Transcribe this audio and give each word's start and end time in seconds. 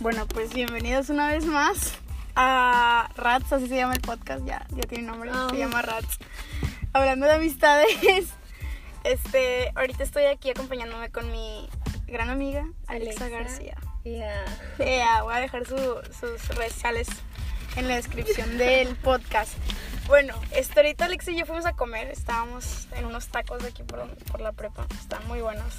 Bueno, 0.00 0.26
pues 0.26 0.52
bienvenidos 0.54 1.10
una 1.10 1.28
vez 1.28 1.44
más 1.44 1.94
a 2.34 3.10
Rats, 3.16 3.52
así 3.52 3.68
se 3.68 3.76
llama 3.76 3.94
el 3.94 4.00
podcast, 4.00 4.44
ya, 4.46 4.66
ya 4.70 4.82
tiene 4.82 5.04
nombre, 5.04 5.30
Ah. 5.32 5.48
se 5.50 5.58
llama 5.58 5.82
Rats. 5.82 6.18
Hablando 6.92 7.26
de 7.26 7.32
amistades, 7.34 7.88
este, 9.04 9.70
ahorita 9.74 10.02
estoy 10.02 10.24
aquí 10.24 10.50
acompañándome 10.50 11.10
con 11.10 11.30
mi 11.30 11.68
gran 12.06 12.30
amiga, 12.30 12.66
Alexa, 12.86 13.26
Alexa. 13.26 13.28
García. 13.28 13.76
Ya. 14.04 14.44
Ea, 14.78 15.22
voy 15.22 15.34
a 15.34 15.38
dejar 15.38 15.66
su- 15.66 16.00
sus 16.18 16.48
redes 16.56 16.72
sociales 16.72 17.08
en 17.76 17.86
la 17.88 17.96
descripción 17.96 18.56
del 18.56 18.96
podcast. 19.02 19.52
Bueno, 20.06 20.34
este, 20.52 20.80
ahorita 20.80 21.04
Alexa 21.04 21.30
y 21.30 21.36
yo 21.38 21.46
fuimos 21.46 21.66
a 21.66 21.74
comer, 21.74 22.08
estábamos 22.08 22.88
en 22.96 23.04
unos 23.04 23.28
tacos 23.28 23.62
de 23.62 23.68
aquí 23.68 23.82
por, 23.82 24.08
por 24.24 24.40
la 24.40 24.52
prepa, 24.52 24.86
están 24.98 25.26
muy 25.28 25.40
buenos. 25.40 25.74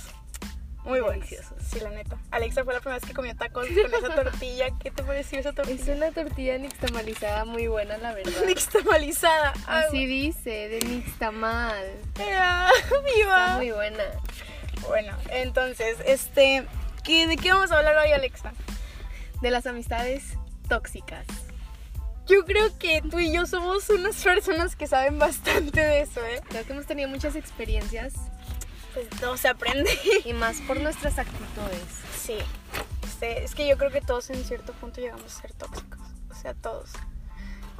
Muy. 0.83 0.99
Deliciosos. 0.99 1.57
Sí, 1.69 1.79
la 1.79 1.89
neta. 1.91 2.17
Alexa 2.31 2.63
fue 2.63 2.73
la 2.73 2.79
primera 2.79 2.97
vez 2.99 3.07
que 3.07 3.13
comió 3.13 3.35
tacos 3.35 3.67
con 3.67 3.93
esa 3.93 4.15
tortilla. 4.23 4.67
¿Qué 4.79 4.89
te 4.91 5.03
pareció 5.03 5.39
esa 5.39 5.49
Es 5.49 5.55
tortilla? 5.55 5.93
una 5.95 6.11
tortilla 6.11 6.57
nixtamalizada 6.57 7.45
muy 7.45 7.67
buena, 7.67 7.97
la 7.97 8.13
verdad. 8.13 8.31
Nixtamalizada. 8.47 9.53
Ay, 9.67 9.85
Así 9.87 10.05
dice, 10.05 10.69
de 10.69 10.79
nixtamal. 10.87 11.85
ea, 12.19 12.69
Está 12.83 12.95
¡Viva! 13.15 13.57
muy 13.57 13.71
buena. 13.71 14.03
Bueno, 14.87 15.15
entonces, 15.29 15.97
este, 16.05 16.65
¿qué, 17.03 17.27
¿de 17.27 17.37
qué 17.37 17.53
vamos 17.53 17.71
a 17.71 17.77
hablar 17.77 17.95
hoy, 17.97 18.11
Alexa? 18.13 18.51
De 19.41 19.51
las 19.51 19.67
amistades 19.67 20.37
tóxicas. 20.67 21.25
Yo 22.27 22.45
creo 22.45 22.77
que 22.79 23.01
tú 23.01 23.19
y 23.19 23.31
yo 23.33 23.45
somos 23.45 23.89
unas 23.89 24.15
personas 24.23 24.75
que 24.75 24.87
saben 24.87 25.19
bastante 25.19 25.81
de 25.81 26.01
eso, 26.01 26.25
¿eh? 26.25 26.41
Creo 26.49 26.65
que 26.65 26.73
hemos 26.73 26.85
tenido 26.85 27.09
muchas 27.09 27.35
experiencias 27.35 28.13
Pues 28.93 29.09
todo 29.19 29.37
se 29.37 29.47
aprende. 29.47 29.89
y 30.25 30.33
más 30.33 30.59
por 30.61 30.79
nuestras 30.79 31.17
actitudes. 31.17 31.85
Sí. 32.19 32.37
Este, 33.03 33.43
es 33.43 33.55
que 33.55 33.67
yo 33.67 33.77
creo 33.77 33.91
que 33.91 34.01
todos 34.01 34.29
en 34.29 34.43
cierto 34.43 34.73
punto 34.73 35.01
llegamos 35.01 35.25
a 35.25 35.41
ser 35.41 35.53
tóxicos. 35.53 35.99
O 36.29 36.35
sea, 36.35 36.53
todos. 36.53 36.89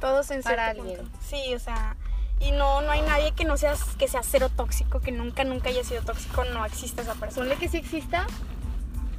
Todos 0.00 0.30
en 0.30 0.42
cierto 0.42 0.50
Para 0.50 0.70
alguien. 0.70 0.96
punto. 0.98 1.18
Sí, 1.28 1.54
o 1.54 1.58
sea, 1.58 1.96
y 2.40 2.52
no, 2.52 2.82
no 2.82 2.90
hay 2.90 3.02
nadie 3.02 3.32
que 3.32 3.44
no 3.44 3.56
sea, 3.56 3.74
que 3.98 4.08
sea 4.08 4.22
cero 4.22 4.50
tóxico, 4.54 5.00
que 5.00 5.12
nunca, 5.12 5.44
nunca 5.44 5.68
haya 5.68 5.84
sido 5.84 6.02
tóxico, 6.02 6.44
no 6.44 6.64
existe 6.64 7.02
esa 7.02 7.14
persona. 7.14 7.46
Ponle 7.46 7.56
que 7.56 7.68
sí 7.68 7.76
exista, 7.76 8.26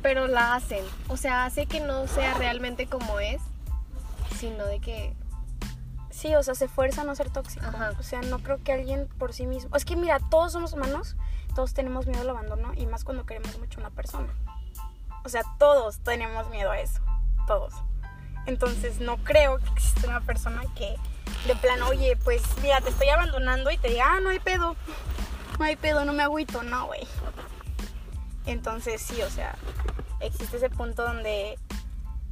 pero 0.01 0.27
la 0.27 0.55
hacen. 0.55 0.83
O 1.07 1.17
sea, 1.17 1.45
hace 1.45 1.65
que 1.65 1.79
no 1.79 2.07
sea 2.07 2.33
realmente 2.33 2.87
como 2.87 3.19
es, 3.19 3.41
sino 4.39 4.65
de 4.65 4.79
que 4.79 5.15
Sí, 6.13 6.35
o 6.35 6.43
sea, 6.43 6.53
se 6.53 6.67
fuerza 6.67 7.01
a 7.01 7.03
no 7.05 7.15
ser 7.15 7.31
tóxico. 7.31 7.65
Ajá. 7.65 7.91
O 7.99 8.03
sea, 8.03 8.21
no 8.21 8.39
creo 8.39 8.63
que 8.63 8.71
alguien 8.71 9.09
por 9.17 9.33
sí 9.33 9.47
mismo. 9.47 9.75
Es 9.75 9.83
que 9.83 9.95
mira, 9.95 10.19
todos 10.29 10.51
somos 10.53 10.71
humanos, 10.71 11.15
todos 11.53 11.73
tenemos 11.73 12.07
miedo 12.07 12.21
al 12.21 12.29
abandono 12.29 12.73
y 12.75 12.85
más 12.85 13.03
cuando 13.03 13.25
queremos 13.25 13.57
mucho 13.59 13.79
a 13.79 13.87
una 13.87 13.89
persona. 13.91 14.33
O 15.23 15.29
sea, 15.29 15.43
todos 15.57 15.99
tenemos 15.99 16.49
miedo 16.49 16.71
a 16.71 16.79
eso. 16.79 17.01
Todos. 17.47 17.73
Entonces, 18.45 18.99
no 18.99 19.17
creo 19.17 19.59
que 19.59 19.69
exista 19.69 20.07
una 20.07 20.21
persona 20.21 20.63
que 20.75 20.95
de 21.47 21.55
plano, 21.55 21.87
oye, 21.87 22.17
pues 22.17 22.41
mira, 22.61 22.81
te 22.81 22.89
estoy 22.89 23.07
abandonando 23.09 23.71
y 23.71 23.77
te 23.77 23.89
diga, 23.89 24.05
ah, 24.07 24.19
no 24.19 24.29
hay 24.29 24.39
pedo. 24.39 24.75
No 25.59 25.65
hay 25.65 25.75
pedo, 25.75 26.03
no 26.03 26.13
me 26.13 26.23
agüito. 26.23 26.63
No, 26.63 26.87
güey. 26.87 27.07
Entonces, 28.45 29.01
sí, 29.01 29.21
o 29.21 29.29
sea, 29.29 29.55
existe 30.19 30.57
ese 30.57 30.69
punto 30.69 31.03
donde, 31.03 31.57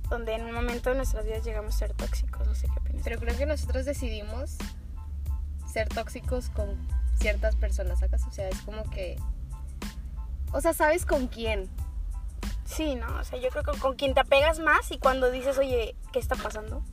donde 0.09 0.33
en 0.33 0.45
un 0.45 0.53
momento 0.53 0.89
de 0.89 0.97
nuestras 0.97 1.25
vidas 1.25 1.45
llegamos 1.45 1.75
a 1.75 1.77
ser 1.77 1.93
tóxicos. 1.93 2.45
No 2.47 2.55
sé 2.55 2.67
qué 2.67 2.79
opinas. 2.79 3.03
Pero 3.03 3.19
creo 3.19 3.37
que 3.37 3.45
nosotros 3.45 3.85
decidimos 3.85 4.57
ser 5.71 5.87
tóxicos 5.87 6.49
con 6.49 6.77
ciertas 7.21 7.55
personas, 7.55 7.99
¿sacas? 7.99 8.25
O 8.27 8.31
sea, 8.31 8.49
es 8.49 8.59
como 8.61 8.89
que... 8.89 9.17
O 10.51 10.59
sea, 10.59 10.73
¿sabes 10.73 11.05
con 11.05 11.27
quién? 11.27 11.69
Sí, 12.65 12.95
¿no? 12.95 13.07
O 13.19 13.23
sea, 13.23 13.39
yo 13.39 13.49
creo 13.49 13.63
que 13.63 13.77
con 13.79 13.95
quien 13.95 14.13
te 14.13 14.21
apegas 14.21 14.59
más 14.59 14.91
y 14.91 14.97
cuando 14.97 15.29
dices, 15.31 15.57
oye, 15.57 15.95
¿qué 16.11 16.19
está 16.19 16.35
pasando? 16.35 16.83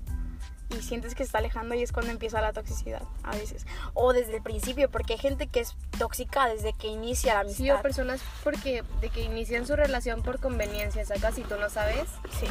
Y 0.71 0.83
sientes 0.83 1.15
que 1.15 1.25
se 1.25 1.29
está 1.29 1.39
alejando 1.39 1.75
y 1.75 1.83
es 1.83 1.93
cuando 1.93 2.11
empieza 2.13 2.41
la 2.43 2.53
toxicidad, 2.53 3.03
a 3.23 3.31
veces. 3.31 3.67
O 3.95 4.13
desde 4.13 4.37
el 4.37 4.43
principio, 4.43 4.91
porque 4.91 5.15
hay 5.15 5.19
gente 5.19 5.47
que 5.47 5.61
es 5.61 5.77
tóxica 5.99 6.47
desde 6.47 6.75
que 6.75 6.89
inicia 6.89 7.35
la 7.35 7.41
amistad. 7.41 7.65
Sí, 7.65 7.71
o 7.71 7.81
personas 7.81 8.21
porque 8.45 8.85
de 9.01 9.09
que 9.09 9.23
inician 9.23 9.67
su 9.67 9.77
relación 9.77 10.23
por 10.23 10.41
conveniencia, 10.41 11.05
¿sacas? 11.07 11.39
Y 11.39 11.43
tú 11.43 11.57
no 11.59 11.71
sabes. 11.71 12.09
Sí. 12.39 12.47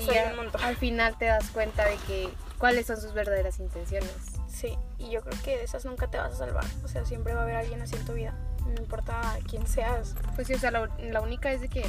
Y 0.00 0.06
ya 0.06 0.30
un 0.30 0.36
montón. 0.36 0.62
al 0.62 0.76
final 0.76 1.16
te 1.18 1.24
das 1.24 1.50
cuenta 1.50 1.84
de 1.86 1.96
que 2.06 2.28
cuáles 2.58 2.86
son 2.86 3.00
sus 3.00 3.14
verdaderas 3.14 3.58
intenciones. 3.58 4.31
Sí, 4.62 4.78
y 4.96 5.10
yo 5.10 5.22
creo 5.22 5.36
que 5.42 5.58
de 5.58 5.64
esas 5.64 5.84
nunca 5.84 6.06
te 6.06 6.18
vas 6.18 6.34
a 6.34 6.36
salvar. 6.36 6.64
O 6.84 6.88
sea, 6.88 7.04
siempre 7.04 7.34
va 7.34 7.40
a 7.40 7.42
haber 7.42 7.56
alguien 7.56 7.82
así 7.82 7.96
en 7.96 8.04
tu 8.04 8.12
vida. 8.12 8.32
No 8.64 8.80
importa 8.80 9.20
quién 9.48 9.66
seas. 9.66 10.14
Pues 10.36 10.46
sí, 10.46 10.54
o 10.54 10.58
sea, 10.60 10.70
la, 10.70 10.88
la 11.00 11.20
única 11.20 11.50
es 11.50 11.60
de 11.60 11.68
que 11.68 11.84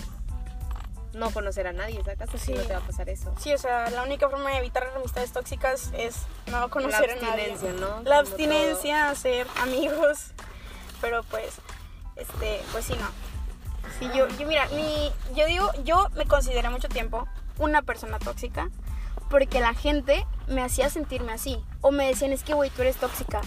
no 1.13 1.29
conocer 1.29 1.67
a 1.67 1.71
nadie, 1.73 2.03
¿sacas? 2.03 2.31
Sí. 2.35 2.51
no 2.53 2.63
te 2.63 2.73
va 2.73 2.79
a 2.79 2.87
pasar 2.87 3.09
eso. 3.09 3.31
Sí, 3.37 3.53
o 3.53 3.59
sea, 3.59 3.91
la 3.91 4.01
única 4.01 4.27
forma 4.27 4.49
de 4.49 4.57
evitar 4.57 4.87
las 4.87 4.95
amistades 4.95 5.31
tóxicas 5.31 5.91
es 5.95 6.23
no 6.47 6.67
conocer 6.71 7.09
la 7.21 7.27
a 7.27 7.29
nadie. 7.29 7.51
abstinencia, 7.51 7.73
¿no? 7.79 7.97
La 7.97 8.17
Como 8.17 8.19
abstinencia, 8.21 9.09
hacer 9.11 9.45
amigos. 9.61 10.31
Pero 10.99 11.21
pues, 11.25 11.57
este, 12.15 12.59
pues 12.71 12.85
sí, 12.85 12.95
no. 12.99 13.07
Sí, 13.99 14.09
yo, 14.17 14.27
yo 14.39 14.47
mira, 14.47 14.67
mi, 14.69 15.11
yo 15.35 15.45
digo, 15.45 15.69
yo 15.83 16.09
me 16.15 16.25
consideré 16.25 16.69
mucho 16.69 16.89
tiempo 16.89 17.27
una 17.59 17.83
persona 17.83 18.17
tóxica 18.17 18.71
porque 19.29 19.59
la 19.59 19.73
gente 19.73 20.25
me 20.47 20.61
hacía 20.63 20.89
sentirme 20.89 21.33
así. 21.33 21.57
O 21.81 21.91
me 21.91 22.07
decían, 22.07 22.31
es 22.33 22.43
que, 22.43 22.53
güey, 22.53 22.69
tú 22.69 22.81
eres 22.81 22.97
tóxica. 22.97 23.41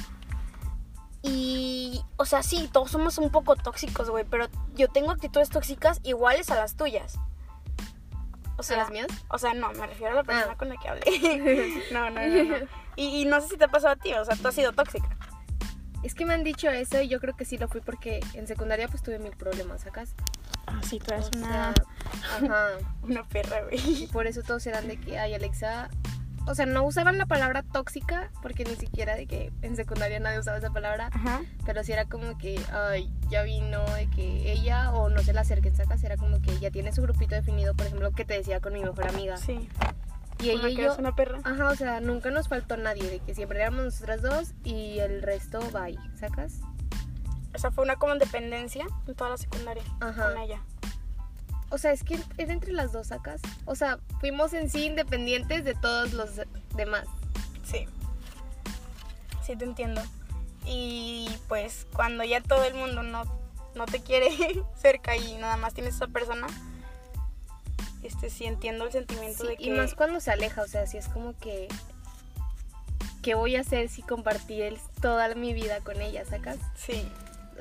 Y, 1.22 2.02
o 2.16 2.24
sea, 2.24 2.42
sí, 2.42 2.68
todos 2.72 2.90
somos 2.90 3.18
un 3.18 3.30
poco 3.30 3.56
tóxicos, 3.56 4.10
güey, 4.10 4.24
pero 4.24 4.46
yo 4.74 4.88
tengo 4.88 5.10
actitudes 5.10 5.50
tóxicas 5.50 6.00
iguales 6.04 6.50
a 6.50 6.54
las 6.54 6.76
tuyas. 6.76 7.18
O 8.58 8.62
¿A 8.72 8.76
las 8.76 8.90
mías? 8.90 9.08
O 9.28 9.36
sea, 9.38 9.52
no, 9.52 9.70
me 9.72 9.86
refiero 9.86 10.12
a 10.12 10.16
la 10.16 10.24
persona 10.24 10.52
Ah. 10.52 10.56
con 10.56 10.68
la 10.70 10.76
que 10.76 10.88
hablé. 10.88 11.82
no, 11.92 12.08
no, 12.10 12.20
no, 12.26 12.44
no. 12.60 12.66
Y, 12.96 13.20
y 13.20 13.24
no 13.26 13.40
sé 13.40 13.48
si 13.48 13.56
te 13.58 13.64
ha 13.64 13.68
pasado 13.68 13.92
a 13.94 13.96
ti, 13.96 14.14
o 14.14 14.24
sea, 14.24 14.34
tú 14.36 14.48
has 14.48 14.54
sido 14.54 14.72
tóxica. 14.72 15.08
Es 16.02 16.14
que 16.14 16.24
me 16.24 16.32
han 16.34 16.44
dicho 16.44 16.70
eso 16.70 17.00
y 17.02 17.08
yo 17.08 17.20
creo 17.20 17.36
que 17.36 17.44
sí 17.44 17.58
lo 17.58 17.68
fui 17.68 17.80
porque 17.80 18.20
en 18.34 18.46
secundaria 18.46 18.86
pues 18.88 19.02
tuve 19.02 19.18
mil 19.18 19.36
problemas, 19.36 19.82
¿sacas? 19.82 20.14
Ah, 20.66 20.80
sí, 20.82 20.98
tú 21.00 21.12
eres 21.12 21.26
O 21.34 21.38
una, 21.38 21.48
sea, 21.48 21.74
ajá. 22.46 22.68
una 23.02 23.24
perra, 23.28 23.58
Y 23.72 23.78
güey. 23.94 24.06
por 24.08 24.26
eso 24.26 24.42
todos 24.42 24.64
eran 24.66 24.86
de 24.88 24.98
que, 25.00 25.18
ay, 25.18 25.34
Alexa. 25.34 25.90
O 26.46 26.54
sea, 26.54 26.64
no 26.64 26.84
usaban 26.84 27.18
la 27.18 27.26
palabra 27.26 27.62
tóxica, 27.62 28.30
porque 28.40 28.64
ni 28.64 28.76
siquiera 28.76 29.16
de 29.16 29.26
que 29.26 29.52
en 29.62 29.74
secundaria 29.74 30.20
nadie 30.20 30.38
usaba 30.38 30.58
esa 30.58 30.70
palabra. 30.70 31.08
Ajá. 31.12 31.42
Pero 31.64 31.82
sí 31.82 31.92
era 31.92 32.04
como 32.04 32.38
que, 32.38 32.60
ay, 32.72 33.10
ya 33.28 33.42
vino 33.42 33.84
de 33.96 34.08
que 34.08 34.52
ella, 34.52 34.92
o 34.92 35.08
no 35.08 35.22
se 35.22 35.32
la 35.32 35.40
acerquen, 35.40 35.74
sacas. 35.74 36.04
Era 36.04 36.16
como 36.16 36.40
que 36.40 36.52
ella 36.52 36.70
tiene 36.70 36.92
su 36.92 37.02
grupito 37.02 37.34
definido, 37.34 37.74
por 37.74 37.86
ejemplo, 37.86 38.12
que 38.12 38.24
te 38.24 38.34
decía 38.34 38.60
con 38.60 38.74
mi 38.74 38.80
mejor 38.82 39.08
amiga. 39.08 39.36
Sí. 39.36 39.68
Y 40.40 40.50
ella 40.50 40.68
y 40.68 40.76
yo. 40.76 40.94
una 40.98 41.14
perra. 41.16 41.40
Ajá, 41.44 41.68
o 41.68 41.74
sea, 41.74 42.00
nunca 42.00 42.30
nos 42.30 42.48
faltó 42.48 42.76
nadie, 42.76 43.10
de 43.10 43.18
que 43.20 43.34
siempre 43.34 43.60
éramos 43.60 43.84
nosotras 43.84 44.22
dos 44.22 44.52
y 44.64 44.98
el 44.98 45.22
resto, 45.22 45.60
bye, 45.72 45.98
¿sacas? 46.14 46.60
O 47.54 47.58
sea, 47.58 47.70
fue 47.70 47.84
una 47.84 47.96
como 47.96 48.14
dependencia 48.16 48.86
en 49.06 49.14
toda 49.14 49.30
la 49.30 49.38
secundaria 49.38 49.82
Ajá. 50.00 50.30
con 50.30 50.38
ella. 50.42 50.60
O 51.71 51.78
sea, 51.78 51.93
es 51.93 52.04
que 52.04 52.19
era 52.38 52.53
entre 52.53 52.72
las 52.72 52.93
dos, 52.93 53.09
¿sacas? 53.09 53.41
O 53.65 53.75
sea, 53.75 53.99
fuimos 54.21 54.53
en 54.53 54.71
sí 54.71 54.84
independientes 54.87 55.65
de 55.65 55.75
todos 55.75 56.12
los 56.12 56.31
demás. 56.75 57.06
Sí. 57.65 57.87
Sí, 59.44 59.56
te 59.56 59.65
entiendo. 59.65 60.00
Y 60.65 61.28
pues 61.49 61.87
cuando 61.94 62.25
ya 62.25 62.41
todo 62.41 62.65
el 62.65 62.75
mundo 62.75 63.03
no, 63.03 63.25
no 63.75 63.87
te 63.87 64.00
quiere 64.00 64.31
cerca 64.81 65.16
y 65.16 65.34
nada 65.37 65.56
más 65.56 65.75
tienes 65.75 65.94
a 65.94 65.97
esa 65.97 66.06
persona, 66.09 66.47
este 68.03 68.31
sí 68.31 68.44
entiendo 68.47 68.84
el 68.87 68.93
sentimiento 68.93 69.43
Sí, 69.43 69.48
de 69.48 69.56
que... 69.56 69.65
Y 69.65 69.71
más 69.71 69.94
cuando 69.94 70.21
se 70.21 70.31
aleja, 70.31 70.62
o 70.62 70.69
sea, 70.69 70.87
sí 70.87 70.97
es 70.98 71.09
como 71.09 71.37
que. 71.38 71.69
¿Qué 73.22 73.34
voy 73.34 73.56
a 73.56 73.60
hacer 73.62 73.88
si 73.88 74.03
compartí 74.03 74.62
el- 74.62 74.78
toda 75.00 75.34
mi 75.34 75.53
vida 75.53 75.81
con 75.81 76.00
ella, 76.00 76.25
sacas? 76.25 76.59
Sí, 76.77 77.09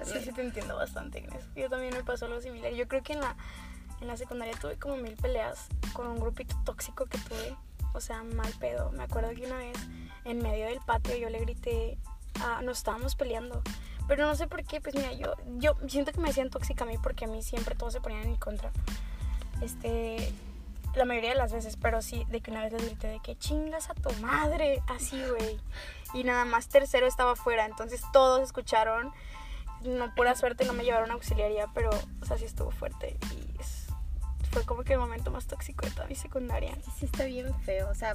sí, 0.04 0.20
sí 0.24 0.32
te 0.32 0.42
entiendo 0.42 0.76
bastante 0.76 1.20
en 1.20 1.34
eso. 1.34 1.48
Yo 1.56 1.70
también 1.72 1.92
me 1.96 2.04
pasó 2.04 2.26
algo 2.26 2.40
similar. 2.40 2.72
Yo 2.74 2.88
creo 2.88 3.02
que 3.02 3.14
en 3.14 3.22
la, 3.22 3.36
en 4.02 4.08
la 4.08 4.18
secundaria 4.18 4.54
tuve 4.60 4.78
como 4.78 4.98
mil 4.98 5.16
peleas 5.16 5.68
con 5.94 6.08
un 6.08 6.20
grupito 6.20 6.56
tóxico 6.64 7.06
que 7.06 7.18
tuve. 7.18 7.56
O 7.94 8.02
sea, 8.02 8.24
mal 8.24 8.52
pedo. 8.60 8.92
Me 8.92 9.04
acuerdo 9.04 9.30
que 9.34 9.46
una 9.46 9.58
vez 9.58 9.78
en 10.26 10.40
medio 10.40 10.66
del 10.66 10.80
patio 10.82 11.16
yo 11.16 11.30
le 11.30 11.40
grité, 11.40 11.98
ah, 12.42 12.62
nos 12.62 12.80
estábamos 12.80 13.16
peleando. 13.16 13.62
Pero 14.08 14.26
no 14.26 14.36
sé 14.36 14.48
por 14.48 14.64
qué, 14.64 14.82
pues 14.82 14.96
mira, 14.96 15.14
yo, 15.14 15.34
yo 15.58 15.76
siento 15.88 16.12
que 16.12 16.20
me 16.20 16.28
decían 16.28 16.50
tóxica 16.50 16.84
a 16.84 16.88
mí 16.88 16.98
porque 17.02 17.26
a 17.26 17.28
mí 17.28 17.42
siempre 17.42 17.74
todos 17.76 17.94
se 17.94 18.02
ponían 18.02 18.24
en 18.24 18.32
mi 18.32 18.38
contra. 18.38 18.72
Este, 19.62 20.32
la 20.96 21.06
mayoría 21.06 21.32
de 21.32 21.36
las 21.36 21.52
veces, 21.52 21.78
pero 21.78 22.02
sí, 22.02 22.26
de 22.30 22.42
que 22.42 22.52
una 22.52 22.64
vez 22.64 22.74
les 22.74 22.86
grité 22.86 23.08
de 23.08 23.20
que 23.20 23.36
chingas 23.38 23.90
a 23.90 23.94
tu 23.96 24.12
madre, 24.22 24.82
así, 24.88 25.22
güey. 25.24 25.60
Y 26.14 26.24
nada 26.24 26.46
más 26.46 26.68
tercero 26.70 27.08
estaba 27.08 27.32
afuera, 27.32 27.66
entonces 27.66 28.02
todos 28.14 28.42
escucharon. 28.42 29.12
No, 29.82 30.14
pura 30.16 30.36
suerte 30.36 30.66
no 30.66 30.74
me 30.74 30.84
llevaron 30.84 31.12
a 31.12 31.16
auxiliaría, 31.16 31.68
pero, 31.74 31.90
o 32.22 32.26
sea, 32.26 32.38
sí 32.38 32.46
estuvo 32.46 32.72
fuerte. 32.72 33.18
Y 33.34 33.62
fue 34.56 34.64
como 34.64 34.86
que 34.86 34.94
el 34.94 35.00
momento 35.00 35.32
más 35.32 35.48
tóxico 35.48 35.86
de 35.86 35.92
toda 35.92 36.08
mi 36.08 36.16
secundaria. 36.16 36.74
Sí, 36.76 36.92
sí 37.00 37.06
está 37.08 37.26
bien 37.26 37.54
feo, 37.64 37.90
o 37.90 37.94
sea, 37.94 38.14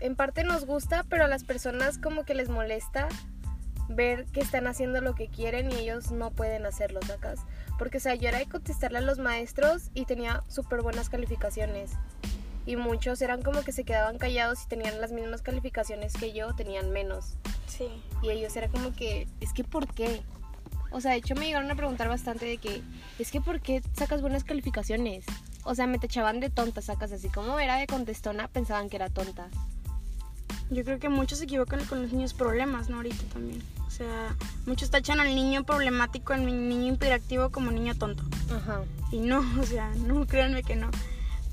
en 0.00 0.16
parte 0.16 0.42
nos 0.42 0.66
gusta, 0.66 1.04
pero 1.08 1.24
a 1.24 1.28
las 1.28 1.44
personas 1.44 1.98
como 1.98 2.24
que 2.24 2.34
les 2.34 2.48
molesta 2.48 3.06
ver 3.88 4.24
que 4.26 4.40
están 4.40 4.66
haciendo 4.66 5.00
lo 5.00 5.14
que 5.14 5.28
quieren 5.28 5.70
y 5.70 5.76
ellos 5.76 6.10
no 6.10 6.32
pueden 6.32 6.66
hacerlo, 6.66 6.98
¿sacas? 7.06 7.38
Porque, 7.78 7.98
o 7.98 8.00
sea, 8.00 8.16
yo 8.16 8.28
era 8.28 8.38
de 8.38 8.46
contestarle 8.46 8.98
a 8.98 9.02
los 9.02 9.20
maestros 9.20 9.92
y 9.94 10.04
tenía 10.04 10.42
súper 10.48 10.82
buenas 10.82 11.08
calificaciones. 11.08 11.92
Y 12.66 12.74
muchos 12.74 13.22
eran 13.22 13.40
como 13.40 13.62
que 13.62 13.70
se 13.70 13.84
quedaban 13.84 14.18
callados 14.18 14.64
y 14.64 14.66
tenían 14.66 15.00
las 15.00 15.12
mismas 15.12 15.42
calificaciones 15.42 16.12
que 16.14 16.32
yo, 16.32 16.56
tenían 16.56 16.90
menos. 16.90 17.36
Sí. 17.68 17.86
Y 18.20 18.30
ellos 18.30 18.56
era 18.56 18.66
como 18.66 18.96
que, 18.96 19.28
es 19.38 19.52
que 19.52 19.62
¿por 19.62 19.86
qué? 19.94 20.24
O 20.90 21.00
sea, 21.00 21.12
de 21.12 21.18
hecho 21.18 21.34
me 21.34 21.46
llegaron 21.46 21.70
a 21.70 21.74
preguntar 21.74 22.08
bastante 22.08 22.46
de 22.46 22.58
que, 22.58 22.82
es 23.18 23.30
que 23.30 23.40
¿por 23.40 23.60
qué 23.60 23.82
sacas 23.94 24.22
buenas 24.22 24.44
calificaciones? 24.44 25.24
O 25.64 25.74
sea, 25.74 25.86
me 25.86 25.98
te 25.98 26.06
echaban 26.06 26.40
de 26.40 26.50
tonta, 26.50 26.82
sacas 26.82 27.12
así 27.12 27.28
como 27.28 27.58
era 27.58 27.76
de 27.76 27.86
contestona, 27.86 28.48
pensaban 28.48 28.88
que 28.88 28.96
era 28.96 29.08
tonta. 29.08 29.48
Yo 30.70 30.84
creo 30.84 30.98
que 30.98 31.08
muchos 31.08 31.38
se 31.38 31.44
equivocan 31.44 31.84
con 31.84 32.02
los 32.02 32.12
niños 32.12 32.32
problemas, 32.32 32.88
¿no? 32.88 32.96
Ahorita 32.96 33.24
también. 33.32 33.60
O 33.86 33.90
sea, 33.90 34.36
muchos 34.66 34.90
tachan 34.90 35.18
al 35.18 35.34
niño 35.34 35.64
problemático, 35.64 36.32
al 36.32 36.46
niño 36.46 36.94
hiperactivo 36.94 37.50
como 37.50 37.72
niño 37.72 37.96
tonto. 37.96 38.22
Ajá. 38.54 38.82
Y 39.10 39.18
no, 39.18 39.40
o 39.60 39.64
sea, 39.64 39.90
no, 39.96 40.26
créanme 40.26 40.62
que 40.62 40.76
no. 40.76 40.90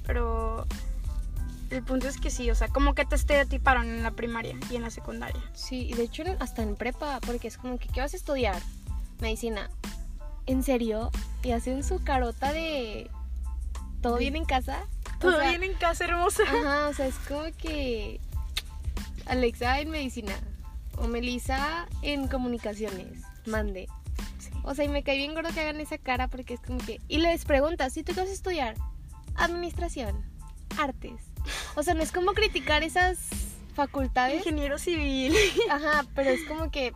Pero 0.05 0.67
el 1.71 1.83
punto 1.83 2.07
es 2.07 2.17
que 2.17 2.29
sí, 2.29 2.49
o 2.51 2.55
sea, 2.55 2.67
como 2.69 2.93
que 2.93 3.05
te 3.05 3.15
estereotiparon 3.15 3.87
en 3.87 4.03
la 4.03 4.11
primaria 4.11 4.55
y 4.69 4.75
en 4.75 4.83
la 4.83 4.91
secundaria. 4.91 5.41
Sí, 5.53 5.87
y 5.89 5.93
de 5.93 6.03
hecho 6.03 6.23
hasta 6.39 6.61
en 6.61 6.75
prepa, 6.75 7.19
porque 7.25 7.47
es 7.47 7.57
como 7.57 7.77
que, 7.79 7.89
¿qué 7.89 8.01
vas 8.01 8.13
a 8.13 8.17
estudiar? 8.17 8.61
Medicina. 9.19 9.69
¿En 10.45 10.63
serio? 10.63 11.11
Y 11.43 11.51
hacen 11.51 11.83
su 11.83 12.03
carota 12.03 12.53
de... 12.53 13.09
¿Todo 14.01 14.17
bien 14.17 14.35
en 14.35 14.45
casa? 14.45 14.85
O 15.17 15.19
Todo 15.19 15.39
sea, 15.39 15.49
bien 15.49 15.63
en 15.63 15.73
casa, 15.73 16.05
hermosa. 16.05 16.43
Ajá, 16.43 16.87
o 16.89 16.93
sea, 16.93 17.07
es 17.07 17.15
como 17.27 17.43
que... 17.57 18.21
Alexa 19.25 19.79
en 19.81 19.89
medicina. 19.89 20.33
O 20.97 21.07
Melissa 21.07 21.87
en 22.01 22.27
comunicaciones. 22.27 23.23
Mande. 23.45 23.87
Sí. 24.39 24.51
O 24.63 24.73
sea, 24.73 24.85
y 24.85 24.89
me 24.89 25.03
cae 25.03 25.17
bien 25.17 25.33
gordo 25.33 25.49
que 25.53 25.59
hagan 25.59 25.81
esa 25.81 25.97
cara 25.97 26.27
porque 26.27 26.53
es 26.53 26.61
como 26.61 26.79
que... 26.79 27.01
Y 27.07 27.17
les 27.17 27.43
preguntas, 27.43 27.97
¿y 27.97 28.03
tú 28.03 28.13
qué 28.13 28.21
vas 28.21 28.29
a 28.29 28.33
estudiar? 28.33 28.75
Administración. 29.35 30.23
Artes. 30.79 31.21
O 31.75 31.83
sea, 31.83 31.93
no 31.93 32.03
es 32.03 32.11
como 32.11 32.33
criticar 32.33 32.83
esas 32.83 33.19
facultades. 33.73 34.37
Ingeniero 34.37 34.77
civil. 34.77 35.35
Ajá, 35.69 36.05
pero 36.15 36.29
es 36.29 36.43
como 36.45 36.71
que... 36.71 36.93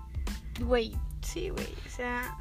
Güey, 0.60 0.96
Sí, 1.32 1.50
güey, 1.50 1.74
o 1.86 1.90
sea, 1.90 2.38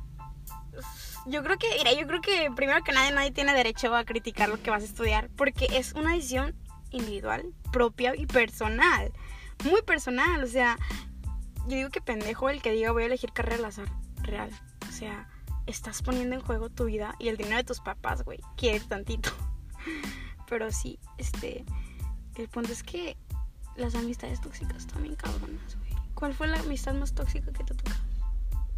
yo 1.27 1.45
creo 1.45 1.59
que, 1.59 1.69
mira, 1.79 1.93
yo 1.93 2.09
creo 2.09 2.21
que 2.21 2.51
primero 2.57 2.83
que 2.83 2.91
nada 2.91 3.09
nadie 3.13 3.31
tiene 3.31 3.55
derecho 3.55 3.95
a 3.95 4.05
criticar 4.05 4.49
lo 4.49 4.61
que 4.61 4.71
vas 4.71 4.83
a 4.83 4.87
estudiar, 4.87 5.31
porque 5.37 5.69
es 5.71 5.93
una 5.93 6.15
decisión 6.15 6.57
individual, 6.91 7.55
propia 7.71 8.17
y 8.17 8.27
personal, 8.27 9.13
muy 9.63 9.83
personal, 9.83 10.43
o 10.43 10.47
sea, 10.49 10.77
yo 11.69 11.77
digo 11.77 11.91
que 11.91 12.01
pendejo 12.01 12.49
el 12.49 12.63
que 12.63 12.73
diga 12.73 12.91
voy 12.91 13.05
a 13.05 13.07
elegir 13.07 13.33
carrera 13.33 13.59
al 13.59 13.67
azar, 13.67 13.89
real, 14.23 14.51
o 14.89 14.93
sea, 14.93 15.29
estás 15.67 16.03
poniendo 16.03 16.35
en 16.35 16.43
juego 16.43 16.69
tu 16.69 16.87
vida 16.87 17.15
y 17.21 17.29
el 17.29 17.37
dinero 17.37 17.59
de 17.59 17.65
tus 17.65 17.79
papás, 17.79 18.25
güey, 18.25 18.41
quiere 18.57 18.81
tantito, 18.81 19.31
pero 20.49 20.73
sí, 20.73 20.99
este, 21.17 21.65
el 22.35 22.49
punto 22.49 22.73
es 22.73 22.83
que 22.83 23.17
las 23.77 23.95
amistades 23.95 24.41
tóxicas 24.41 24.89
también 24.89 25.15
cabronas, 25.15 25.77
güey. 25.77 25.91
¿Cuál 26.15 26.35
fue 26.35 26.49
la 26.49 26.59
amistad 26.59 26.95
más 26.95 27.15
tóxica 27.15 27.53
que 27.53 27.63
te 27.63 27.73
tocó? 27.73 27.93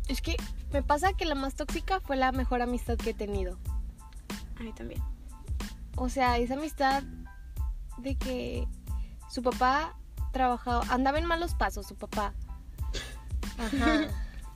Es 0.08 0.20
que 0.20 0.36
me 0.72 0.82
pasa 0.82 1.12
que 1.12 1.24
la 1.24 1.34
más 1.34 1.54
tóxica 1.54 2.00
fue 2.00 2.16
la 2.16 2.32
mejor 2.32 2.62
amistad 2.62 2.96
que 2.96 3.10
he 3.10 3.14
tenido. 3.14 3.58
A 4.58 4.62
mí 4.62 4.72
también. 4.72 5.02
O 5.96 6.08
sea, 6.08 6.38
esa 6.38 6.54
amistad 6.54 7.02
de 7.98 8.16
que 8.16 8.66
su 9.30 9.42
papá 9.42 9.96
trabajaba, 10.32 10.84
andaba 10.88 11.18
en 11.18 11.26
malos 11.26 11.54
pasos, 11.54 11.86
su 11.86 11.96
papá. 11.96 12.32
Ajá. 13.58 14.08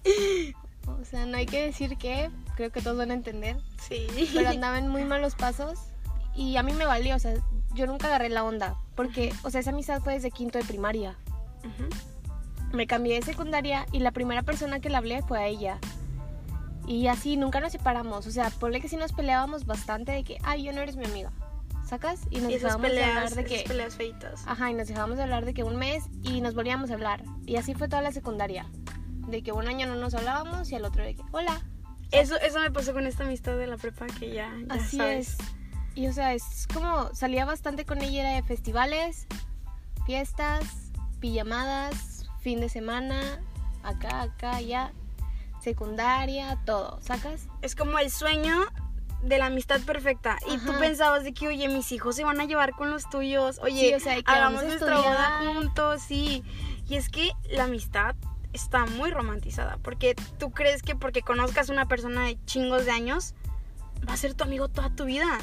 O 0.87 1.04
sea, 1.04 1.26
no 1.26 1.37
hay 1.37 1.46
que 1.46 1.64
decir 1.64 1.96
que, 1.99 2.31
creo 2.54 2.70
que 2.70 2.81
todos 2.81 2.96
van 2.96 3.10
a 3.10 3.14
entender, 3.14 3.56
Sí. 3.88 4.06
pero 4.32 4.50
andaba 4.50 4.78
en 4.78 4.88
muy 4.88 5.04
malos 5.04 5.34
pasos 5.34 5.81
y 6.37 6.56
a 6.56 6.62
mí 6.62 6.72
me 6.75 6.87
valió, 6.87 7.16
o 7.16 7.19
sea, 7.19 7.34
yo 7.75 7.88
nunca 7.88 8.06
agarré 8.06 8.28
la 8.28 8.44
onda, 8.44 8.76
porque, 8.94 9.34
o 9.42 9.50
sea, 9.50 9.60
esa 9.60 9.70
amistad 9.70 10.00
fue 10.00 10.14
desde 10.14 10.31
quinto 10.31 10.58
de 10.58 10.64
primaria. 10.64 11.16
Me 12.72 12.86
cambié 12.86 13.14
de 13.16 13.22
secundaria 13.22 13.86
y 13.92 14.00
la 14.00 14.10
primera 14.10 14.42
persona 14.42 14.80
que 14.80 14.90
le 14.90 14.96
hablé 14.96 15.22
fue 15.22 15.38
a 15.38 15.46
ella. 15.46 15.78
Y 16.86 17.08
así 17.08 17.36
nunca 17.36 17.60
nos 17.60 17.72
separamos. 17.72 18.26
O 18.26 18.30
sea, 18.30 18.50
ponle 18.50 18.80
que 18.80 18.88
sí 18.88 18.96
nos 18.96 19.12
peleábamos 19.12 19.66
bastante 19.66 20.12
de 20.12 20.24
que, 20.24 20.38
ay, 20.42 20.62
yo 20.64 20.72
no 20.72 20.80
eres 20.80 20.96
mi 20.96 21.04
amiga. 21.04 21.32
¿Sacas? 21.88 22.20
Y 22.30 22.40
nos 22.40 22.50
Y 22.50 22.54
dejábamos 22.54 22.90
de 22.90 23.04
hablar 23.04 23.30
de 23.34 23.44
que. 23.44 23.64
peleas 23.66 23.94
feitas. 23.94 24.42
Ajá, 24.46 24.70
y 24.70 24.74
nos 24.74 24.88
dejábamos 24.88 25.16
de 25.16 25.22
hablar 25.22 25.44
de 25.44 25.54
que 25.54 25.62
un 25.62 25.76
mes 25.76 26.04
y 26.22 26.40
nos 26.40 26.54
volvíamos 26.54 26.90
a 26.90 26.94
hablar. 26.94 27.22
Y 27.46 27.56
así 27.56 27.74
fue 27.74 27.88
toda 27.88 28.02
la 28.02 28.10
secundaria. 28.12 28.66
De 29.28 29.42
que 29.42 29.52
un 29.52 29.66
año 29.68 29.86
no 29.86 29.94
nos 29.96 30.14
hablábamos 30.14 30.70
y 30.70 30.74
al 30.74 30.84
otro 30.84 31.02
de 31.04 31.14
que, 31.14 31.22
hola. 31.32 31.60
Eso, 32.12 32.36
eso 32.36 32.60
me 32.60 32.70
pasó 32.70 32.92
con 32.92 33.06
esta 33.06 33.24
amistad 33.24 33.56
de 33.56 33.66
la 33.66 33.76
prepa 33.76 34.06
que 34.06 34.32
ya, 34.32 34.52
ya 34.68 34.74
Así 34.74 34.96
sabes. 34.96 35.28
es. 35.30 35.38
Y 35.96 36.06
o 36.06 36.12
sea, 36.12 36.34
es 36.34 36.66
como 36.72 37.12
salía 37.14 37.44
bastante 37.44 37.84
con 37.84 38.00
ella 38.02 38.20
era 38.20 38.30
de 38.34 38.42
festivales, 38.44 39.26
fiestas, 40.06 40.64
pijamadas, 41.20 42.15
fin 42.46 42.60
de 42.60 42.69
semana, 42.69 43.40
acá, 43.82 44.22
acá, 44.22 44.54
allá, 44.54 44.93
secundaria, 45.60 46.56
todo, 46.64 47.00
¿sacas? 47.02 47.48
Es 47.60 47.75
como 47.75 47.98
el 47.98 48.08
sueño 48.08 48.66
de 49.25 49.38
la 49.38 49.46
amistad 49.46 49.81
perfecta. 49.81 50.38
Y 50.48 50.58
tú 50.58 50.72
pensabas 50.78 51.25
de 51.25 51.34
que, 51.34 51.48
oye, 51.48 51.69
mis 51.69 51.90
hijos 51.90 52.14
se 52.14 52.22
van 52.22 52.40
a 52.40 52.44
llevar 52.44 52.70
con 52.70 52.93
los 52.93 53.10
tuyos. 53.10 53.58
Oye, 53.64 53.88
Sí, 53.88 53.94
o 53.94 53.98
sea, 53.98 54.14
que 54.14 54.31
hagamos 54.31 54.62
nuestra 54.62 54.96
boda 54.96 55.40
juntos, 55.44 56.02
sí. 56.02 56.44
Y 56.88 56.94
es 56.94 57.08
que 57.08 57.32
la 57.50 57.64
amistad 57.64 58.14
está 58.52 58.87
muy 58.87 59.10
romantizada. 59.10 59.78
Porque 59.82 60.14
tú 60.38 60.52
crees 60.52 60.82
que 60.82 60.94
porque 60.94 61.22
conozcas 61.22 61.69
a 61.69 61.72
una 61.72 61.88
persona 61.88 62.26
de 62.26 62.38
chingos 62.44 62.84
de 62.84 62.92
años, 62.92 63.34
va 64.08 64.12
a 64.12 64.16
ser 64.16 64.34
tu 64.34 64.44
amigo 64.44 64.69
toda 64.69 64.90
tu 64.90 65.06
vida. 65.06 65.38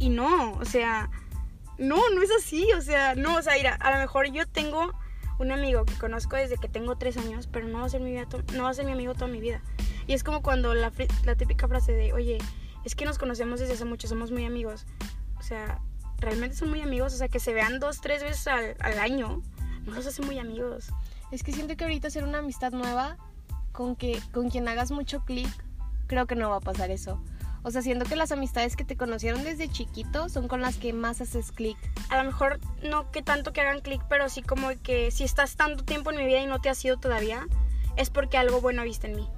Y 0.00 0.08
no, 0.08 0.54
o 0.54 0.64
sea, 0.64 1.08
no, 1.78 1.98
no 2.10 2.20
es 2.20 2.32
así. 2.36 2.66
O 2.72 2.80
sea, 2.80 3.14
no, 3.14 3.36
o 3.36 3.42
sea, 3.42 3.54
mira, 3.54 3.76
a 3.76 3.92
lo 3.92 3.98
mejor 3.98 4.32
yo 4.32 4.44
tengo 4.48 4.92
un 5.42 5.52
amigo 5.52 5.84
que 5.84 5.94
conozco 5.94 6.36
desde 6.36 6.56
que 6.56 6.68
tengo 6.68 6.96
tres 6.96 7.16
años, 7.16 7.46
pero 7.46 7.66
no 7.66 7.80
va 7.80 7.86
a 7.86 7.88
ser 7.88 8.00
mi, 8.00 8.12
vida 8.12 8.26
no 8.54 8.64
va 8.64 8.70
a 8.70 8.74
ser 8.74 8.86
mi 8.86 8.92
amigo 8.92 9.14
toda 9.14 9.26
mi 9.26 9.40
vida. 9.40 9.60
Y 10.06 10.14
es 10.14 10.24
como 10.24 10.42
cuando 10.42 10.72
la, 10.74 10.92
la 11.24 11.34
típica 11.34 11.68
frase 11.68 11.92
de, 11.92 12.12
oye, 12.12 12.38
es 12.84 12.94
que 12.94 13.04
nos 13.04 13.18
conocemos 13.18 13.60
desde 13.60 13.74
hace 13.74 13.84
mucho, 13.84 14.08
somos 14.08 14.30
muy 14.30 14.44
amigos. 14.46 14.86
O 15.38 15.42
sea, 15.42 15.80
realmente 16.18 16.56
son 16.56 16.70
muy 16.70 16.80
amigos, 16.80 17.12
o 17.14 17.16
sea, 17.16 17.28
que 17.28 17.40
se 17.40 17.52
vean 17.52 17.80
dos, 17.80 18.00
tres 18.00 18.22
veces 18.22 18.46
al, 18.46 18.76
al 18.78 18.98
año, 18.98 19.42
no 19.84 19.92
los 19.92 20.06
hace 20.06 20.22
muy 20.22 20.38
amigos. 20.38 20.90
Es 21.30 21.42
que 21.42 21.52
siento 21.52 21.76
que 21.76 21.84
ahorita 21.84 22.08
hacer 22.08 22.24
una 22.24 22.38
amistad 22.38 22.72
nueva 22.72 23.16
con 23.72 23.96
que 23.96 24.20
con 24.32 24.48
quien 24.50 24.68
hagas 24.68 24.90
mucho 24.90 25.24
clic, 25.24 25.48
creo 26.06 26.26
que 26.26 26.36
no 26.36 26.50
va 26.50 26.56
a 26.56 26.60
pasar 26.60 26.90
eso. 26.90 27.22
O 27.64 27.70
sea, 27.70 27.82
siento 27.82 28.04
que 28.04 28.16
las 28.16 28.32
amistades 28.32 28.74
que 28.76 28.84
te 28.84 28.96
conocieron 28.96 29.44
desde 29.44 29.68
chiquito 29.68 30.28
son 30.28 30.48
con 30.48 30.60
las 30.60 30.76
que 30.76 30.92
más 30.92 31.20
haces 31.20 31.52
clic. 31.52 31.76
A 32.08 32.16
lo 32.16 32.24
mejor 32.24 32.60
no 32.82 33.10
que 33.12 33.22
tanto 33.22 33.52
que 33.52 33.60
hagan 33.60 33.80
clic, 33.80 34.02
pero 34.08 34.28
sí 34.28 34.42
como 34.42 34.68
que 34.82 35.10
si 35.10 35.24
estás 35.24 35.56
tanto 35.56 35.84
tiempo 35.84 36.10
en 36.10 36.16
mi 36.16 36.26
vida 36.26 36.40
y 36.40 36.46
no 36.46 36.60
te 36.60 36.70
has 36.70 36.84
ido 36.84 36.98
todavía, 36.98 37.46
es 37.96 38.10
porque 38.10 38.36
algo 38.36 38.60
bueno 38.60 38.82
viste 38.82 39.06
en 39.06 39.16
mí. 39.16 39.28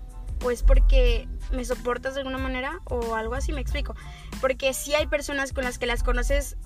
O 0.42 0.50
es 0.50 0.62
porque 0.62 1.28
me 1.52 1.64
soportas 1.64 2.14
de 2.14 2.20
alguna 2.20 2.38
manera 2.38 2.80
o 2.84 3.14
algo 3.14 3.34
así, 3.34 3.52
me 3.52 3.60
explico. 3.60 3.94
Porque 4.40 4.72
sí 4.72 4.94
hay 4.94 5.06
personas 5.06 5.52
con 5.52 5.64
las 5.64 5.78
que 5.78 5.86
las 5.86 6.02
conoces 6.02 6.56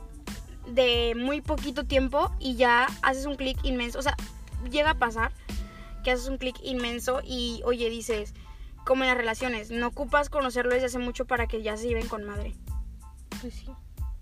de 0.66 1.14
muy 1.16 1.40
poquito 1.40 1.84
tiempo 1.84 2.30
y 2.38 2.56
ya 2.56 2.86
haces 3.02 3.26
un 3.26 3.36
clic 3.36 3.58
inmenso. 3.64 3.98
O 3.98 4.02
sea, 4.02 4.16
llega 4.70 4.90
a 4.90 4.98
pasar 4.98 5.32
que 6.04 6.10
haces 6.12 6.28
un 6.28 6.38
clic 6.38 6.56
inmenso 6.62 7.20
y, 7.24 7.62
oye, 7.64 7.90
dices, 7.90 8.34
como 8.88 9.02
en 9.04 9.09
las 9.11 9.18
relaciones, 9.18 9.71
no 9.71 9.88
ocupas 9.88 10.30
conocerlo 10.30 10.73
desde 10.73 10.87
hace 10.87 10.99
mucho 10.99 11.26
para 11.26 11.47
que 11.47 11.62
ya 11.62 11.76
se 11.76 11.88
lleven 11.88 12.09
con 12.09 12.25
madre. 12.25 12.54
Pues 13.42 13.52
sí. 13.52 13.66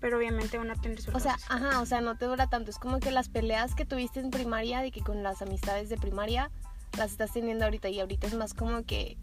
Pero 0.01 0.17
obviamente 0.17 0.57
van 0.57 0.69
a 0.69 0.75
tener 0.75 1.01
sus 1.01 1.15
O 1.15 1.19
sea, 1.21 1.37
ajá, 1.47 1.79
o 1.79 1.85
sea, 1.85 2.01
no 2.01 2.17
te 2.17 2.25
dura 2.25 2.47
tanto. 2.47 2.69
Es 2.69 2.77
como 2.77 2.99
que 2.99 3.09
las 3.09 3.29
peleas 3.29 3.75
que 3.75 3.85
tuviste 3.85 4.19
en 4.19 4.29
primaria, 4.29 4.81
de 4.81 4.91
que 4.91 4.99
con 5.01 5.23
las 5.23 5.41
amistades 5.41 5.87
de 5.87 5.95
primaria, 5.95 6.51
las 6.97 7.11
estás 7.11 7.31
teniendo 7.31 7.63
ahorita. 7.63 7.87
Y 7.87 8.01
ahorita 8.01 8.27
es 8.27 8.33
más 8.33 8.53
como 8.53 8.83
que 8.83 9.17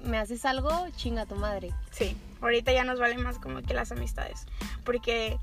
me 0.00 0.18
haces 0.18 0.44
algo, 0.44 0.70
chinga 0.96 1.24
tu 1.24 1.34
madre. 1.36 1.70
Sí, 1.90 2.14
ahorita 2.42 2.72
ya 2.72 2.84
nos 2.84 3.00
vale 3.00 3.16
más 3.16 3.38
como 3.38 3.62
que 3.62 3.72
las 3.72 3.90
amistades. 3.90 4.44
Porque 4.84 5.38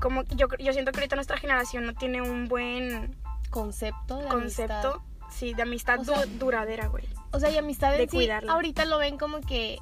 como 0.00 0.22
yo, 0.24 0.46
yo 0.58 0.72
siento 0.72 0.92
que 0.92 1.00
ahorita 1.00 1.14
nuestra 1.16 1.36
generación 1.36 1.84
no 1.84 1.92
tiene 1.94 2.22
un 2.22 2.48
buen 2.48 3.14
Concepto 3.50 4.16
de 4.18 4.28
concepto, 4.28 4.74
amistad. 4.94 5.28
sí, 5.30 5.54
de 5.54 5.62
amistad 5.62 6.00
O 6.00 6.04
sea, 6.04 6.24
du- 6.26 6.38
duradera, 6.38 6.88
güey. 6.88 7.04
O 7.34 7.40
sea, 7.40 7.50
y 7.50 7.58
amistad 7.58 7.92
en 7.94 7.98
de 7.98 8.04
sí, 8.08 8.16
cuidarla. 8.16 8.52
ahorita 8.52 8.84
lo 8.84 8.98
ven 8.98 9.18
como 9.18 9.40
que, 9.40 9.78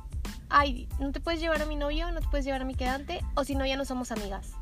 ay, 0.48 0.88
no 0.98 1.12
te 1.12 1.20
puedes 1.20 1.40
llevar 1.40 1.60
a 1.62 1.66
mi 1.66 1.76
novio, 1.76 2.10
no 2.10 2.20
te 2.20 2.28
puedes 2.28 2.44
llevar 2.44 2.62
a 2.62 2.64
mi 2.64 2.74
quedante, 2.74 3.20
o 3.34 3.44
si 3.44 3.54
no, 3.54 3.64
ya 3.66 3.76
no 3.76 3.84
somos 3.84 4.10
amigas. 4.10 4.52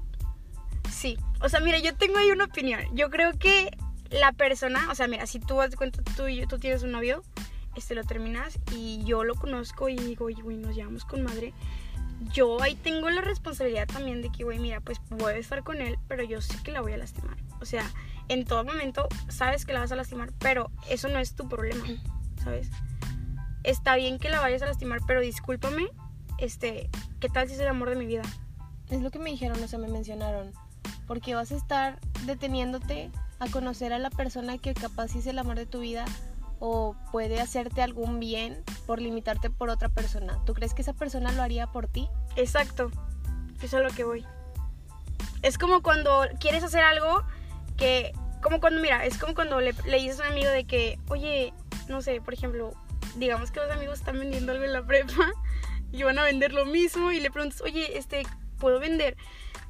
Sí, 0.90 1.16
o 1.40 1.48
sea, 1.48 1.60
mira, 1.60 1.78
yo 1.78 1.94
tengo 1.96 2.18
ahí 2.18 2.30
una 2.30 2.44
opinión. 2.44 2.80
Yo 2.92 3.10
creo 3.10 3.32
que 3.38 3.70
la 4.10 4.32
persona, 4.32 4.88
o 4.90 4.94
sea, 4.94 5.06
mira, 5.06 5.26
si 5.26 5.38
tú 5.38 5.56
das 5.56 5.76
cuenta, 5.76 6.02
tú, 6.16 6.26
y 6.26 6.36
yo- 6.40 6.48
tú 6.48 6.58
tienes 6.58 6.82
un 6.82 6.90
novio, 6.90 7.22
este 7.76 7.94
lo 7.94 8.02
terminas 8.02 8.58
y 8.74 9.02
yo 9.04 9.22
lo 9.22 9.36
conozco 9.36 9.88
y 9.88 9.96
digo, 9.96 10.24
oye, 10.26 10.42
güey, 10.42 10.56
nos 10.56 10.74
llevamos 10.74 11.04
con 11.04 11.22
madre. 11.22 11.54
Yo 12.32 12.60
ahí 12.60 12.74
tengo 12.74 13.08
la 13.08 13.20
responsabilidad 13.22 13.86
también 13.86 14.20
de 14.20 14.30
que, 14.30 14.42
güey, 14.44 14.58
mira, 14.58 14.80
pues 14.80 15.00
a 15.24 15.32
estar 15.32 15.62
con 15.62 15.80
él, 15.80 15.96
pero 16.08 16.22
yo 16.24 16.40
sé 16.42 16.60
que 16.62 16.72
la 16.72 16.80
voy 16.80 16.92
a 16.92 16.96
lastimar. 16.98 17.36
O 17.60 17.64
sea, 17.64 17.88
en 18.28 18.44
todo 18.44 18.64
momento 18.64 19.08
sabes 19.28 19.64
que 19.64 19.72
la 19.72 19.80
vas 19.80 19.92
a 19.92 19.96
lastimar, 19.96 20.30
pero 20.40 20.70
eso 20.90 21.08
no 21.08 21.18
es 21.20 21.34
tu 21.34 21.48
problema. 21.48 21.84
¿Sabes? 22.42 22.70
Está 23.62 23.96
bien 23.96 24.18
que 24.18 24.30
la 24.30 24.40
vayas 24.40 24.62
a 24.62 24.66
lastimar, 24.66 25.00
pero 25.06 25.20
discúlpame, 25.20 25.88
este, 26.38 26.88
¿qué 27.20 27.28
tal 27.28 27.48
si 27.48 27.54
es 27.54 27.60
el 27.60 27.68
amor 27.68 27.90
de 27.90 27.96
mi 27.96 28.06
vida? 28.06 28.22
Es 28.88 29.02
lo 29.02 29.10
que 29.10 29.18
me 29.18 29.30
dijeron, 29.30 29.62
o 29.62 29.68
sea, 29.68 29.78
me 29.78 29.88
mencionaron. 29.88 30.52
Porque 31.06 31.34
vas 31.34 31.52
a 31.52 31.56
estar 31.56 32.00
deteniéndote 32.24 33.10
a 33.38 33.48
conocer 33.48 33.92
a 33.92 33.98
la 33.98 34.10
persona 34.10 34.58
que 34.58 34.74
capaz 34.74 35.14
es 35.14 35.26
el 35.26 35.38
amor 35.38 35.56
de 35.56 35.66
tu 35.66 35.80
vida 35.80 36.04
o 36.60 36.94
puede 37.10 37.40
hacerte 37.40 37.82
algún 37.82 38.20
bien 38.20 38.62
por 38.86 39.00
limitarte 39.00 39.50
por 39.50 39.70
otra 39.70 39.88
persona. 39.88 40.38
¿Tú 40.44 40.54
crees 40.54 40.74
que 40.74 40.82
esa 40.82 40.92
persona 40.92 41.32
lo 41.32 41.42
haría 41.42 41.66
por 41.66 41.86
ti? 41.88 42.08
Exacto, 42.36 42.90
eso 43.56 43.66
es 43.66 43.74
a 43.74 43.80
lo 43.80 43.90
que 43.90 44.04
voy. 44.04 44.26
Es 45.42 45.56
como 45.56 45.82
cuando 45.82 46.22
quieres 46.38 46.62
hacer 46.62 46.82
algo 46.82 47.24
que, 47.76 48.12
como 48.42 48.60
cuando, 48.60 48.80
mira, 48.80 49.04
es 49.06 49.16
como 49.16 49.34
cuando 49.34 49.60
le, 49.60 49.72
le 49.86 49.98
dices 49.98 50.20
a 50.20 50.24
un 50.24 50.32
amigo 50.32 50.50
de 50.50 50.64
que, 50.64 50.98
oye, 51.08 51.54
no 51.90 52.00
sé, 52.00 52.20
por 52.20 52.32
ejemplo, 52.34 52.72
digamos 53.16 53.50
que 53.50 53.60
los 53.60 53.70
amigos 53.70 53.98
están 53.98 54.18
vendiendo 54.18 54.52
algo 54.52 54.64
en 54.64 54.72
la 54.72 54.86
prepa 54.86 55.32
y 55.92 56.02
van 56.02 56.18
a 56.18 56.24
vender 56.24 56.52
lo 56.52 56.64
mismo 56.64 57.12
y 57.12 57.20
le 57.20 57.30
preguntas, 57.30 57.60
oye, 57.60 57.98
este, 57.98 58.22
¿puedo 58.58 58.80
vender? 58.80 59.16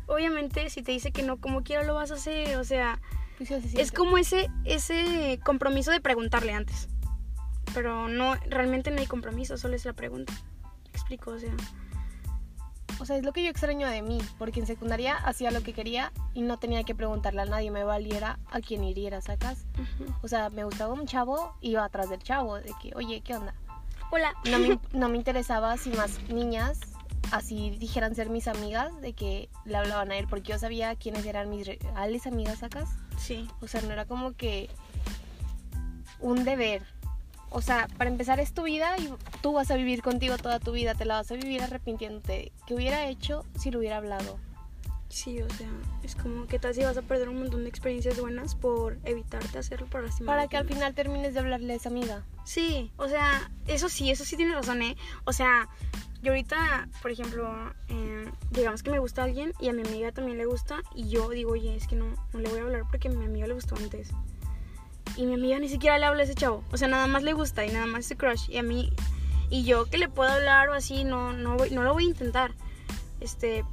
Obviamente, 0.07 0.71
si 0.71 0.83
te 0.83 0.93
dice 0.93 1.13
que 1.13 1.23
no, 1.23 1.41
como 1.41 1.63
quiera 1.63 1.85
lo 1.85 1.95
vas 1.95 2.11
a 2.11 2.15
hacer, 2.15 2.57
o 2.57 2.65
sea, 2.65 3.01
Pues 3.39 3.51
es 3.51 3.93
como 3.93 4.19
ese, 4.19 4.51
ese 4.65 5.41
compromiso 5.45 5.91
de 5.91 6.01
preguntarle 6.01 6.53
antes. 6.53 6.89
Pero 7.73 8.09
no, 8.09 8.35
realmente 8.49 8.91
no 8.91 8.99
hay 8.99 9.07
compromiso, 9.07 9.57
solo 9.57 9.77
es 9.77 9.85
la 9.85 9.93
pregunta. 9.93 10.33
¿Me 10.33 10.91
explico? 10.91 11.31
O 11.31 11.39
sea, 11.39 11.55
O 13.01 13.07
sea, 13.07 13.17
es 13.17 13.25
lo 13.25 13.33
que 13.33 13.43
yo 13.43 13.51
extraño 13.51 13.89
de 13.89 14.03
mí, 14.03 14.19
porque 14.39 14.61
en 14.61 14.67
secundaria 14.67 15.17
hacía 15.17 15.51
lo 15.51 15.63
que 15.63 15.73
quería 15.73 16.13
y 16.35 16.43
no 16.43 16.59
tenía 16.59 16.85
que 16.85 16.95
preguntarle 16.95 17.43
a 17.43 17.47
nadie, 17.47 17.71
me 17.71 17.83
valiera 17.83 18.39
a 18.51 18.61
quien 18.61 18.85
hiriera, 18.85 19.21
¿sacas? 19.21 19.65
O 20.23 20.29
sea, 20.29 20.51
me 20.51 20.65
gustaba 20.65 20.93
un 20.93 21.07
chavo, 21.07 21.57
iba 21.61 21.85
atrás 21.85 22.11
del 22.11 22.23
chavo, 22.23 22.57
de 22.57 22.73
que, 22.81 22.93
oye, 22.95 23.23
¿qué 23.23 23.35
onda? 23.37 23.55
hola. 24.11 24.35
No 24.51 24.59
me, 24.59 24.79
no 24.93 25.09
me 25.09 25.17
interesaba 25.17 25.77
si 25.77 25.91
más 25.91 26.21
niñas 26.29 26.81
así 27.33 27.71
dijeran 27.71 28.15
ser 28.15 28.29
mis 28.29 28.49
amigas, 28.49 28.99
de 29.01 29.13
que 29.13 29.49
le 29.65 29.77
hablaban 29.77 30.11
a 30.11 30.17
él, 30.17 30.27
porque 30.29 30.53
yo 30.53 30.59
sabía 30.59 30.95
quiénes 30.97 31.25
eran 31.27 31.49
mis 31.49 31.67
reales 31.67 32.27
amigas, 32.27 32.59
¿sacas? 32.59 32.89
Sí, 33.19 33.49
O 33.61 33.69
sea, 33.69 33.83
no 33.83 33.93
era 33.93 34.05
como 34.05 34.33
que 34.33 34.69
un 36.19 36.45
deber. 36.45 36.83
O 37.51 37.61
sea, 37.63 37.89
para 37.99 38.11
empezar 38.11 38.41
es 38.41 38.53
tu 38.53 38.63
vida 38.63 38.97
y 38.99 39.13
tú 39.43 39.53
vas 39.53 39.71
a 39.71 39.77
vivir 39.77 40.03
contigo 40.03 40.39
toda 40.39 40.61
tu 40.61 40.73
vida, 40.73 40.95
te 40.95 41.05
la 41.05 41.17
vas 41.17 41.31
a 41.31 41.35
vivir 41.35 41.63
arrepintiéndote. 41.63 42.53
¿Qué 42.67 42.75
hubiera 42.75 43.09
hecho 43.09 43.45
si 43.59 43.71
lo 43.71 43.81
hubiera 43.81 43.97
hablado? 43.97 44.39
sí, 45.11 45.43
o 45.43 45.51
sea, 45.51 45.69
es 46.03 46.15
como 46.15 46.47
que 46.47 46.59
tal 46.59 46.75
si 46.75 46.83
vas 46.83 46.97
a 46.97 47.03
perder 47.03 47.29
un 47.29 47.41
montón 47.41 47.65
de 47.65 47.69
experiencias 47.69 48.19
buenas 48.19 48.55
por 48.55 48.99
evitarte 49.05 49.59
hacerlo 49.59 49.87
por 49.87 50.05
lastimar. 50.05 50.35
a 50.35 50.39
Para 50.39 50.49
que 50.49 50.57
al 50.57 50.67
final 50.67 50.95
termines 50.95 51.35
de 51.35 51.41
hablarle 51.41 51.73
a 51.73 51.77
esa 51.77 51.89
amiga. 51.89 52.25
Sí, 52.45 52.91
o 52.97 53.09
sea, 53.09 53.51
eso 53.67 53.89
sí, 53.89 54.11
eso 54.11 54.25
sí 54.25 54.37
tiene 54.37 54.55
razón, 54.55 54.83
¿eh? 54.83 54.97
O 55.25 55.33
sea, 55.33 55.69
yo 56.23 56.33
ahorita, 56.33 56.89
por 57.03 57.11
ejemplo, 57.11 57.75
eh, 57.89 58.31
digamos 58.51 58.83
que 58.83 58.91
me 58.91 58.99
gusta 58.99 59.25
alguien 59.25 59.53
y 59.59 59.69
a 59.69 59.73
mi 59.73 59.83
amiga 59.83 60.13
también 60.13 60.39
le 60.39 60.47
gusta 60.47 60.81
y 60.95 61.09
yo 61.09 61.29
digo, 61.29 61.53
oye, 61.53 61.75
es 61.75 61.87
que 61.87 61.97
no, 61.97 62.07
no 62.33 62.41
le 62.41 62.49
voy 62.49 62.61
a 62.61 62.63
hablar 62.63 62.83
porque 62.89 63.09
a 63.09 63.11
mi 63.11 63.25
amiga 63.25 63.47
le 63.47 63.55
gustó 63.55 63.75
antes. 63.77 64.11
Y 65.17 65.27
mi 65.27 65.35
amiga 65.35 65.59
ni 65.59 65.69
siquiera 65.69 65.99
le 65.99 66.07
habla 66.07 66.23
a 66.23 66.25
ese 66.25 66.35
chavo, 66.35 66.65
o 66.73 66.77
sea, 66.77 66.89
nada 66.89 67.07
más 67.07 67.23
le 67.23 67.33
gusta 67.33 67.65
y 67.65 67.71
nada 67.71 67.87
más 67.87 68.07
su 68.07 68.17
crush. 68.17 68.49
Y 68.49 68.59
a 68.59 68.63
mí, 68.63 68.93
y 69.51 69.65
yo 69.65 69.87
que 69.87 69.99
le 69.99 70.09
puedo 70.09 70.31
hablar 70.31 70.69
o 70.69 70.75
así, 70.75 71.05
no, 71.05 71.33
no, 71.33 71.57
voy- 71.57 71.71
no 71.71 71.83
lo 71.83 71.93
voy 71.93 72.05
a 72.05 72.09
intentar. 72.09 72.53
Este, 73.21 73.65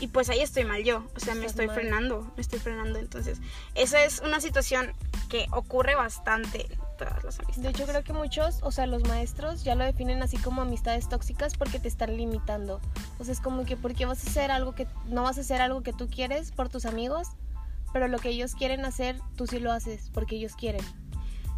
y 0.00 0.08
pues 0.08 0.28
ahí 0.28 0.40
estoy 0.40 0.64
mal 0.64 0.82
yo, 0.84 1.04
o 1.16 1.20
sea, 1.20 1.34
me 1.34 1.46
estoy 1.46 1.66
mal. 1.66 1.74
frenando, 1.76 2.30
me 2.36 2.42
estoy 2.42 2.58
frenando. 2.58 2.98
Entonces, 2.98 3.40
esa 3.74 4.02
es 4.04 4.20
una 4.24 4.40
situación 4.40 4.92
que 5.28 5.46
ocurre 5.52 5.94
bastante 5.94 6.66
en 6.70 6.78
todas 6.98 7.24
las 7.24 7.38
amistades. 7.38 7.62
De 7.62 7.68
hecho, 7.70 7.86
creo 7.86 8.02
que 8.04 8.12
muchos, 8.12 8.58
o 8.62 8.70
sea, 8.72 8.86
los 8.86 9.02
maestros 9.04 9.64
ya 9.64 9.74
lo 9.74 9.84
definen 9.84 10.22
así 10.22 10.36
como 10.36 10.60
amistades 10.62 11.08
tóxicas 11.08 11.54
porque 11.56 11.78
te 11.78 11.88
están 11.88 12.16
limitando. 12.16 12.80
O 13.18 13.24
sea, 13.24 13.32
es 13.32 13.40
como 13.40 13.64
que 13.64 13.76
porque 13.76 14.04
vas 14.04 14.26
a 14.26 14.28
hacer 14.30 14.50
algo 14.50 14.74
que 14.74 14.86
no 15.06 15.22
vas 15.22 15.38
a 15.38 15.42
hacer 15.42 15.62
algo 15.62 15.82
que 15.82 15.92
tú 15.94 16.08
quieres 16.10 16.50
por 16.52 16.68
tus 16.68 16.84
amigos, 16.84 17.28
pero 17.92 18.08
lo 18.08 18.18
que 18.18 18.30
ellos 18.30 18.54
quieren 18.54 18.84
hacer, 18.84 19.20
tú 19.36 19.46
sí 19.46 19.58
lo 19.58 19.72
haces 19.72 20.10
porque 20.12 20.36
ellos 20.36 20.54
quieren. 20.56 20.84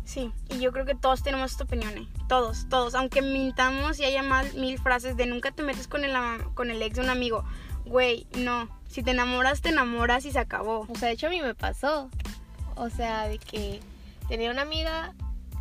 Sí, 0.05 0.33
y 0.51 0.59
yo 0.59 0.71
creo 0.73 0.85
que 0.85 0.95
todos 0.95 1.23
tenemos 1.23 1.53
esta 1.53 1.65
opinión, 1.65 1.97
¿eh? 1.97 2.07
Todos, 2.29 2.69
todos. 2.69 2.95
Aunque 2.95 3.23
mintamos 3.23 3.99
y 3.99 4.05
haya 4.05 4.23
mal, 4.23 4.53
mil 4.55 4.79
frases 4.79 5.17
de 5.17 5.27
nunca 5.27 5.51
te 5.51 5.63
metes 5.63 5.89
con 5.89 6.05
el, 6.05 6.15
con 6.55 6.71
el 6.71 6.83
ex 6.83 6.97
de 6.97 7.03
un 7.03 7.11
amigo. 7.11 7.45
Güey, 7.87 8.27
no. 8.37 8.69
Si 8.89 9.03
te 9.03 9.13
enamoras, 9.13 9.63
te 9.63 9.71
enamoras 9.71 10.27
y 10.27 10.31
se 10.31 10.39
acabó. 10.39 10.87
O 10.89 10.95
sea, 10.95 11.09
de 11.09 11.15
hecho 11.15 11.29
a 11.29 11.31
mí 11.31 11.41
me 11.41 11.55
pasó. 11.55 12.11
O 12.77 12.91
sea, 12.91 13.29
de 13.29 13.39
que 13.39 13.81
tenía 14.29 14.51
una 14.51 14.63
amiga 14.63 15.15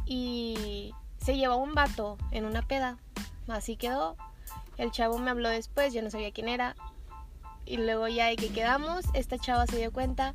y 0.06 0.94
se 1.20 1.38
llevó 1.38 1.56
un 1.58 1.74
vato 1.74 2.18
en 2.32 2.46
una 2.46 2.62
peda. 2.62 2.98
Así 3.48 3.78
quedó. 3.78 4.18
El 4.78 4.92
chavo 4.92 5.20
me 5.20 5.32
habló 5.32 5.50
después, 5.50 5.94
yo 5.94 6.02
no 6.02 6.10
sabía 6.10 6.32
quién 6.32 6.50
era. 6.50 6.76
Y 7.66 7.78
luego 7.78 8.10
ya 8.10 8.28
de 8.28 8.36
que 8.36 8.50
quedamos, 8.50 9.06
esta 9.14 9.38
chava 9.38 9.68
se 9.68 9.78
dio 9.78 9.94
cuenta. 9.94 10.34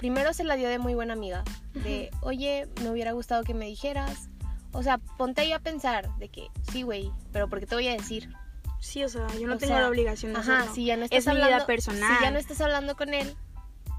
Primero 0.00 0.32
se 0.32 0.44
la 0.44 0.56
dio 0.56 0.70
de 0.70 0.78
muy 0.78 0.94
buena 0.94 1.12
amiga. 1.12 1.44
De, 1.74 2.10
oye, 2.22 2.66
me 2.82 2.90
hubiera 2.90 3.12
gustado 3.12 3.44
que 3.44 3.52
me 3.52 3.66
dijeras. 3.66 4.30
O 4.72 4.82
sea, 4.82 4.96
ponte 4.96 5.42
ahí 5.42 5.52
a 5.52 5.58
pensar 5.58 6.08
de 6.16 6.30
que, 6.30 6.48
sí, 6.72 6.80
güey, 6.84 7.12
pero 7.32 7.50
¿por 7.50 7.60
qué 7.60 7.66
te 7.66 7.74
voy 7.74 7.86
a 7.86 7.92
decir? 7.92 8.32
Sí, 8.80 9.04
o 9.04 9.10
sea, 9.10 9.26
yo 9.38 9.46
no 9.46 9.56
O 9.56 9.58
tengo 9.58 9.74
sea, 9.74 9.82
la 9.82 9.88
obligación 9.88 10.32
de 10.32 10.38
Ajá, 10.38 10.54
hacerlo. 10.60 10.74
si 10.74 10.84
ya 10.86 10.96
no 10.96 11.04
estás 11.04 11.18
es 11.18 11.26
mi 11.26 11.32
hablando, 11.32 11.54
vida 11.56 11.66
personal. 11.66 12.16
Si 12.16 12.24
ya 12.24 12.30
no 12.30 12.38
estás 12.38 12.60
hablando 12.62 12.96
con 12.96 13.12
él, 13.12 13.36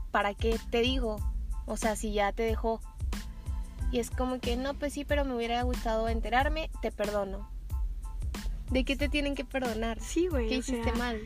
¿para 0.10 0.34
qué 0.34 0.60
te 0.72 0.79
digo? 0.81 1.17
O 1.67 1.77
sea, 1.77 1.96
si 1.96 2.13
ya 2.13 2.31
te 2.31 2.41
dejó. 2.41 2.81
Y 3.91 4.00
es 4.00 4.10
como 4.10 4.39
que, 4.39 4.58
no, 4.58 4.74
pues 4.74 4.93
sí, 4.93 5.05
pero 5.05 5.24
me 5.24 5.36
hubiera 5.36 5.62
gustado 5.62 6.10
enterarme, 6.10 6.72
te 6.81 6.91
perdono. 6.91 7.48
¿De 8.72 8.86
qué 8.86 8.96
te 8.96 9.08
tienen 9.08 9.36
que 9.36 9.46
perdonar? 9.46 10.00
Sí, 10.01 10.29
güey. 10.29 10.48
¿Qué 10.50 10.55
hiciste 10.55 10.84
sea, 10.84 10.96
mal? 10.96 11.22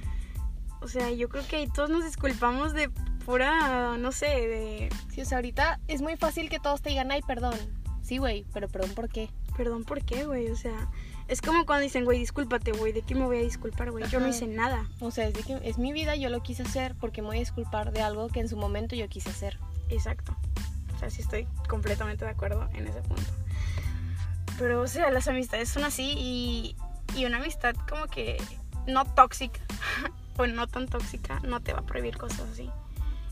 O 0.81 0.89
sea, 0.89 1.11
yo 1.11 1.29
creo 1.29 1.47
que 1.47 1.55
ahí 1.55 1.67
todos 1.73 1.89
nos 1.89 2.03
disculpamos 2.03 2.73
de 2.73 2.91
pura, 3.25 3.97
no 3.97 4.11
sé, 4.11 4.25
de... 4.25 4.89
Sí, 5.13 5.21
o 5.21 5.25
sea, 5.25 5.39
ahorita 5.39 5.79
es 5.87 6.01
muy 6.01 6.15
fácil 6.15 6.49
que 6.49 6.59
todos 6.59 6.81
te 6.81 6.89
digan, 6.89 7.11
ay, 7.11 7.21
perdón. 7.21 7.55
Sí, 8.01 8.19
güey, 8.19 8.45
pero 8.53 8.67
perdón, 8.69 8.91
¿por 8.93 9.09
qué? 9.09 9.29
Perdón, 9.57 9.83
¿por 9.83 10.03
qué, 10.03 10.25
güey? 10.25 10.49
O 10.51 10.55
sea, 10.55 10.89
es 11.27 11.41
como 11.41 11.65
cuando 11.65 11.83
dicen, 11.83 12.05
güey, 12.05 12.19
discúlpate, 12.19 12.71
güey. 12.71 12.93
¿De 12.93 13.01
qué 13.01 13.15
me 13.15 13.25
voy 13.25 13.37
a 13.37 13.41
disculpar, 13.41 13.89
güey? 13.89 14.07
Yo 14.09 14.19
no 14.19 14.27
hice 14.27 14.45
nada. 14.45 14.87
O 14.99 15.09
sea, 15.09 15.27
es, 15.27 15.33
de 15.33 15.41
que 15.41 15.59
es 15.67 15.79
mi 15.79 15.91
vida, 15.91 16.15
yo 16.15 16.29
lo 16.29 16.43
quise 16.43 16.63
hacer 16.63 16.95
porque 16.99 17.21
me 17.21 17.29
voy 17.29 17.37
a 17.37 17.39
disculpar 17.39 17.91
de 17.91 18.01
algo 18.01 18.27
que 18.27 18.41
en 18.41 18.47
su 18.47 18.57
momento 18.57 18.95
yo 18.95 19.09
quise 19.09 19.29
hacer. 19.29 19.57
Exacto. 19.89 20.35
O 20.95 20.99
sea, 20.99 21.09
sí 21.09 21.21
estoy 21.21 21.47
completamente 21.67 22.25
de 22.25 22.31
acuerdo 22.31 22.69
en 22.73 22.87
ese 22.87 23.01
punto. 23.01 23.23
Pero, 24.59 24.81
o 24.81 24.87
sea, 24.87 25.09
las 25.09 25.27
amistades 25.27 25.69
son 25.69 25.83
así 25.83 26.13
y, 26.15 26.75
y 27.15 27.25
una 27.25 27.37
amistad 27.37 27.75
como 27.89 28.05
que 28.05 28.37
no 28.87 29.03
tóxica 29.05 29.61
o 30.37 30.45
no 30.45 30.67
tan 30.67 30.87
tóxica 30.87 31.39
no 31.39 31.59
te 31.61 31.73
va 31.73 31.79
a 31.79 31.85
prohibir 31.85 32.17
cosas 32.17 32.47
así. 32.51 32.69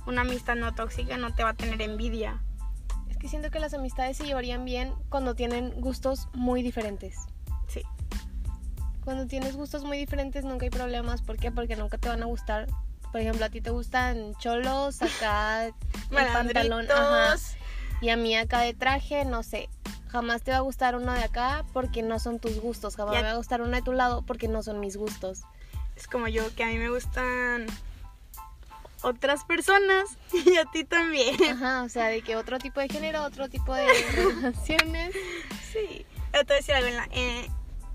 Una 0.06 0.22
amistad 0.22 0.56
no 0.56 0.74
tóxica 0.74 1.18
no 1.18 1.34
te 1.34 1.44
va 1.44 1.50
a 1.50 1.54
tener 1.54 1.82
envidia. 1.82 2.42
Es 3.10 3.18
que 3.18 3.28
siento 3.28 3.50
que 3.52 3.60
las 3.60 3.74
amistades 3.74 4.18
se 4.18 4.26
llevarían 4.26 4.66
bien 4.66 4.94
cuando 5.10 5.36
tienen 5.36 5.72
gustos 5.80 6.28
muy 6.34 6.62
diferentes. 6.62 7.16
Sí. 7.68 7.82
Cuando 9.04 9.28
tienes 9.28 9.56
gustos 9.56 9.84
muy 9.84 9.98
diferentes 9.98 10.44
nunca 10.46 10.66
hay 10.66 10.70
problemas. 10.70 11.22
¿Por 11.22 11.38
qué? 11.38 11.52
Porque 11.52 11.76
nunca 11.76 11.98
te 11.98 12.10
van 12.10 12.24
a 12.24 12.26
gustar. 12.26 12.68
Por 13.12 13.22
ejemplo, 13.22 13.46
a 13.46 13.50
ti 13.50 13.62
te 13.62 13.70
gustan 13.70 14.34
cholos, 14.40 15.02
acá 15.02 15.66
el 15.68 15.74
pantalón, 16.34 16.88
ajá, 16.92 17.36
y 18.02 18.10
a 18.10 18.18
mí 18.18 18.36
acá 18.36 18.60
de 18.60 18.74
traje, 18.74 19.24
no 19.24 19.44
sé. 19.44 19.70
Jamás 20.10 20.42
te 20.42 20.52
va 20.52 20.58
a 20.58 20.62
gustar 20.62 20.96
uno 20.96 21.14
de 21.14 21.24
acá 21.24 21.64
porque 21.72 22.04
no 22.04 22.20
son 22.20 22.40
tus 22.40 22.60
gustos. 22.60 22.98
Jamás 22.98 23.16
me 23.16 23.22
va 23.22 23.32
a 23.32 23.38
gustar 23.38 23.62
uno 23.62 23.72
de 23.72 23.82
tu 23.82 23.94
lado 23.94 24.24
porque 24.24 24.50
no 24.50 24.62
son 24.62 24.80
mis 24.80 24.98
gustos. 24.98 25.44
Es 25.96 26.08
como 26.08 26.28
yo, 26.28 26.54
que 26.56 26.64
a 26.64 26.68
mí 26.68 26.78
me 26.78 26.90
gustan 26.90 27.66
otras 29.04 29.44
personas 29.46 30.18
y 30.46 30.58
a 30.58 30.66
ti 30.66 30.84
también. 30.84 31.36
Ajá, 31.44 31.84
o 31.84 31.90
sea, 31.90 32.08
de 32.08 32.22
que 32.22 32.36
otro 32.36 32.58
tipo 32.60 32.80
de 32.80 32.90
género, 32.90 33.24
otro 33.24 33.50
tipo 33.50 33.74
de 33.76 33.86
relaciones. 34.16 35.14
Sí. 35.72 36.06
Pero 36.32 36.46
te 36.46 36.54
voy 36.54 36.56
a 36.56 36.58
decir 36.58 36.74
algo, 36.76 36.88
en 36.90 36.96
la, 36.98 37.08
eh, 37.12 37.50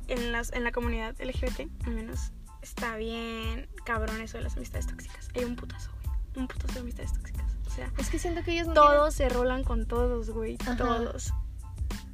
en, 0.08 0.32
las- 0.32 0.52
en 0.52 0.64
la 0.64 0.72
comunidad 0.72 1.14
LGBT, 1.20 1.68
al 1.86 1.92
menos, 1.94 2.32
está 2.62 2.96
bien 2.96 3.68
cabrón 3.84 4.20
eso 4.20 4.36
de 4.38 4.44
las 4.44 4.56
amistades 4.56 4.86
tóxicas. 4.86 5.28
Hay 5.34 5.44
un 5.44 5.56
putazo, 5.56 5.90
güey. 6.04 6.16
Un 6.36 6.48
putazo 6.48 6.74
de 6.74 6.80
amistades 6.80 7.12
tóxicas. 7.14 7.44
O 7.66 7.70
sea, 7.70 7.92
Es 7.98 8.08
que 8.10 8.18
siento 8.18 8.42
que 8.44 8.52
ellos 8.52 8.66
no 8.68 8.74
todos 8.74 9.14
se 9.14 9.28
rolan 9.28 9.64
con 9.64 9.86
todos, 9.86 10.30
güey. 10.30 10.56
Todos. 10.58 11.32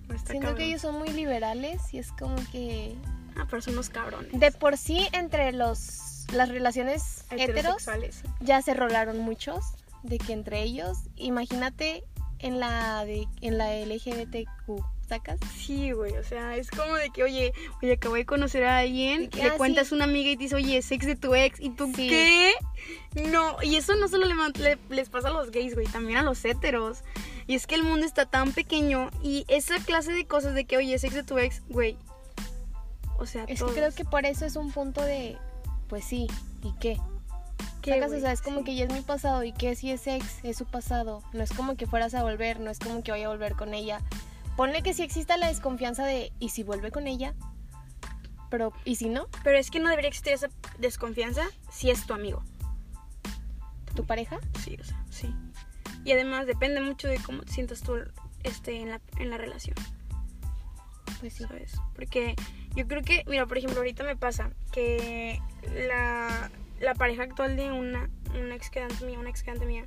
No 0.08 0.18
Siento 0.18 0.32
cabrón. 0.40 0.56
que 0.56 0.64
ellos 0.64 0.82
son 0.82 0.98
muy 0.98 1.08
liberales 1.10 1.92
y 1.94 1.98
es 1.98 2.12
como 2.12 2.36
que 2.52 2.94
Ah, 3.36 3.46
pero 3.50 3.62
son 3.62 3.74
unos 3.74 3.88
cabrones. 3.90 4.38
de 4.38 4.52
por 4.52 4.76
sí 4.76 5.08
entre 5.12 5.52
los 5.52 5.78
las 6.32 6.48
relaciones 6.48 7.24
heteros 7.30 7.86
ya 8.40 8.62
se 8.62 8.74
rolaron 8.74 9.18
muchos 9.18 9.64
de 10.02 10.18
que 10.18 10.32
entre 10.32 10.62
ellos, 10.62 10.98
imagínate 11.16 12.04
en 12.38 12.60
la 12.60 13.04
de 13.04 13.26
en 13.40 13.56
la 13.58 13.74
LGBTQ, 13.74 14.84
¿sacas? 15.08 15.38
Sí, 15.56 15.92
güey, 15.92 16.16
o 16.16 16.24
sea, 16.24 16.56
es 16.56 16.70
como 16.70 16.94
de 16.96 17.10
que, 17.10 17.22
oye, 17.22 17.52
oye, 17.82 17.92
acabo 17.94 18.14
de 18.16 18.26
conocer 18.26 18.64
a 18.64 18.78
alguien, 18.78 19.30
que, 19.30 19.42
le 19.42 19.50
ah, 19.50 19.54
cuentas 19.56 19.88
sí. 19.88 19.94
a 19.94 19.96
una 19.96 20.04
amiga 20.04 20.30
y 20.30 20.36
te 20.36 20.44
dice, 20.44 20.54
oye, 20.56 20.76
es 20.78 20.90
ex 20.92 21.06
de 21.06 21.16
tu 21.16 21.34
ex, 21.34 21.58
¿y 21.60 21.70
tú 21.70 21.90
Sí. 21.94 22.08
qué? 22.08 22.52
No, 23.30 23.56
y 23.62 23.76
eso 23.76 23.94
no 23.96 24.08
solo 24.08 24.26
le, 24.26 24.78
les 24.90 25.08
pasa 25.08 25.28
a 25.28 25.32
los 25.32 25.50
gays, 25.50 25.74
güey, 25.74 25.86
también 25.86 26.18
a 26.18 26.22
los 26.22 26.44
heteros. 26.44 26.98
Y 27.46 27.54
es 27.54 27.66
que 27.66 27.74
el 27.74 27.82
mundo 27.82 28.04
está 28.06 28.26
tan 28.26 28.52
pequeño 28.52 29.10
y 29.22 29.44
esa 29.48 29.76
clase 29.78 30.12
de 30.12 30.26
cosas 30.26 30.54
de 30.54 30.64
que, 30.64 30.76
oye, 30.76 30.94
es 30.94 31.04
ex 31.04 31.14
de 31.14 31.22
tu 31.22 31.38
ex, 31.38 31.62
güey. 31.68 31.96
O 33.18 33.26
sea, 33.26 33.44
Es 33.44 33.60
todos. 33.60 33.72
que 33.72 33.80
creo 33.80 33.94
que 33.94 34.04
por 34.04 34.26
eso 34.26 34.44
es 34.44 34.56
un 34.56 34.72
punto 34.72 35.00
de, 35.02 35.38
pues 35.88 36.04
sí, 36.04 36.26
¿y 36.62 36.72
qué? 36.80 36.98
¿Qué, 37.82 37.92
Sacas, 37.92 38.12
o 38.12 38.20
sea, 38.20 38.32
es 38.32 38.40
como 38.40 38.58
Sí. 38.60 38.64
que 38.64 38.74
ya 38.76 38.84
es 38.86 38.92
mi 38.92 39.02
pasado 39.02 39.44
y 39.44 39.52
que 39.52 39.76
si 39.76 39.90
es 39.90 40.06
ex, 40.06 40.42
es 40.42 40.56
su 40.56 40.64
pasado. 40.64 41.22
No 41.32 41.42
es 41.42 41.52
como 41.52 41.76
que 41.76 41.86
fueras 41.86 42.14
a 42.14 42.22
volver, 42.22 42.58
no 42.60 42.70
es 42.70 42.78
como 42.78 43.02
que 43.02 43.10
vaya 43.10 43.26
a 43.26 43.28
volver 43.28 43.54
con 43.56 43.74
ella. 43.74 44.00
Ponle 44.56 44.82
que 44.82 44.94
si 44.94 45.02
exista 45.02 45.36
la 45.36 45.48
desconfianza 45.48 46.04
de, 46.06 46.32
¿y 46.38 46.48
si 46.50 46.62
vuelve 46.62 46.90
con 46.90 47.06
ella? 47.06 47.34
Pero, 48.50 48.72
¿y 48.84 48.96
si 48.96 49.08
no? 49.08 49.26
Pero 49.42 49.58
es 49.58 49.70
que 49.70 49.80
no 49.80 49.90
debería 49.90 50.08
existir 50.08 50.32
esa 50.32 50.48
desconfianza 50.78 51.42
si 51.70 51.90
es 51.90 52.06
tu 52.06 52.14
amigo. 52.14 52.42
¿Tu 53.94 54.04
pareja? 54.06 54.38
Sí, 54.64 54.76
o 54.80 54.84
sea, 54.84 55.04
sí. 55.10 55.34
Y 56.04 56.12
además 56.12 56.46
depende 56.46 56.80
mucho 56.80 57.08
de 57.08 57.18
cómo 57.18 57.42
te 57.42 57.52
sientas 57.52 57.80
tú 57.82 57.96
este, 58.44 58.80
en, 58.80 58.90
la, 58.90 59.00
en 59.18 59.30
la 59.30 59.38
relación, 59.38 59.76
Pues 61.20 61.34
sí. 61.34 61.44
¿sabes? 61.44 61.72
Porque 61.94 62.34
yo 62.74 62.86
creo 62.88 63.02
que, 63.02 63.24
mira, 63.26 63.46
por 63.46 63.58
ejemplo, 63.58 63.78
ahorita 63.78 64.04
me 64.04 64.16
pasa 64.16 64.50
que 64.72 65.40
la, 65.88 66.50
la 66.80 66.94
pareja 66.94 67.22
actual 67.22 67.56
de 67.56 67.70
una, 67.72 68.08
una 68.38 68.54
ex 68.54 68.70
quedante 68.70 69.04
mía, 69.06 69.18
una 69.18 69.30
ex 69.30 69.42
quedante 69.42 69.66
mía, 69.66 69.86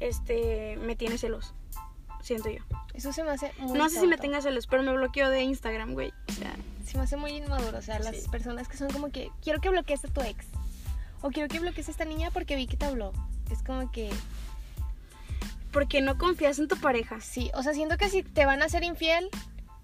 este, 0.00 0.76
me 0.78 0.96
tiene 0.96 1.18
celos. 1.18 1.54
Siento 2.22 2.50
yo. 2.50 2.62
Eso 2.92 3.12
se 3.12 3.24
me 3.24 3.30
hace 3.30 3.50
muy 3.58 3.78
No 3.78 3.88
sé 3.88 4.00
si 4.00 4.06
me 4.06 4.18
tenga 4.18 4.42
celos, 4.42 4.66
pero 4.66 4.82
me 4.82 4.92
bloqueó 4.92 5.30
de 5.30 5.42
Instagram, 5.42 5.92
güey. 5.94 6.12
O 6.28 6.32
sea, 6.32 6.54
Se 6.84 6.98
me 6.98 7.04
hace 7.04 7.16
muy 7.16 7.30
inmaduro. 7.32 7.78
O 7.78 7.82
sea, 7.82 7.98
las 8.00 8.16
Sí. 8.16 8.28
personas 8.28 8.68
que 8.68 8.76
son 8.76 8.90
como 8.90 9.10
que, 9.10 9.30
quiero 9.42 9.60
que 9.60 9.70
bloquees 9.70 10.04
a 10.04 10.08
tu 10.08 10.20
ex. 10.20 10.46
O 11.22 11.30
quiero 11.30 11.48
que 11.48 11.60
bloquees 11.60 11.88
a 11.88 11.90
esta 11.92 12.04
niña 12.04 12.30
porque 12.30 12.56
vi 12.56 12.66
que 12.66 12.76
te 12.76 12.84
habló. 12.84 13.12
Es 13.50 13.62
como 13.62 13.90
que, 13.90 14.10
porque 15.72 16.00
no 16.02 16.18
confías 16.18 16.58
en 16.58 16.68
tu 16.68 16.76
pareja. 16.76 17.20
sí. 17.20 17.50
O 17.54 17.62
sea, 17.62 17.72
siento 17.74 17.96
que 17.96 18.08
si 18.08 18.22
te 18.22 18.44
van 18.44 18.62
a 18.62 18.68
ser 18.68 18.82
infiel, 18.84 19.28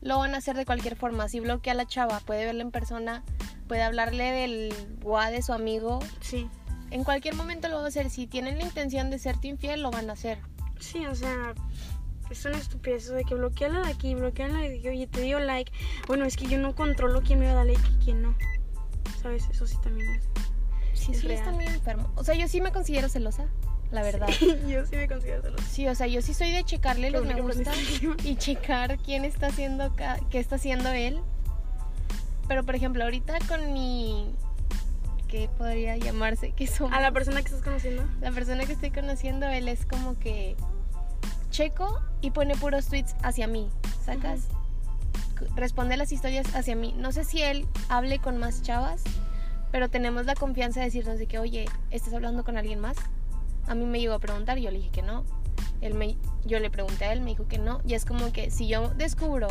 lo 0.00 0.18
van 0.18 0.34
a 0.34 0.38
hacer 0.38 0.56
de 0.56 0.64
cualquier 0.64 0.96
forma. 0.96 1.28
Si 1.28 1.40
bloquea 1.40 1.72
a 1.72 1.76
la 1.76 1.86
chava, 1.86 2.20
puede 2.20 2.44
verla 2.44 2.62
en 2.62 2.70
persona, 2.70 3.22
puede 3.68 3.82
hablarle 3.82 4.30
del 4.30 4.74
guá 5.00 5.30
de 5.30 5.42
su 5.42 5.52
amigo. 5.52 6.00
Sí. 6.20 6.48
En 6.90 7.04
cualquier 7.04 7.34
momento 7.34 7.68
lo 7.68 7.78
va 7.78 7.84
a 7.84 7.88
hacer. 7.88 8.10
Si 8.10 8.26
tienen 8.26 8.58
la 8.58 8.64
intención 8.64 9.10
de 9.10 9.18
serte 9.18 9.48
infiel, 9.48 9.82
lo 9.82 9.90
van 9.90 10.10
a 10.10 10.12
hacer. 10.12 10.38
Sí, 10.78 11.06
o 11.06 11.14
sea, 11.14 11.54
es 12.30 12.44
una 12.44 12.58
estupidez 12.58 13.04
eso 13.04 13.14
de 13.14 13.24
que 13.24 13.34
bloqueala 13.34 13.82
de 13.82 13.90
aquí, 13.90 14.14
bloqueala 14.14 14.58
de 14.58 14.78
aquí, 14.78 14.88
oye, 14.88 15.06
te 15.06 15.22
dio 15.22 15.38
like. 15.38 15.72
Bueno, 16.06 16.24
es 16.24 16.36
que 16.36 16.46
yo 16.46 16.58
no 16.58 16.74
controlo 16.74 17.22
quién 17.22 17.40
me 17.40 17.46
va 17.46 17.52
a 17.52 17.54
dar 17.56 17.66
like 17.66 17.88
y 17.88 18.04
quién 18.04 18.22
no. 18.22 18.34
¿Sabes? 19.22 19.48
Eso 19.50 19.66
sí 19.66 19.76
también 19.82 20.08
es. 20.14 20.28
Sí, 20.92 21.12
Es 21.12 21.20
sí, 21.20 21.30
está 21.30 21.50
muy 21.50 21.66
enfermo. 21.66 22.10
O 22.16 22.24
sea, 22.24 22.34
yo 22.34 22.48
sí 22.48 22.60
me 22.60 22.72
considero 22.72 23.08
celosa, 23.08 23.46
la 23.90 24.02
verdad. 24.02 24.28
yo 24.68 24.86
sí 24.86 24.96
me 24.96 25.08
considero 25.08 25.42
celosa. 25.42 25.64
Sí, 25.64 25.88
o 25.88 25.94
sea, 25.94 26.06
yo 26.06 26.22
sí 26.22 26.34
soy 26.34 26.50
de 26.50 26.64
checarle 26.64 27.08
Qué 27.08 27.12
los 27.12 27.26
me 27.26 27.34
que 27.34 27.40
gusta 27.40 27.72
y 28.24 28.36
checar 28.36 28.98
quién 28.98 29.24
está 29.24 29.48
haciendo 29.48 29.92
qué 30.30 30.38
está 30.38 30.56
haciendo 30.56 30.90
él. 30.90 31.20
Pero 32.48 32.64
por 32.64 32.76
ejemplo, 32.76 33.04
ahorita 33.04 33.38
con 33.48 33.72
mi 33.72 34.34
¿qué 35.28 35.48
podría 35.58 35.96
llamarse? 35.96 36.52
Que 36.52 36.66
somos 36.66 36.96
A 36.96 37.00
la 37.00 37.12
persona 37.12 37.40
que 37.40 37.48
estás 37.48 37.62
conociendo. 37.62 38.04
la 38.20 38.30
persona 38.30 38.64
que 38.64 38.72
estoy 38.72 38.90
conociendo, 38.90 39.46
él 39.46 39.68
es 39.68 39.84
como 39.86 40.18
que 40.18 40.56
checo 41.50 42.00
y 42.20 42.30
pone 42.30 42.54
puros 42.56 42.86
tweets 42.86 43.14
hacia 43.22 43.46
mí, 43.46 43.68
¿sacas? 44.04 44.48
Responde 45.54 45.96
las 45.96 46.12
historias 46.12 46.54
hacia 46.54 46.76
mí. 46.76 46.94
No 46.96 47.12
sé 47.12 47.24
si 47.24 47.42
él 47.42 47.66
hable 47.88 48.18
con 48.18 48.38
más 48.38 48.62
chavas, 48.62 49.02
pero 49.70 49.88
tenemos 49.88 50.26
la 50.26 50.34
confianza 50.34 50.80
de 50.80 50.86
decirnos 50.86 51.18
de 51.18 51.26
que, 51.26 51.38
oye, 51.38 51.66
¿estás 51.90 52.14
hablando 52.14 52.44
con 52.44 52.56
alguien 52.56 52.80
más? 52.80 52.96
A 53.66 53.74
mí 53.74 53.84
me 53.84 54.00
llegó 54.00 54.14
a 54.14 54.18
preguntar 54.18 54.58
y 54.58 54.62
yo 54.62 54.70
le 54.70 54.78
dije 54.78 54.90
que 54.90 55.02
no. 55.02 55.24
Él 55.80 55.94
me, 55.94 56.16
yo 56.44 56.58
le 56.58 56.70
pregunté 56.70 57.04
a 57.04 57.12
él, 57.12 57.20
me 57.20 57.30
dijo 57.30 57.46
que 57.48 57.58
no. 57.58 57.80
Y 57.86 57.94
es 57.94 58.04
como 58.04 58.32
que 58.32 58.50
si 58.50 58.66
yo 58.68 58.88
descubro 58.90 59.48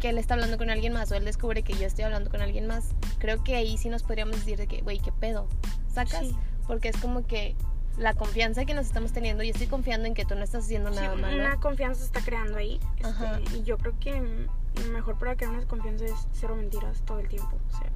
que 0.00 0.10
él 0.10 0.18
está 0.18 0.34
hablando 0.34 0.58
con 0.58 0.70
alguien 0.70 0.92
más 0.92 1.10
o 1.10 1.14
él 1.16 1.24
descubre 1.24 1.62
que 1.62 1.72
yo 1.74 1.86
estoy 1.86 2.04
hablando 2.04 2.30
con 2.30 2.40
alguien 2.40 2.66
más, 2.66 2.90
creo 3.18 3.42
que 3.42 3.56
ahí 3.56 3.76
sí 3.78 3.88
nos 3.88 4.02
podríamos 4.02 4.36
decir 4.36 4.56
de 4.58 4.66
que, 4.66 4.80
güey, 4.82 4.98
¿qué 5.00 5.12
pedo? 5.12 5.48
¿Sacas? 5.92 6.20
Sí. 6.26 6.36
Porque 6.66 6.88
es 6.88 6.96
como 6.98 7.26
que 7.26 7.56
la 7.96 8.14
confianza 8.14 8.64
que 8.64 8.74
nos 8.74 8.86
estamos 8.86 9.12
teniendo, 9.12 9.42
yo 9.42 9.50
estoy 9.50 9.66
confiando 9.66 10.06
en 10.06 10.14
que 10.14 10.24
tú 10.24 10.34
no 10.36 10.44
estás 10.44 10.64
haciendo 10.64 10.90
Sí, 10.92 11.00
nada 11.00 11.16
malo. 11.16 11.36
una 11.36 11.58
confianza 11.58 12.00
se 12.00 12.06
está 12.06 12.20
creando 12.20 12.58
ahí. 12.58 12.78
este, 12.98 13.56
y 13.56 13.62
yo 13.64 13.76
creo 13.78 13.94
que 13.98 14.20
mm, 14.20 14.92
mejor 14.92 15.18
para 15.18 15.34
crear 15.36 15.52
una 15.52 15.66
confianza 15.66 16.04
es 16.04 16.28
cero 16.32 16.54
mentiras 16.56 17.02
todo 17.04 17.18
el 17.18 17.26
tiempo. 17.28 17.56
O 17.56 17.76
sea, 17.76 17.90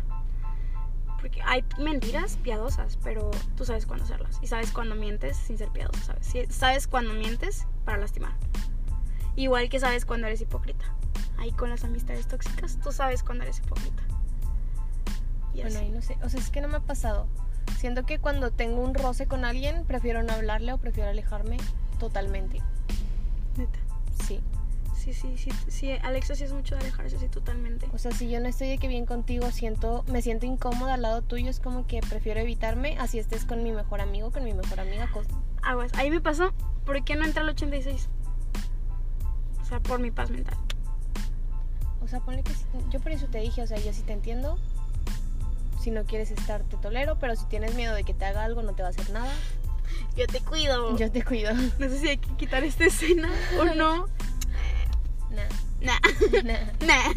porque 1.22 1.40
hay 1.44 1.64
mentiras 1.78 2.36
piadosas, 2.42 2.98
pero 3.04 3.30
tú 3.56 3.64
sabes 3.64 3.86
cuándo 3.86 4.04
hacerlas. 4.04 4.40
Y 4.42 4.48
sabes 4.48 4.72
cuándo 4.72 4.96
mientes 4.96 5.36
sin 5.36 5.56
ser 5.56 5.68
piadoso, 5.68 6.00
¿sabes? 6.02 6.52
Sabes 6.52 6.88
cuándo 6.88 7.14
mientes 7.14 7.64
para 7.84 7.96
lastimar. 7.96 8.32
Igual 9.36 9.68
que 9.68 9.78
sabes 9.78 10.04
cuando 10.04 10.26
eres 10.26 10.40
hipócrita. 10.40 10.84
Ahí 11.38 11.52
con 11.52 11.70
las 11.70 11.84
amistades 11.84 12.26
tóxicas, 12.26 12.78
tú 12.82 12.90
sabes 12.90 13.22
cuando 13.22 13.44
eres 13.44 13.60
hipócrita. 13.60 14.02
Y 15.54 15.62
Bueno, 15.62 15.78
ahí 15.78 15.90
no 15.90 16.02
sé, 16.02 16.18
o 16.24 16.28
sea, 16.28 16.40
es 16.40 16.50
que 16.50 16.60
no 16.60 16.66
me 16.66 16.78
ha 16.78 16.80
pasado. 16.80 17.28
Siento 17.78 18.04
que 18.04 18.18
cuando 18.18 18.50
tengo 18.50 18.80
un 18.82 18.92
roce 18.92 19.26
con 19.26 19.44
alguien, 19.44 19.84
prefiero 19.84 20.24
no 20.24 20.32
hablarle 20.32 20.72
o 20.72 20.78
prefiero 20.78 21.08
alejarme 21.08 21.56
totalmente. 22.00 22.60
Neta. 23.56 23.78
Sí. 24.26 24.40
Sí, 25.02 25.12
sí, 25.14 25.36
sí, 25.36 25.50
sí. 25.68 25.90
Alexa 26.02 26.34
sí 26.36 26.44
es 26.44 26.52
mucho 26.52 26.76
de 26.76 26.82
alejarse, 26.82 27.18
sí, 27.18 27.26
totalmente. 27.28 27.88
O 27.92 27.98
sea, 27.98 28.12
si 28.12 28.30
yo 28.30 28.38
no 28.38 28.48
estoy 28.48 28.68
de 28.68 28.78
que 28.78 28.86
bien 28.86 29.04
contigo, 29.04 29.50
siento, 29.50 30.04
me 30.06 30.22
siento 30.22 30.46
incómoda 30.46 30.94
al 30.94 31.02
lado 31.02 31.22
tuyo, 31.22 31.50
es 31.50 31.58
como 31.58 31.86
que 31.88 32.00
prefiero 32.00 32.38
evitarme, 32.40 32.96
así 32.98 33.18
estés 33.18 33.44
con 33.44 33.64
mi 33.64 33.72
mejor 33.72 34.00
amigo, 34.00 34.30
con 34.30 34.44
mi 34.44 34.54
mejor 34.54 34.78
amiga. 34.78 35.10
cos- 35.12 35.26
Aguas. 35.62 35.90
Ahí 35.96 36.10
me 36.10 36.20
pasó. 36.20 36.52
¿Por 36.84 37.02
qué 37.04 37.16
no 37.16 37.24
entra 37.24 37.42
al 37.42 37.48
86? 37.48 38.08
O 39.60 39.64
sea, 39.64 39.80
por 39.80 39.98
mi 39.98 40.10
paz 40.12 40.30
mental. 40.30 40.56
O 42.00 42.06
sea, 42.08 42.20
ponle 42.20 42.42
que 42.44 42.52
sí- 42.54 42.64
yo 42.90 43.00
por 43.00 43.10
eso 43.12 43.26
te 43.26 43.38
dije, 43.38 43.62
o 43.62 43.66
sea, 43.66 43.78
yo 43.78 43.92
sí 43.92 44.02
te 44.02 44.12
entiendo. 44.12 44.56
Si 45.80 45.90
no 45.90 46.04
quieres 46.04 46.30
estar, 46.30 46.62
te 46.62 46.76
tolero, 46.76 47.18
pero 47.18 47.34
si 47.34 47.44
tienes 47.46 47.74
miedo 47.74 47.94
de 47.94 48.04
que 48.04 48.14
te 48.14 48.24
haga 48.24 48.44
algo, 48.44 48.62
no 48.62 48.72
te 48.74 48.82
va 48.82 48.88
a 48.88 48.90
hacer 48.90 49.10
nada. 49.10 49.32
Yo 50.16 50.26
te 50.28 50.40
cuido. 50.40 50.96
Yo 50.96 51.10
te 51.10 51.24
cuido. 51.24 51.52
No 51.78 51.88
sé 51.88 51.98
si 51.98 52.08
hay 52.08 52.18
que 52.18 52.30
quitar 52.36 52.62
esta 52.62 52.84
escena 52.84 53.28
o 53.58 53.64
no. 53.74 54.06
Nah, 55.34 55.48
Nah, 55.82 55.98
nah. 56.44 56.72
nah. 56.86 57.12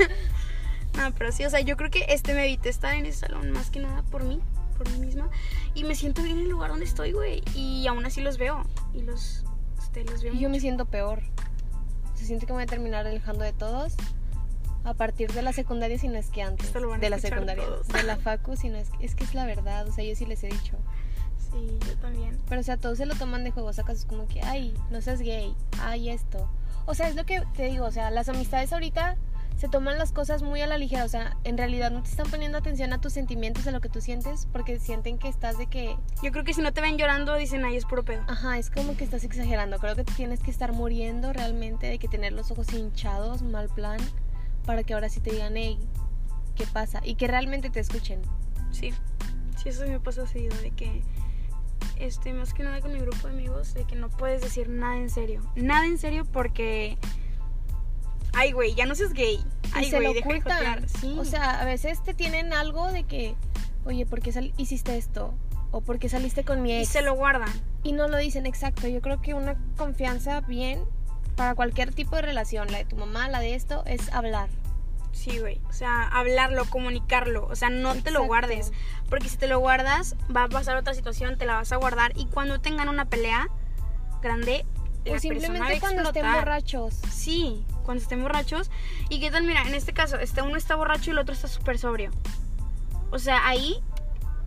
No, 0.97 1.13
pero 1.17 1.31
sí, 1.31 1.45
o 1.45 1.49
sea, 1.49 1.59
yo 1.59 1.77
creo 1.77 1.91
que 1.91 2.05
este 2.09 2.33
me 2.33 2.45
evité 2.45 2.69
estar 2.69 2.95
en 2.95 3.05
ese 3.05 3.19
salón 3.19 3.51
más 3.51 3.69
que 3.69 3.79
nada 3.79 4.01
por 4.03 4.23
mí, 4.23 4.39
por 4.77 4.89
mí 4.89 4.99
misma. 4.99 5.29
Y 5.73 5.83
me 5.83 5.93
siento 5.95 6.23
bien 6.23 6.37
en 6.37 6.43
el 6.43 6.49
lugar 6.49 6.69
donde 6.69 6.85
estoy, 6.85 7.11
güey. 7.11 7.43
Y 7.53 7.85
aún 7.87 8.05
así 8.05 8.21
los 8.21 8.37
veo. 8.37 8.65
Y 8.93 9.01
los, 9.01 9.43
este, 9.77 10.05
los 10.05 10.23
veo. 10.23 10.33
Y 10.33 10.39
yo 10.39 10.49
me 10.49 10.59
siento 10.59 10.85
peor. 10.85 11.21
Se 12.15 12.25
siente 12.25 12.45
que 12.45 12.53
me 12.53 12.57
voy 12.57 12.63
a 12.63 12.67
terminar 12.67 13.05
alejando 13.05 13.43
de 13.43 13.53
todos. 13.53 13.95
A 14.85 14.93
partir 14.93 15.31
de 15.33 15.41
la 15.41 15.51
secundaria, 15.51 15.97
si 15.97 16.07
no 16.07 16.17
es 16.17 16.29
que 16.29 16.43
antes. 16.43 16.71
De 16.71 17.09
la 17.09 17.19
secundaria. 17.19 17.65
todos. 17.65 17.87
De 17.87 18.03
la 18.03 18.17
facu, 18.17 18.55
si 18.55 18.69
no 18.69 18.77
es 18.77 18.89
que. 18.91 19.05
Es 19.05 19.15
que 19.15 19.23
es 19.25 19.33
la 19.33 19.45
verdad, 19.45 19.87
o 19.87 19.91
sea, 19.91 20.03
yo 20.03 20.15
sí 20.15 20.25
les 20.25 20.43
he 20.43 20.47
dicho. 20.47 20.77
Sí, 21.39 21.77
yo 21.87 21.97
también. 21.97 22.39
Pero, 22.47 22.61
o 22.61 22.63
sea, 22.63 22.77
todos 22.77 22.97
se 22.97 23.05
lo 23.05 23.15
toman 23.15 23.43
de 23.43 23.51
juego. 23.51 23.73
Sacas 23.73 23.99
es 23.99 24.05
como 24.05 24.27
que, 24.27 24.41
ay, 24.41 24.73
no 24.91 25.01
seas 25.01 25.19
gay. 25.19 25.55
Ay, 25.81 26.09
esto. 26.09 26.49
O 26.85 26.93
sea, 26.93 27.07
es 27.07 27.15
lo 27.15 27.25
que 27.25 27.41
te 27.55 27.65
digo. 27.65 27.85
O 27.85 27.91
sea, 27.91 28.11
las 28.11 28.29
amistades 28.29 28.71
ahorita 28.73 29.17
se 29.57 29.69
toman 29.69 29.97
las 29.97 30.11
cosas 30.11 30.43
muy 30.43 30.61
a 30.61 30.67
la 30.67 30.77
ligera. 30.77 31.05
O 31.05 31.07
sea, 31.07 31.37
en 31.43 31.57
realidad 31.57 31.91
no 31.91 32.03
te 32.03 32.09
están 32.09 32.29
poniendo 32.29 32.57
atención 32.57 32.93
a 32.93 32.99
tus 32.99 33.13
sentimientos, 33.13 33.65
a 33.67 33.71
lo 33.71 33.81
que 33.81 33.89
tú 33.89 34.01
sientes, 34.01 34.47
porque 34.51 34.79
sienten 34.79 35.17
que 35.17 35.27
estás 35.27 35.57
de 35.57 35.67
que. 35.67 35.97
Yo 36.21 36.31
creo 36.31 36.43
que 36.43 36.53
si 36.53 36.61
no 36.61 36.73
te 36.73 36.81
ven 36.81 36.97
llorando, 36.97 37.35
dicen, 37.35 37.63
ay, 37.65 37.77
es 37.77 37.85
puro 37.85 38.03
pedo. 38.03 38.23
Ajá, 38.27 38.57
es 38.57 38.69
como 38.69 38.95
que 38.97 39.03
estás 39.03 39.23
exagerando. 39.23 39.79
Creo 39.79 39.95
que 39.95 40.03
tienes 40.03 40.41
que 40.41 40.51
estar 40.51 40.73
muriendo 40.73 41.33
realmente, 41.33 41.87
de 41.87 41.99
que 41.99 42.07
tener 42.07 42.33
los 42.33 42.51
ojos 42.51 42.71
hinchados, 42.73 43.41
mal 43.41 43.69
plan, 43.69 43.99
para 44.65 44.83
que 44.83 44.93
ahora 44.93 45.09
sí 45.09 45.21
te 45.21 45.31
digan, 45.31 45.55
hey, 45.55 45.79
¿qué 46.55 46.65
pasa? 46.67 47.01
Y 47.03 47.15
que 47.15 47.27
realmente 47.27 47.69
te 47.69 47.79
escuchen. 47.79 48.21
Sí, 48.71 48.93
sí, 49.57 49.69
eso 49.69 49.85
me 49.87 49.99
pasa 49.99 50.27
seguido, 50.27 50.55
de 50.57 50.71
que, 50.71 51.01
este, 51.97 52.33
más 52.33 52.53
que 52.53 52.63
nada 52.63 52.81
con 52.81 52.93
mi 52.93 52.99
grupo 52.99 53.27
de 53.27 53.33
amigos, 53.33 53.73
de 53.73 53.85
que 53.85 53.95
no 53.95 54.09
puedes 54.09 54.41
decir 54.41 54.69
nada 54.69 54.97
en 54.97 55.09
serio. 55.09 55.41
Nada 55.55 55.85
en 55.85 55.97
serio 55.97 56.25
porque, 56.25 56.97
ay, 58.33 58.51
güey, 58.51 58.75
ya 58.75 58.85
no 58.85 58.95
seas 58.95 59.13
gay. 59.13 59.43
Ay, 59.73 59.87
y 59.87 59.89
se 59.89 59.99
lo 59.99 60.11
ocultan. 60.11 60.87
Sí. 60.89 61.15
O 61.19 61.25
sea, 61.25 61.61
a 61.61 61.65
veces 61.65 62.03
te 62.03 62.13
tienen 62.13 62.53
algo 62.53 62.91
de 62.91 63.03
que, 63.03 63.35
oye, 63.85 64.05
¿por 64.05 64.21
qué 64.21 64.53
hiciste 64.57 64.97
esto? 64.97 65.33
O 65.71 65.81
¿por 65.81 65.99
qué 65.99 66.07
saliste 66.09 66.43
con 66.43 66.61
mi 66.61 66.71
y 66.71 66.81
ex? 66.81 66.89
se 66.89 67.01
lo 67.01 67.15
guardan. 67.15 67.49
Y 67.83 67.91
no 67.91 68.07
lo 68.07 68.17
dicen 68.17 68.45
exacto. 68.45 68.87
Yo 68.87 69.01
creo 69.01 69.21
que 69.21 69.33
una 69.33 69.57
confianza 69.77 70.41
bien 70.41 70.83
para 71.35 71.55
cualquier 71.55 71.93
tipo 71.93 72.15
de 72.15 72.21
relación, 72.21 72.71
la 72.71 72.77
de 72.77 72.85
tu 72.85 72.95
mamá, 72.95 73.27
la 73.27 73.39
de 73.39 73.55
esto, 73.55 73.83
es 73.85 74.11
hablar. 74.13 74.49
Sí, 75.15 75.39
güey. 75.39 75.61
O 75.69 75.73
sea, 75.73 76.03
hablarlo, 76.09 76.65
comunicarlo. 76.65 77.47
O 77.47 77.55
sea, 77.55 77.69
no 77.69 77.95
te 77.95 78.11
lo 78.11 78.25
guardes. 78.25 78.73
Porque 79.09 79.29
si 79.29 79.37
te 79.37 79.47
lo 79.47 79.59
guardas, 79.59 80.15
va 80.35 80.43
a 80.43 80.49
pasar 80.49 80.75
otra 80.75 80.93
situación, 80.93 81.37
te 81.37 81.45
la 81.45 81.55
vas 81.55 81.71
a 81.71 81.77
guardar. 81.77 82.11
Y 82.15 82.25
cuando 82.27 82.59
tengan 82.59 82.89
una 82.89 83.05
pelea 83.05 83.47
grande, 84.21 84.65
O 85.09 85.17
simplemente 85.17 85.79
cuando 85.79 86.03
estén 86.03 86.31
borrachos. 86.31 86.95
Sí, 87.09 87.65
cuando 87.85 88.03
estén 88.03 88.21
borrachos. 88.21 88.69
¿Y 89.09 89.21
qué 89.21 89.31
tal? 89.31 89.43
Mira, 89.43 89.61
en 89.63 89.73
este 89.73 89.93
caso, 89.93 90.17
este 90.17 90.41
uno 90.41 90.57
está 90.57 90.75
borracho 90.75 91.11
y 91.11 91.13
el 91.13 91.19
otro 91.19 91.33
está 91.33 91.47
súper 91.47 91.79
sobrio. 91.79 92.11
O 93.09 93.17
sea, 93.17 93.47
ahí 93.47 93.81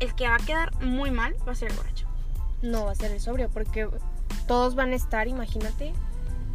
el 0.00 0.14
que 0.14 0.28
va 0.28 0.35
a 0.35 0.38
quedar 0.38 0.81
muy 0.85 1.11
mal 1.11 1.35
va 1.48 1.52
a 1.52 1.54
ser 1.54 1.70
el 1.70 1.76
borracho. 1.76 2.07
No 2.61 2.85
va 2.85 2.92
a 2.92 2.94
ser 2.94 3.11
el 3.11 3.20
sobrio, 3.20 3.48
porque 3.48 3.88
todos 4.46 4.74
van 4.74 4.92
a 4.92 4.96
estar, 4.96 5.28
imagínate. 5.28 5.94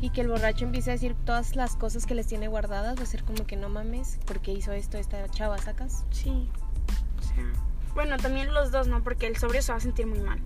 Y 0.04 0.10
que 0.10 0.20
el 0.20 0.28
borracho 0.28 0.66
empiece 0.66 0.90
a 0.90 0.94
decir 0.96 1.16
todas 1.26 1.56
las 1.56 1.78
cosas 1.78 2.06
que 2.06 2.14
les 2.14 2.28
tiene 2.28 2.50
guardadas, 2.50 3.00
va 3.00 3.04
a 3.04 3.06
ser 3.06 3.24
como 3.24 3.48
que 3.48 3.56
no 3.56 3.70
mames, 3.70 4.20
porque 4.26 4.52
hizo 4.52 4.74
esto 4.74 4.98
esta 4.98 5.30
chava, 5.30 5.58
¿sacas? 5.60 6.04
Sí. 6.12 6.50
O 7.20 7.22
sea, 7.22 7.46
bueno, 7.96 8.18
también 8.18 8.54
los 8.54 8.70
dos, 8.70 8.90
¿no? 8.90 9.02
Porque 9.02 9.28
el 9.28 9.38
sobrio 9.38 9.62
se 9.62 9.72
va 9.72 9.78
a 9.78 9.80
sentir 9.80 10.06
muy 10.06 10.20
mal. 10.20 10.42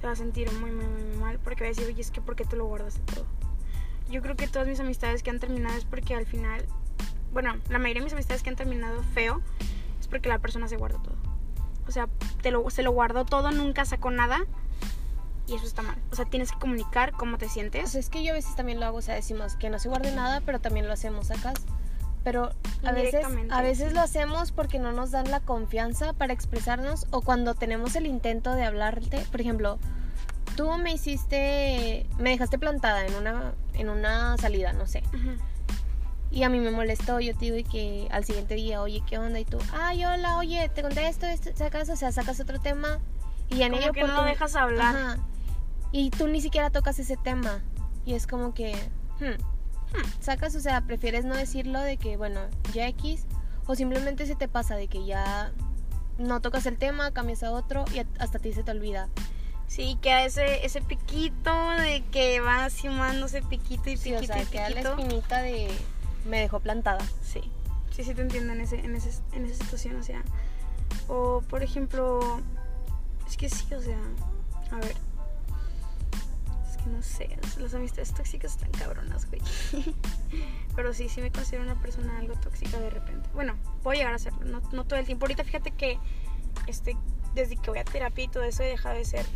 Se 0.00 0.06
va 0.06 0.12
a 0.14 0.16
sentir 0.16 0.50
muy, 0.52 0.70
muy, 0.70 0.86
muy 0.86 1.18
mal 1.18 1.38
porque 1.38 1.64
va 1.64 1.66
a 1.66 1.68
decir, 1.68 1.84
oye, 1.84 2.00
es 2.00 2.10
que 2.10 2.22
¿por 2.22 2.34
qué 2.34 2.46
te 2.46 2.56
lo 2.56 2.64
guardas 2.64 2.94
de 2.94 3.12
todo? 3.12 3.26
Yo 4.10 4.22
creo 4.22 4.36
que 4.36 4.48
todas 4.48 4.66
mis 4.66 4.80
amistades 4.80 5.22
que 5.22 5.28
han 5.28 5.38
terminado 5.38 5.76
es 5.76 5.84
porque 5.84 6.14
al 6.14 6.24
final, 6.24 6.64
bueno, 7.34 7.58
la 7.68 7.78
mayoría 7.78 8.00
de 8.00 8.04
mis 8.04 8.14
amistades 8.14 8.42
que 8.42 8.48
han 8.48 8.56
terminado 8.56 9.02
feo 9.12 9.42
es 10.00 10.08
porque 10.08 10.30
la 10.30 10.38
persona 10.38 10.66
se 10.66 10.78
guarda 10.78 10.98
todo. 11.02 11.18
O 11.86 11.90
sea, 11.90 12.08
te 12.40 12.50
lo, 12.50 12.70
se 12.70 12.82
lo 12.82 12.92
guardó 12.92 13.26
todo, 13.26 13.50
nunca 13.50 13.84
sacó 13.84 14.10
nada 14.10 14.46
y 15.50 15.56
eso 15.56 15.66
está 15.66 15.82
mal. 15.82 15.96
O 16.12 16.16
sea, 16.16 16.24
tienes 16.24 16.52
que 16.52 16.58
comunicar 16.58 17.12
cómo 17.12 17.36
te 17.38 17.48
sientes. 17.48 17.84
O 17.84 17.88
sea, 17.88 18.00
es 18.00 18.08
que 18.08 18.22
yo 18.22 18.32
a 18.32 18.34
veces 18.34 18.54
también 18.54 18.80
lo 18.80 18.86
hago, 18.86 18.98
o 18.98 19.02
sea, 19.02 19.14
decimos 19.14 19.56
que 19.56 19.68
no 19.70 19.78
se 19.78 19.88
guarde 19.88 20.12
nada, 20.12 20.40
pero 20.44 20.60
también 20.60 20.86
lo 20.86 20.92
hacemos, 20.92 21.26
¿sacas? 21.26 21.54
Pero 22.22 22.50
a 22.84 22.92
veces, 22.92 23.24
a 23.50 23.62
veces 23.62 23.88
sí. 23.88 23.94
lo 23.94 24.00
hacemos 24.00 24.52
porque 24.52 24.78
no 24.78 24.92
nos 24.92 25.10
dan 25.10 25.30
la 25.30 25.40
confianza 25.40 26.12
para 26.12 26.32
expresarnos 26.32 27.06
o 27.10 27.22
cuando 27.22 27.54
tenemos 27.54 27.96
el 27.96 28.06
intento 28.06 28.54
de 28.54 28.64
hablarte. 28.64 29.24
Por 29.30 29.40
ejemplo, 29.40 29.78
tú 30.54 30.70
me 30.76 30.92
hiciste, 30.92 32.06
me 32.18 32.30
dejaste 32.30 32.58
plantada 32.58 33.06
en 33.06 33.14
una, 33.14 33.54
en 33.72 33.88
una 33.88 34.36
salida, 34.36 34.74
no 34.74 34.86
sé. 34.86 35.02
Y 36.30 36.42
a 36.42 36.50
mí 36.50 36.60
me 36.60 36.70
molestó, 36.70 37.20
yo 37.20 37.32
te 37.32 37.46
digo 37.46 37.56
y 37.56 37.64
que 37.64 38.08
al 38.10 38.24
siguiente 38.24 38.54
día, 38.54 38.82
oye, 38.82 39.02
¿qué 39.08 39.18
onda? 39.18 39.40
Y 39.40 39.46
tú, 39.46 39.58
ay, 39.72 40.04
hola, 40.04 40.36
oye, 40.36 40.68
te 40.68 40.82
conté 40.82 41.08
esto, 41.08 41.26
esto, 41.26 41.50
sacas, 41.54 41.88
o 41.88 41.96
sea, 41.96 42.12
sacas 42.12 42.38
otro 42.38 42.60
tema. 42.60 43.00
Y 43.48 43.62
en 43.62 43.72
Como 43.72 43.82
ello 43.82 43.92
que 43.92 44.04
no 44.04 44.22
dejas 44.24 44.54
hablar. 44.54 44.94
Ajá. 44.94 45.18
Y 45.92 46.10
tú 46.10 46.28
ni 46.28 46.40
siquiera 46.40 46.70
tocas 46.70 46.98
ese 46.98 47.16
tema. 47.16 47.62
Y 48.04 48.14
es 48.14 48.26
como 48.26 48.54
que, 48.54 48.74
hmm, 49.20 49.96
hmm, 49.96 50.20
sacas, 50.20 50.54
o 50.54 50.60
sea, 50.60 50.82
prefieres 50.82 51.24
no 51.24 51.34
decirlo 51.34 51.80
de 51.80 51.96
que, 51.96 52.16
bueno, 52.16 52.40
ya 52.72 52.86
X, 52.88 53.26
o 53.66 53.74
simplemente 53.74 54.26
se 54.26 54.36
te 54.36 54.48
pasa 54.48 54.76
de 54.76 54.88
que 54.88 55.04
ya 55.04 55.52
no 56.18 56.40
tocas 56.40 56.66
el 56.66 56.76
tema, 56.76 57.12
cambias 57.12 57.42
a 57.42 57.52
otro 57.52 57.84
y 57.94 58.00
hasta 58.18 58.38
a 58.38 58.40
ti 58.40 58.52
se 58.52 58.62
te 58.62 58.70
olvida. 58.70 59.08
Sí, 59.66 59.96
queda 60.02 60.24
ese, 60.24 60.66
ese 60.66 60.80
piquito 60.82 61.70
de 61.78 62.02
que 62.10 62.40
va 62.40 62.68
sumándose 62.70 63.42
piquito 63.42 63.88
y 63.88 63.96
Sí, 63.96 64.10
piquito 64.10 64.32
o 64.32 64.34
sea, 64.34 64.42
y 64.42 64.46
queda 64.46 64.70
la 64.70 64.76
piquito. 64.76 64.90
espinita 64.98 65.42
de 65.42 65.70
me 66.26 66.40
dejó 66.40 66.60
plantada. 66.60 67.00
Sí, 67.22 67.40
sí, 67.90 68.02
sí 68.04 68.14
te 68.14 68.22
entiendo 68.22 68.52
en, 68.52 68.60
ese, 68.60 68.80
en, 68.80 68.96
ese, 68.96 69.10
en 69.32 69.46
esa 69.46 69.62
situación, 69.62 69.96
o 69.96 70.02
sea. 70.02 70.22
O, 71.08 71.42
por 71.48 71.62
ejemplo, 71.62 72.40
es 73.28 73.36
que 73.36 73.48
sí, 73.48 73.72
o 73.72 73.80
sea, 73.80 73.98
a 74.72 74.76
ver. 74.80 74.96
No 76.86 77.02
sé, 77.02 77.36
las 77.58 77.74
amistades 77.74 78.14
tóxicas 78.14 78.52
están 78.52 78.70
cabronas, 78.72 79.26
güey. 79.26 79.42
Pero 80.76 80.94
sí, 80.94 81.08
sí 81.08 81.20
me 81.20 81.30
considero 81.30 81.64
una 81.64 81.80
persona 81.80 82.18
algo 82.18 82.34
tóxica 82.34 82.78
de 82.78 82.90
repente. 82.90 83.28
Bueno, 83.34 83.54
puedo 83.82 83.98
llegar 83.98 84.14
a 84.14 84.18
serlo, 84.18 84.44
no, 84.44 84.60
no 84.72 84.84
todo 84.84 84.98
el 84.98 85.06
tiempo. 85.06 85.26
Ahorita 85.26 85.44
fíjate 85.44 85.72
que 85.72 85.98
este, 86.66 86.96
desde 87.34 87.56
que 87.56 87.70
voy 87.70 87.78
a 87.78 87.84
terapia 87.84 88.24
y 88.24 88.28
todo 88.28 88.44
eso 88.44 88.62
he 88.62 88.66
dejado 88.66 88.96
de 88.96 89.04
ser 89.04 89.26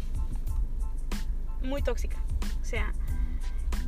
muy 1.62 1.82
tóxica. 1.82 2.16
O 2.60 2.64
sea, 2.64 2.92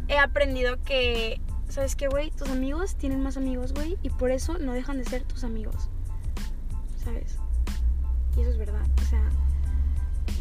he 0.08 0.18
aprendido 0.18 0.82
que, 0.82 1.40
¿sabes 1.68 1.96
qué, 1.96 2.08
güey? 2.08 2.30
Tus 2.30 2.48
amigos 2.48 2.96
tienen 2.96 3.22
más 3.22 3.36
amigos, 3.36 3.72
güey, 3.72 3.98
y 4.02 4.10
por 4.10 4.30
eso 4.30 4.58
no 4.58 4.72
dejan 4.72 4.98
de 4.98 5.04
ser 5.04 5.22
tus 5.24 5.44
amigos. 5.44 5.88
¿Sabes? 7.02 7.38
Y 8.36 8.40
eso 8.42 8.50
es 8.50 8.58
verdad. 8.58 8.86
O 9.00 9.04
sea, 9.04 9.22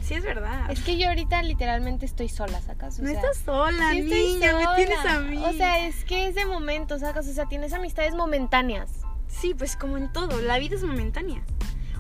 sí 0.06 0.14
es 0.14 0.24
verdad. 0.24 0.70
Es 0.72 0.82
que 0.82 0.98
yo 0.98 1.08
ahorita 1.10 1.42
literalmente 1.44 2.06
estoy 2.06 2.30
sola, 2.30 2.62
¿sacas? 2.62 3.00
O 3.00 3.02
no 3.02 3.10
sea, 3.10 3.20
estás 3.20 3.38
sola, 3.44 3.92
sí 3.92 4.02
niña, 4.02 4.54
me 4.54 4.64
sola. 4.64 4.76
tienes 4.76 5.06
a 5.06 5.20
mí. 5.20 5.38
O 5.38 5.52
sea, 5.54 5.88
es 5.88 6.06
que 6.06 6.28
es 6.28 6.36
de 6.36 6.46
momento, 6.46 6.98
¿sacas? 7.00 7.28
O 7.28 7.34
sea, 7.34 7.48
tienes 7.48 7.74
amistades 7.74 8.14
momentáneas. 8.16 8.90
Sí, 9.28 9.54
pues 9.54 9.76
como 9.76 9.98
en 9.98 10.12
todo, 10.14 10.42
la 10.42 10.58
vida 10.60 10.76
es 10.76 10.84
momentánea. 10.84 11.44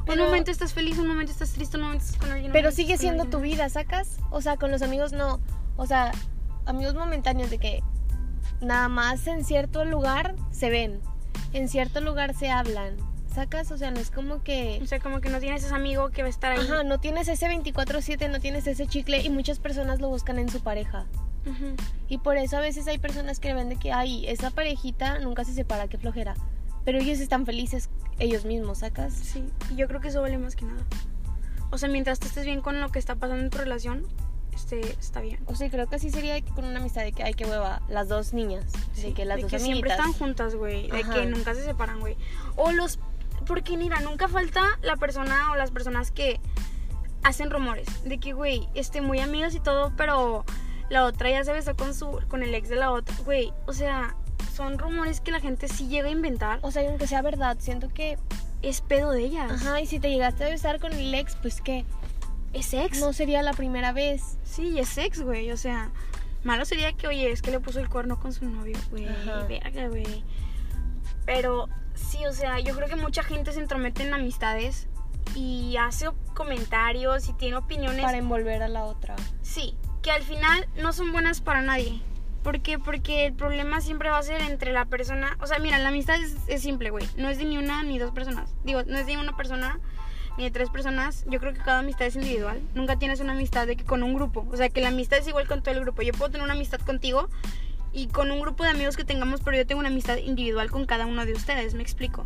Pero- 0.06 0.24
un 0.24 0.30
momento 0.30 0.52
estás 0.52 0.74
feliz, 0.74 0.98
un 1.00 1.08
momento 1.08 1.32
estás 1.32 1.52
triste, 1.54 1.78
un 1.78 1.84
momento 1.84 2.06
estás 2.06 2.20
con 2.20 2.32
alguien. 2.32 2.52
Pero 2.52 2.72
sigue 2.72 2.98
siendo 2.98 3.26
tu 3.26 3.40
vida, 3.42 3.70
¿sacas? 3.70 4.18
O 4.30 4.40
sea, 4.42 4.58
con 4.58 4.70
los 4.72 4.82
amigos 4.84 5.12
no. 5.12 5.40
O 5.78 5.88
sea, 5.88 6.12
amigos 6.66 6.94
momentáneos 6.94 7.50
de 7.50 7.58
que 7.58 7.84
nada 8.62 8.88
más 8.88 9.26
en 9.28 9.44
cierto 9.44 9.84
lugar 9.84 10.36
se 10.52 10.70
ven, 10.70 11.02
en 11.54 11.68
cierto 11.68 12.02
lugar 12.02 12.36
se 12.36 12.52
hablan, 12.52 12.96
¿sacas? 13.36 13.72
O 13.72 13.78
sea, 13.78 13.92
no 13.92 14.00
es 14.00 14.12
como 14.12 14.44
que... 14.44 14.80
O 14.82 14.88
sea, 14.88 15.00
como 15.00 15.22
que 15.22 15.30
no 15.30 15.40
tienes 15.40 15.64
ese 15.64 15.76
amigo 15.76 16.10
que 16.10 16.22
va 16.22 16.28
a 16.28 16.32
estar 16.32 16.52
ahí. 16.52 16.60
Ajá, 16.60 16.84
no 16.84 17.00
tienes 17.00 17.28
ese 17.28 17.48
24/7, 17.48 18.30
no 18.30 18.40
tienes 18.40 18.66
ese 18.68 18.88
chicle 18.88 19.22
y 19.22 19.30
muchas 19.30 19.60
personas 19.60 20.00
lo 20.00 20.10
buscan 20.10 20.40
en 20.40 20.50
su 20.50 20.62
pareja. 20.62 21.06
Ujú. 21.46 21.76
Y 22.08 22.18
por 22.18 22.38
eso 22.38 22.58
a 22.58 22.62
veces 22.62 22.88
hay 22.88 22.98
personas 22.98 23.40
que 23.40 23.54
ven 23.54 23.70
de 23.70 23.76
que, 23.76 23.92
ay, 23.92 24.28
esa 24.28 24.50
parejita 24.50 25.20
nunca 25.20 25.44
se 25.44 25.54
separa, 25.54 25.88
qué 25.88 25.98
flojera. 25.98 26.36
Pero 26.84 27.00
ellos 27.00 27.20
están 27.20 27.46
felices 27.46 27.90
ellos 28.20 28.46
mismos, 28.46 28.80
¿sacas? 28.80 29.14
Sí, 29.14 29.44
y 29.72 29.76
yo 29.76 29.88
creo 29.88 30.02
que 30.02 30.08
eso 30.08 30.22
vale 30.22 30.38
más 30.38 30.56
que 30.56 30.66
nada. 30.66 30.82
O 31.72 31.78
sea, 31.78 31.90
mientras 31.90 32.20
tú 32.20 32.28
estés 32.28 32.46
bien 32.46 32.62
con 32.62 32.80
lo 32.80 32.90
que 32.90 33.00
está 33.00 33.16
pasando 33.16 33.44
en 33.44 33.50
tu 33.50 33.58
relación, 33.58 34.08
este, 34.54 34.80
está 34.80 35.20
bien. 35.22 35.40
O 35.48 35.56
sea, 35.56 35.70
creo 35.70 35.88
que 35.88 35.98
así 35.98 36.10
sería 36.10 36.42
con 36.42 36.66
una 36.66 36.80
amistad 36.80 37.04
de 37.04 37.12
que, 37.12 37.24
ay, 37.24 37.34
qué 37.34 37.46
hueva, 37.46 37.82
las 37.90 38.08
dos 38.08 38.34
niñas, 38.34 38.66
de 39.02 39.14
que 39.14 39.26
las 39.26 39.38
de 39.38 39.44
dos 39.44 39.52
que 39.52 39.60
siempre 39.60 39.92
amiguitas. 39.92 40.00
están 40.00 40.14
juntas, 40.14 40.56
güey. 40.56 40.90
De 40.90 41.04
que 41.04 41.26
nunca 41.26 41.54
se 41.54 41.64
separan, 41.64 42.00
güey. 42.00 42.16
O 42.56 42.72
los... 42.72 43.00
Porque 43.46 43.78
mira, 43.78 44.00
nunca 44.02 44.28
falta 44.28 44.80
la 44.82 44.96
persona 44.96 45.52
o 45.52 45.56
las 45.56 45.72
personas 45.72 46.12
que 46.12 46.40
hacen 47.24 47.50
rumores. 47.50 47.88
De 48.04 48.18
que, 48.20 48.34
güey, 48.34 48.68
este, 48.74 49.02
muy 49.02 49.20
amigas 49.20 49.56
y 49.56 49.60
todo, 49.60 49.94
pero 49.98 50.46
la 50.90 51.06
otra 51.06 51.30
ya 51.30 51.44
se 51.44 51.52
besó 51.54 51.76
con, 51.76 51.94
su, 51.94 52.22
con 52.28 52.44
el 52.44 52.54
ex 52.54 52.70
de 52.70 52.76
la 52.76 52.92
otra. 52.92 53.16
Güey, 53.26 53.52
o 53.66 53.74
sea, 53.74 54.16
son 54.56 54.78
rumores 54.78 55.22
que 55.22 55.32
la 55.32 55.40
gente 55.40 55.68
sí 55.68 55.88
llega 55.88 56.08
a 56.08 56.12
inventar. 56.12 56.60
O 56.62 56.72
sea, 56.72 56.84
y 56.84 56.88
aunque 56.88 57.08
sea 57.08 57.22
verdad, 57.22 57.58
siento 57.60 57.90
que, 57.90 58.18
Es 58.62 58.82
pedo 58.82 59.12
de 59.12 59.24
ellas. 59.26 59.52
ajá, 59.52 59.82
y 59.82 59.86
si 59.88 60.00
te 60.00 60.10
llegaste 60.10 60.44
a 60.46 60.50
besar 60.50 60.80
con 60.80 60.94
el 60.94 61.14
ex, 61.14 61.36
pues 61.36 61.62
que 61.62 61.86
Es 62.54 62.74
ex. 62.74 63.00
no 63.00 63.14
sería 63.14 63.42
la 63.42 63.54
primera 63.54 63.92
vez. 63.92 64.38
Sí, 64.44 64.80
es 64.80 64.98
ex, 64.98 65.22
güey. 65.22 65.52
O 65.52 65.58
sea, 65.58 65.92
malo 66.44 66.66
sería 66.66 66.94
que, 66.94 67.08
oye, 67.08 67.32
es 67.32 67.42
que 67.42 67.52
le 67.52 67.60
puso 67.60 67.80
el 67.80 67.90
cuerno 67.90 68.20
con 68.20 68.32
su 68.34 68.46
novio, 68.46 68.78
güey. 68.92 69.08
Verga, 69.48 69.88
güey. 69.90 70.24
Pero 71.26 71.68
sí, 71.96 72.26
o 72.26 72.34
sea, 72.34 72.60
yo 72.60 72.76
creo 72.76 72.88
que 72.88 72.96
mucha 72.96 73.24
gente 73.24 73.52
se 73.52 73.60
entromete 73.60 74.04
en 74.04 74.14
amistades 74.14 74.88
y 75.34 75.76
hace 75.78 76.08
comentarios 76.34 77.28
y 77.30 77.34
tiene 77.34 77.58
opiniones. 77.58 78.02
Para 78.02 78.18
envolver 78.18 78.62
a 78.62 78.68
la 78.68 78.84
otra. 78.86 79.16
Sí, 79.42 79.76
que 80.02 80.12
al 80.12 80.24
final 80.24 80.68
no 80.82 80.94
son 80.94 81.12
buenas 81.12 81.42
para 81.42 81.62
nadie. 81.62 82.02
¿Por 82.44 82.62
qué? 82.62 82.78
Porque 82.78 83.26
el 83.26 83.34
problema 83.34 83.82
siempre 83.82 84.10
va 84.10 84.20
a 84.20 84.24
ser 84.24 84.40
entre 84.42 84.72
la 84.72 84.86
persona. 84.86 85.36
O 85.42 85.48
sea, 85.48 85.58
mira, 85.58 85.80
la 85.80 85.90
amistad 85.90 86.22
es, 86.22 86.36
es 86.48 86.62
simple, 86.62 86.92
güey. 86.92 87.08
No 87.18 87.28
es 87.28 87.40
de 87.40 87.46
ni 87.46 87.58
una 87.58 87.82
ni 87.82 87.98
dos 87.98 88.12
personas. 88.12 88.54
Digo, 88.64 88.84
no 88.84 89.00
es 89.00 89.08
de 89.08 89.18
una 89.18 89.36
persona 89.36 89.80
ni 90.38 90.44
de 90.44 90.52
tres 90.52 90.70
personas. 90.70 91.26
Yo 91.28 91.40
creo 91.40 91.54
que 91.54 91.60
cada 91.60 91.80
amistad 91.80 92.06
es 92.06 92.16
individual. 92.16 92.62
Nunca 92.76 93.00
tienes 93.00 93.20
una 93.20 93.34
amistad 93.34 93.66
de 93.66 93.76
que 93.76 93.84
con 93.84 94.04
un 94.04 94.14
grupo. 94.14 94.46
O 94.52 94.58
sea, 94.58 94.70
que 94.70 94.80
la 94.82 94.90
amistad 94.90 95.18
es 95.18 95.28
igual 95.28 95.48
con 95.48 95.64
todo 95.64 95.74
el 95.74 95.82
grupo. 95.82 96.04
Yo 96.04 96.14
puedo 96.14 96.30
tener 96.30 96.46
una 96.46 96.54
amistad 96.54 96.80
contigo 96.82 97.30
y 97.96 98.08
con 98.08 98.30
un 98.30 98.42
grupo 98.42 98.64
de 98.64 98.70
amigos 98.72 98.98
que 98.98 99.06
tengamos, 99.06 99.40
pero 99.42 99.56
yo 99.56 99.66
tengo 99.66 99.80
una 99.80 99.88
amistad 99.88 100.18
individual 100.18 100.70
con 100.70 100.86
cada 100.86 101.06
uno 101.06 101.26
de 101.26 101.32
ustedes. 101.34 101.74
Me 101.74 101.82
explico. 101.82 102.26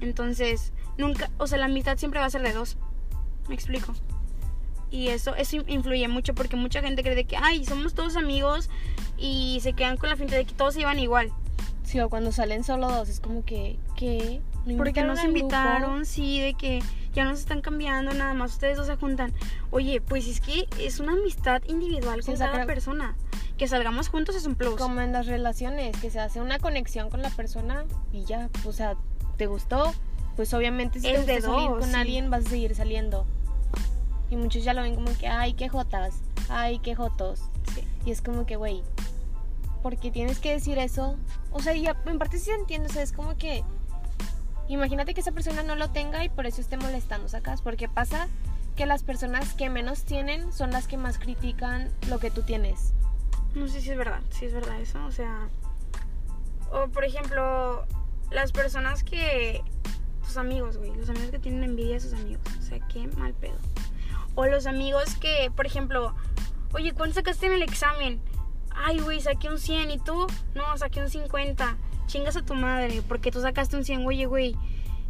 Entonces, 0.00 0.72
nunca. 0.98 1.30
O 1.38 1.46
sea, 1.46 1.56
la 1.58 1.66
amistad 1.66 1.96
siempre 1.96 2.18
va 2.18 2.26
a 2.26 2.30
ser 2.30 2.42
de 2.42 2.52
dos. 2.52 2.76
Me 3.48 3.54
explico. 3.54 3.94
Y 4.90 5.08
eso, 5.08 5.34
eso 5.36 5.56
influye 5.68 6.08
mucho 6.08 6.34
porque 6.34 6.56
mucha 6.56 6.80
gente 6.82 7.02
cree 7.02 7.14
de 7.14 7.24
que, 7.26 7.36
ay, 7.36 7.64
somos 7.64 7.94
todos 7.94 8.16
amigos 8.16 8.70
y 9.16 9.58
se 9.62 9.72
quedan 9.72 9.96
con 9.96 10.08
la 10.08 10.16
finta 10.16 10.34
de 10.34 10.44
que 10.44 10.54
todos 10.54 10.74
se 10.74 10.80
iban 10.80 10.98
igual. 10.98 11.32
Sí, 11.84 12.00
o 12.00 12.08
cuando 12.08 12.32
salen 12.32 12.64
solo 12.64 12.90
dos, 12.90 13.08
es 13.08 13.20
como 13.20 13.44
que, 13.44 13.78
¿qué? 13.96 14.40
¿No 14.66 14.76
Porque 14.76 15.00
invitaron 15.00 15.08
nos 15.08 15.18
al 15.18 15.24
grupo? 15.26 15.38
invitaron, 15.40 16.06
sí, 16.06 16.40
de 16.40 16.54
que 16.54 16.82
ya 17.12 17.24
nos 17.24 17.38
están 17.38 17.60
cambiando, 17.60 18.12
nada 18.14 18.34
más 18.34 18.52
ustedes 18.52 18.76
dos 18.76 18.86
se 18.86 18.96
juntan. 18.96 19.32
Oye, 19.70 20.00
pues 20.00 20.26
es 20.26 20.40
que 20.40 20.66
es 20.80 20.98
una 21.00 21.12
amistad 21.12 21.62
individual 21.68 22.22
Sí, 22.22 22.30
con 22.30 22.38
cada 22.38 22.66
persona. 22.66 23.14
Que 23.58 23.68
salgamos 23.68 24.08
juntos 24.08 24.34
es 24.34 24.46
un 24.46 24.56
plus. 24.56 24.76
Como 24.76 25.00
en 25.00 25.12
las 25.12 25.26
relaciones, 25.26 25.96
que 25.98 26.10
se 26.10 26.18
hace 26.20 26.40
una 26.40 26.58
conexión 26.58 27.08
con 27.10 27.22
la 27.22 27.30
persona 27.30 27.84
y 28.12 28.24
ya, 28.24 28.50
o 28.66 28.72
sea, 28.72 28.96
¿te 29.36 29.46
gustó? 29.46 29.92
Pues 30.36 30.52
obviamente 30.54 30.98
si 30.98 31.06
te 31.06 31.14
Es 31.14 31.26
de 31.26 31.34
gusta 31.36 31.50
salir 31.52 31.68
dos, 31.70 31.78
con 31.80 31.88
sí. 31.90 31.94
alguien 31.94 32.30
vas 32.30 32.46
a 32.46 32.48
seguir 32.50 32.74
saliendo. 32.74 33.26
Y 34.30 34.36
muchos 34.36 34.64
ya 34.64 34.74
lo 34.74 34.82
ven 34.82 34.96
como 34.96 35.16
que, 35.18 35.28
ay, 35.28 35.52
qué 35.54 35.68
jotas, 35.68 36.14
ay, 36.48 36.80
qué 36.80 36.96
jotos. 36.96 37.42
Sí. 37.74 37.86
Y 38.04 38.10
es 38.10 38.20
como 38.22 38.44
que, 38.44 38.56
güey, 38.56 38.82
¿por 39.82 39.96
qué 39.98 40.10
tienes 40.10 40.40
que 40.40 40.50
decir 40.52 40.78
eso? 40.78 41.16
O 41.52 41.60
sea, 41.60 41.74
y 41.76 41.86
a- 41.86 41.96
en 42.06 42.18
parte 42.18 42.38
sí 42.40 42.50
entiendo, 42.50 42.88
o 42.88 42.92
sea, 42.92 43.02
es 43.02 43.12
como 43.12 43.36
que, 43.36 43.62
imagínate 44.66 45.14
que 45.14 45.20
esa 45.20 45.30
persona 45.32 45.62
no 45.62 45.76
lo 45.76 45.90
tenga 45.90 46.24
y 46.24 46.28
por 46.28 46.46
eso 46.46 46.60
esté 46.60 46.76
molestando, 46.76 47.28
¿sacas? 47.28 47.62
Porque 47.62 47.88
pasa 47.88 48.26
que 48.74 48.86
las 48.86 49.04
personas 49.04 49.54
que 49.54 49.70
menos 49.70 50.02
tienen 50.02 50.52
son 50.52 50.72
las 50.72 50.88
que 50.88 50.96
más 50.96 51.18
critican 51.18 51.90
lo 52.08 52.18
que 52.18 52.32
tú 52.32 52.42
tienes. 52.42 52.92
No 53.54 53.68
sé 53.68 53.80
si 53.80 53.90
es 53.90 53.96
verdad, 53.96 54.20
si 54.30 54.46
es 54.46 54.54
verdad 54.54 54.80
eso, 54.80 55.04
o 55.04 55.12
sea... 55.12 55.48
O 56.70 56.88
por 56.88 57.04
ejemplo, 57.04 57.86
las 58.30 58.52
personas 58.52 59.04
que... 59.04 59.62
Tus 60.22 60.36
amigos, 60.38 60.78
güey, 60.78 60.94
los 60.96 61.10
amigos 61.10 61.30
que 61.30 61.38
tienen 61.38 61.62
envidia 61.64 61.94
de 61.94 62.00
sus 62.00 62.14
amigos, 62.14 62.42
o 62.58 62.62
sea, 62.62 62.78
qué 62.88 63.06
mal 63.08 63.34
pedo. 63.34 63.58
O 64.34 64.46
los 64.46 64.66
amigos 64.66 65.16
que, 65.16 65.52
por 65.54 65.66
ejemplo, 65.66 66.14
oye, 66.72 66.94
¿cuánto 66.94 67.14
sacaste 67.14 67.46
en 67.46 67.52
el 67.52 67.62
examen? 67.62 68.20
ay, 68.74 68.98
güey, 69.00 69.20
saqué 69.20 69.48
un 69.48 69.58
100 69.58 69.90
y 69.90 69.98
tú, 69.98 70.26
no, 70.54 70.76
saqué 70.76 71.00
un 71.00 71.08
50. 71.08 71.76
Chingas 72.06 72.36
a 72.36 72.44
tu 72.44 72.54
madre, 72.54 73.02
porque 73.08 73.30
tú 73.30 73.40
sacaste 73.40 73.76
un 73.76 73.84
100, 73.84 74.06
oye, 74.06 74.26
güey. 74.26 74.56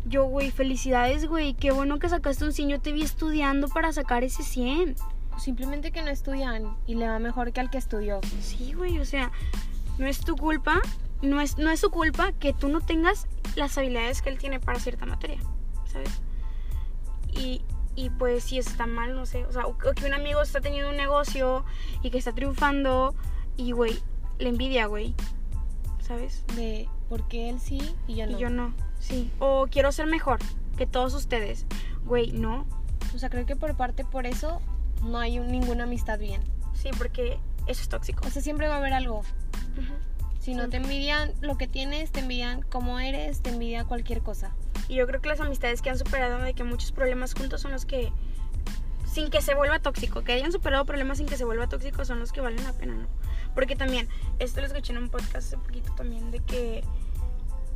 Yo, 0.06 0.24
güey, 0.24 0.50
felicidades, 0.50 1.26
güey. 1.26 1.54
Qué 1.54 1.70
bueno 1.70 1.98
que 1.98 2.08
sacaste 2.08 2.44
un 2.44 2.52
100. 2.52 2.68
Yo 2.68 2.80
te 2.80 2.92
vi 2.92 3.02
estudiando 3.02 3.68
para 3.68 3.92
sacar 3.92 4.22
ese 4.22 4.42
100. 4.42 4.96
Simplemente 5.38 5.90
que 5.90 6.02
no 6.02 6.10
estudian 6.10 6.76
y 6.86 6.94
le 6.94 7.08
va 7.08 7.18
mejor 7.18 7.52
que 7.52 7.60
al 7.60 7.70
que 7.70 7.78
estudió. 7.78 8.20
Sí, 8.40 8.72
güey, 8.72 8.98
o 8.98 9.04
sea, 9.04 9.32
no 9.98 10.06
es 10.06 10.20
tu 10.20 10.36
culpa, 10.36 10.80
no 11.22 11.40
es, 11.40 11.58
no 11.58 11.70
es 11.70 11.80
su 11.80 11.90
culpa 11.90 12.32
que 12.32 12.52
tú 12.52 12.68
no 12.68 12.80
tengas 12.80 13.26
las 13.56 13.76
habilidades 13.78 14.22
que 14.22 14.30
él 14.30 14.38
tiene 14.38 14.60
para 14.60 14.78
cierta 14.78 15.06
materia, 15.06 15.40
¿sabes? 15.86 16.20
Y, 17.32 17.62
y 17.96 18.10
pues 18.10 18.44
si 18.44 18.58
está 18.58 18.86
mal, 18.86 19.14
no 19.14 19.26
sé, 19.26 19.44
o 19.46 19.52
sea, 19.52 19.66
o 19.66 19.76
que 19.76 20.06
un 20.06 20.14
amigo 20.14 20.42
está 20.42 20.60
teniendo 20.60 20.90
un 20.90 20.96
negocio 20.96 21.64
y 22.02 22.10
que 22.10 22.18
está 22.18 22.32
triunfando 22.32 23.14
y, 23.56 23.72
güey, 23.72 24.00
le 24.38 24.48
envidia, 24.48 24.86
güey, 24.86 25.14
¿sabes? 26.00 26.44
De 26.56 26.88
por 27.08 27.26
qué 27.28 27.50
él 27.50 27.60
sí 27.60 27.94
y 28.06 28.16
yo 28.16 28.26
no. 28.26 28.32
Y 28.32 28.40
yo 28.40 28.50
no, 28.50 28.74
sí. 28.98 29.30
O 29.38 29.66
quiero 29.70 29.92
ser 29.92 30.06
mejor 30.06 30.38
que 30.76 30.86
todos 30.86 31.14
ustedes. 31.14 31.66
Güey, 32.04 32.32
no. 32.32 32.66
O 33.14 33.18
sea, 33.18 33.30
creo 33.30 33.46
que 33.46 33.56
por 33.56 33.76
parte 33.76 34.04
por 34.04 34.26
eso 34.26 34.60
no 35.02 35.18
hay 35.18 35.38
un- 35.38 35.48
ninguna 35.50 35.84
amistad 35.84 36.18
bien. 36.18 36.42
Sí, 36.74 36.90
porque 36.96 37.38
eso 37.66 37.82
es 37.82 37.88
tóxico. 37.88 38.26
O 38.26 38.30
sea, 38.30 38.42
siempre 38.42 38.68
va 38.68 38.74
a 38.74 38.78
haber 38.78 38.92
algo. 38.92 39.22
Si 40.38 40.54
no 40.54 40.68
te 40.68 40.76
envidian 40.76 41.32
lo 41.40 41.56
que 41.56 41.66
tienes, 41.66 42.12
te 42.12 42.20
envidian 42.20 42.62
cómo 42.62 43.00
eres, 43.00 43.40
te 43.40 43.50
envidia 43.50 43.84
cualquier 43.84 44.20
cosa. 44.20 44.54
Y 44.88 44.96
yo 44.96 45.06
creo 45.06 45.20
que 45.22 45.28
las 45.30 45.40
amistades 45.40 45.80
que 45.80 45.88
han 45.88 45.98
superado 45.98 46.38
de 46.38 46.52
que 46.52 46.64
muchos 46.64 46.92
problemas 46.92 47.32
juntos 47.32 47.62
son 47.62 47.72
los 47.72 47.86
que, 47.86 48.12
sin 49.10 49.30
que 49.30 49.40
se 49.40 49.54
vuelva 49.54 49.78
tóxico, 49.78 50.22
que 50.22 50.32
hayan 50.32 50.52
superado 50.52 50.84
problemas 50.84 51.16
sin 51.18 51.26
que 51.26 51.38
se 51.38 51.44
vuelva 51.44 51.66
tóxico 51.68 52.04
son 52.04 52.20
los 52.20 52.32
que 52.32 52.42
valen 52.42 52.62
la 52.62 52.74
pena, 52.74 52.92
¿no? 52.94 53.06
Porque 53.54 53.74
también, 53.76 54.08
esto 54.38 54.60
lo 54.60 54.66
escuché 54.66 54.92
en 54.92 54.98
un 54.98 55.08
podcast 55.08 55.36
hace 55.36 55.56
poquito 55.56 55.94
también, 55.94 56.30
de 56.30 56.40
que 56.40 56.84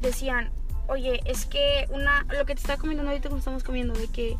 decían, 0.03 0.51
oye, 0.89 1.21
es 1.25 1.47
que 1.47 1.87
una, 1.91 2.25
lo 2.25 2.45
que 2.45 2.55
te 2.55 2.61
estaba 2.61 2.79
comentando 2.79 3.11
ahorita 3.11 3.31
cuando 3.31 3.39
estamos 3.39 3.65
comiendo, 3.65 3.95
de 3.95 4.09
que 4.09 4.37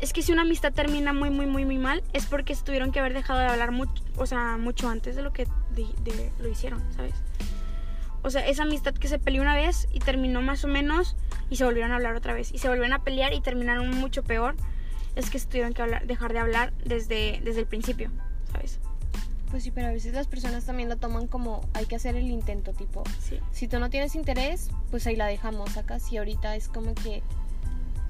es 0.00 0.12
que 0.12 0.22
si 0.22 0.32
una 0.32 0.42
amistad 0.42 0.72
termina 0.72 1.12
muy, 1.12 1.30
muy, 1.30 1.46
muy, 1.46 1.64
muy 1.64 1.78
mal, 1.78 2.02
es 2.12 2.26
porque 2.26 2.54
tuvieron 2.56 2.92
que 2.92 3.00
haber 3.00 3.12
dejado 3.14 3.38
de 3.40 3.46
hablar 3.46 3.70
mucho, 3.72 4.02
o 4.16 4.26
sea, 4.26 4.56
mucho 4.56 4.88
antes 4.88 5.16
de 5.16 5.22
lo 5.22 5.32
que 5.32 5.46
de- 5.74 5.86
de- 6.04 6.32
lo 6.38 6.48
hicieron, 6.48 6.82
¿sabes? 6.96 7.14
O 8.22 8.30
sea, 8.30 8.46
esa 8.46 8.64
amistad 8.64 8.92
que 8.94 9.08
se 9.08 9.18
peleó 9.18 9.40
una 9.42 9.54
vez 9.54 9.88
y 9.92 9.98
terminó 10.00 10.42
más 10.42 10.64
o 10.64 10.68
menos 10.68 11.16
y 11.48 11.56
se 11.56 11.64
volvieron 11.64 11.92
a 11.92 11.96
hablar 11.96 12.14
otra 12.16 12.32
vez 12.34 12.52
y 12.52 12.58
se 12.58 12.68
volvieron 12.68 12.92
a 12.92 13.02
pelear 13.02 13.32
y 13.32 13.40
terminaron 13.40 13.90
mucho 13.98 14.22
peor, 14.22 14.54
es 15.16 15.30
que 15.30 15.38
se 15.38 15.46
tuvieron 15.46 15.72
que 15.72 15.82
hablar, 15.82 16.06
dejar 16.06 16.32
de 16.32 16.38
hablar 16.38 16.72
desde, 16.84 17.40
desde 17.44 17.60
el 17.60 17.66
principio, 17.66 18.10
¿sabes? 18.52 18.78
Pues 19.50 19.64
sí, 19.64 19.70
pero 19.72 19.88
a 19.88 19.90
veces 19.90 20.12
las 20.14 20.28
personas 20.28 20.64
también 20.64 20.88
lo 20.88 20.96
toman 20.96 21.26
como 21.26 21.66
hay 21.74 21.86
que 21.86 21.96
hacer 21.96 22.14
el 22.14 22.30
intento, 22.30 22.72
tipo, 22.72 23.02
Sí. 23.20 23.40
si 23.50 23.66
tú 23.68 23.80
no 23.80 23.90
tienes 23.90 24.14
interés, 24.14 24.70
pues 24.90 25.06
ahí 25.08 25.16
la 25.16 25.26
dejamos, 25.26 25.70
sacas. 25.72 26.12
Y 26.12 26.18
ahorita 26.18 26.54
es 26.54 26.68
como 26.68 26.94
que 26.94 27.22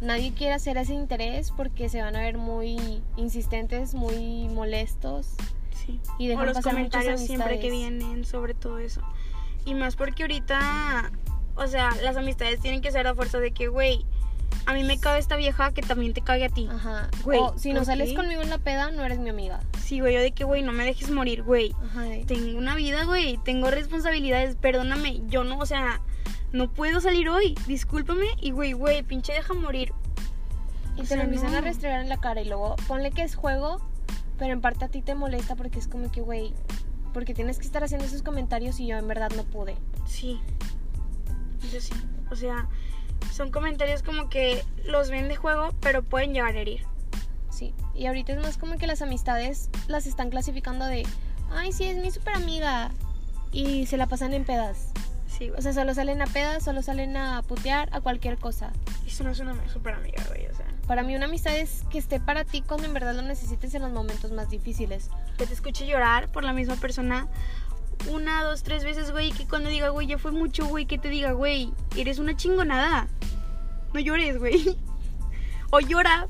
nadie 0.00 0.32
quiere 0.32 0.54
hacer 0.54 0.76
ese 0.76 0.94
interés 0.94 1.50
porque 1.50 1.88
se 1.88 2.00
van 2.02 2.16
a 2.16 2.20
ver 2.20 2.38
muy 2.38 3.02
insistentes, 3.16 3.94
muy 3.94 4.48
molestos. 4.48 5.34
Sí. 5.74 6.00
Y 6.18 6.28
dejan 6.28 6.44
o 6.44 6.46
los 6.46 6.56
pasar 6.56 6.72
comentarios 6.74 7.20
siempre 7.20 7.58
que 7.58 7.70
vienen 7.70 8.24
sobre 8.24 8.54
todo 8.54 8.78
eso. 8.78 9.00
Y 9.64 9.74
más 9.74 9.96
porque 9.96 10.22
ahorita, 10.22 11.12
o 11.54 11.66
sea, 11.66 11.90
las 12.02 12.16
amistades 12.16 12.60
tienen 12.60 12.80
que 12.80 12.90
ser 12.90 13.06
a 13.06 13.14
fuerza 13.14 13.38
de 13.38 13.52
que, 13.52 13.68
güey, 13.68 14.04
a 14.66 14.74
mí 14.74 14.84
me 14.84 14.98
cabe 14.98 15.18
esta 15.18 15.36
vieja 15.36 15.72
que 15.72 15.82
también 15.82 16.12
te 16.12 16.22
cague 16.22 16.46
a 16.46 16.48
ti. 16.48 16.68
Ajá. 16.70 17.08
Güey, 17.24 17.38
o 17.38 17.58
si 17.58 17.72
no 17.72 17.80
¿por 17.80 17.86
sales 17.86 18.12
conmigo 18.14 18.42
en 18.42 18.50
la 18.50 18.58
peda, 18.58 18.90
no 18.90 19.04
eres 19.04 19.18
mi 19.18 19.30
amiga. 19.30 19.60
Sí, 19.82 20.00
güey, 20.00 20.14
yo 20.14 20.20
de 20.20 20.32
que, 20.32 20.44
güey, 20.44 20.62
no 20.62 20.72
me 20.72 20.84
dejes 20.84 21.10
morir, 21.10 21.42
güey. 21.42 21.74
Ajá. 21.84 22.04
Tengo 22.26 22.58
una 22.58 22.74
vida, 22.74 23.04
güey, 23.04 23.38
tengo 23.44 23.70
responsabilidades, 23.70 24.56
perdóname, 24.56 25.20
yo 25.28 25.44
no, 25.44 25.58
o 25.58 25.66
sea, 25.66 26.00
no 26.52 26.72
puedo 26.72 27.00
salir 27.00 27.28
hoy, 27.28 27.54
discúlpame. 27.66 28.26
Y, 28.40 28.50
güey, 28.50 28.72
güey, 28.72 29.02
pinche 29.02 29.32
deja 29.32 29.54
morir. 29.54 29.92
Y 30.96 31.02
O 31.02 31.04
te 31.04 31.16
lo 31.16 31.22
empiezan 31.22 31.54
a 31.54 31.60
restregar 31.60 32.00
en 32.00 32.08
la 32.08 32.18
cara 32.18 32.40
y 32.40 32.46
luego 32.46 32.76
ponle 32.88 33.12
que 33.12 33.22
es 33.22 33.34
juego, 33.34 33.80
pero 34.38 34.52
en 34.52 34.60
parte 34.60 34.84
a 34.84 34.88
ti 34.88 35.02
te 35.02 35.14
molesta 35.14 35.54
porque 35.54 35.78
es 35.78 35.86
como 35.86 36.10
que, 36.10 36.20
güey, 36.20 36.52
porque 37.12 37.34
tienes 37.34 37.58
que 37.58 37.66
estar 37.66 37.84
haciendo 37.84 38.06
esos 38.06 38.22
comentarios 38.22 38.80
y 38.80 38.86
yo 38.86 38.96
en 38.98 39.06
verdad 39.06 39.30
no 39.36 39.44
pude. 39.44 39.76
Sí, 40.06 40.40
eso 41.66 41.80
sí. 41.80 41.94
O 42.30 42.36
sea, 42.36 42.68
son 43.32 43.50
comentarios 43.50 44.02
como 44.02 44.28
que 44.28 44.64
los 44.84 45.10
ven 45.10 45.28
de 45.28 45.36
juego, 45.36 45.74
pero 45.80 46.02
pueden 46.02 46.34
llegar 46.34 46.56
a 46.56 46.60
herir. 46.60 46.84
Sí. 47.50 47.74
Y 47.94 48.06
ahorita 48.06 48.32
es 48.32 48.40
más 48.40 48.58
como 48.58 48.76
que 48.76 48.86
las 48.86 49.02
amistades 49.02 49.70
las 49.88 50.06
están 50.06 50.30
clasificando 50.30 50.86
de, 50.86 51.04
ay, 51.50 51.72
sí, 51.72 51.84
es 51.84 51.96
mi 51.96 52.10
super 52.10 52.34
amiga. 52.34 52.90
Y 53.52 53.86
se 53.86 53.96
la 53.96 54.06
pasan 54.06 54.32
en 54.32 54.44
pedas. 54.44 54.92
Sí. 55.40 55.50
O 55.56 55.60
sea, 55.62 55.72
solo 55.72 55.94
salen 55.94 56.20
a 56.22 56.26
pedas, 56.26 56.62
solo 56.62 56.82
salen 56.82 57.16
a 57.16 57.42
putear, 57.42 57.88
a 57.92 58.00
cualquier 58.00 58.36
cosa. 58.36 58.72
Eso 59.06 59.24
no 59.24 59.30
es 59.30 59.40
una 59.40 59.56
super 59.68 59.94
amiga, 59.94 60.22
güey, 60.28 60.46
o 60.46 60.54
sea. 60.54 60.66
Para 60.86 61.02
mí 61.02 61.16
una 61.16 61.24
amistad 61.24 61.56
es 61.56 61.84
que 61.90 61.98
esté 61.98 62.20
para 62.20 62.44
ti 62.44 62.62
cuando 62.62 62.86
en 62.86 62.94
verdad 62.94 63.14
lo 63.14 63.22
necesites 63.22 63.74
en 63.74 63.82
los 63.82 63.90
momentos 63.90 64.32
más 64.32 64.50
difíciles. 64.50 65.08
Que 65.38 65.46
te 65.46 65.54
escuche 65.54 65.86
llorar 65.86 66.28
por 66.28 66.44
la 66.44 66.52
misma 66.52 66.76
persona 66.76 67.26
una, 68.08 68.42
dos, 68.44 68.62
tres 68.62 68.84
veces, 68.84 69.10
güey, 69.10 69.32
que 69.32 69.46
cuando 69.46 69.68
diga, 69.68 69.88
güey, 69.90 70.06
ya 70.06 70.18
fue 70.18 70.32
mucho, 70.32 70.66
güey, 70.66 70.86
que 70.86 70.98
te 70.98 71.08
diga, 71.08 71.32
güey, 71.32 71.72
eres 71.96 72.18
una 72.18 72.36
chingonada. 72.36 73.08
No 73.92 74.00
llores, 74.00 74.38
güey. 74.38 74.76
O 75.72 75.78
llora, 75.78 76.26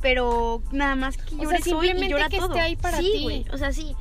pero 0.00 0.62
nada 0.72 0.94
más 0.94 1.18
que 1.18 1.28
sea, 1.28 1.42
llores 1.42 1.66
hoy 1.66 1.68
y 1.68 1.70
simplemente 1.72 2.08
llora 2.08 2.30
que 2.30 2.38
todo. 2.38 2.48
esté 2.48 2.60
ahí 2.60 2.74
para 2.74 2.96
sí, 2.96 3.12
ti. 3.12 3.22
güey, 3.22 3.44
o 3.52 3.58
sea, 3.58 3.70
sí. 3.70 3.94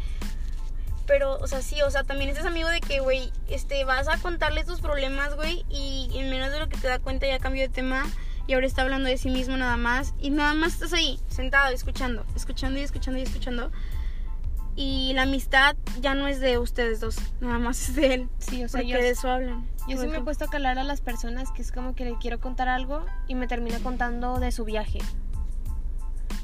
Pero, 1.07 1.37
o 1.39 1.47
sea, 1.47 1.61
sí, 1.61 1.81
o 1.81 1.89
sea, 1.89 2.03
también 2.03 2.29
estás 2.29 2.45
amigo 2.45 2.69
de 2.69 2.81
que, 2.81 2.99
güey, 2.99 3.31
este, 3.49 3.83
vas 3.85 4.07
a 4.07 4.17
contarle 4.17 4.63
tus 4.65 4.81
problemas, 4.81 5.35
güey, 5.35 5.65
y 5.69 6.09
en 6.15 6.29
menos 6.29 6.51
de 6.51 6.59
lo 6.59 6.67
que 6.67 6.77
te 6.77 6.87
da 6.87 6.99
cuenta 6.99 7.25
ya 7.25 7.39
cambió 7.39 7.63
de 7.63 7.69
tema 7.69 8.05
y 8.47 8.53
ahora 8.53 8.65
está 8.65 8.81
hablando 8.81 9.09
de 9.09 9.17
sí 9.17 9.29
mismo 9.29 9.57
nada 9.57 9.77
más. 9.77 10.13
Y 10.19 10.29
nada 10.29 10.53
más 10.53 10.73
estás 10.73 10.93
ahí, 10.93 11.19
sentado, 11.27 11.73
escuchando, 11.73 12.25
escuchando 12.35 12.79
y 12.79 12.83
escuchando 12.83 13.19
y 13.19 13.23
escuchando. 13.23 13.71
Y 14.75 15.11
la 15.13 15.23
amistad 15.23 15.75
ya 16.01 16.13
no 16.13 16.27
es 16.27 16.39
de 16.39 16.57
ustedes 16.57 16.99
dos, 16.99 17.17
nada 17.41 17.57
más 17.59 17.89
es 17.89 17.95
de 17.95 18.13
él. 18.13 18.29
Sí, 18.37 18.63
o 18.63 18.69
sea, 18.69 18.81
porque 18.81 18.93
yo, 18.93 18.97
de 18.99 19.09
eso 19.09 19.29
hablan. 19.29 19.67
yo 19.87 19.99
sí 19.99 20.07
me 20.07 20.17
he 20.17 20.21
puesto 20.21 20.45
a 20.45 20.49
calar 20.49 20.77
a 20.77 20.83
las 20.83 21.01
personas 21.01 21.51
que 21.51 21.63
es 21.63 21.71
como 21.71 21.95
que 21.95 22.05
le 22.05 22.15
quiero 22.19 22.39
contar 22.39 22.69
algo 22.69 23.03
y 23.27 23.35
me 23.35 23.47
termina 23.47 23.79
contando 23.79 24.39
de 24.39 24.51
su 24.51 24.65
viaje. 24.65 24.99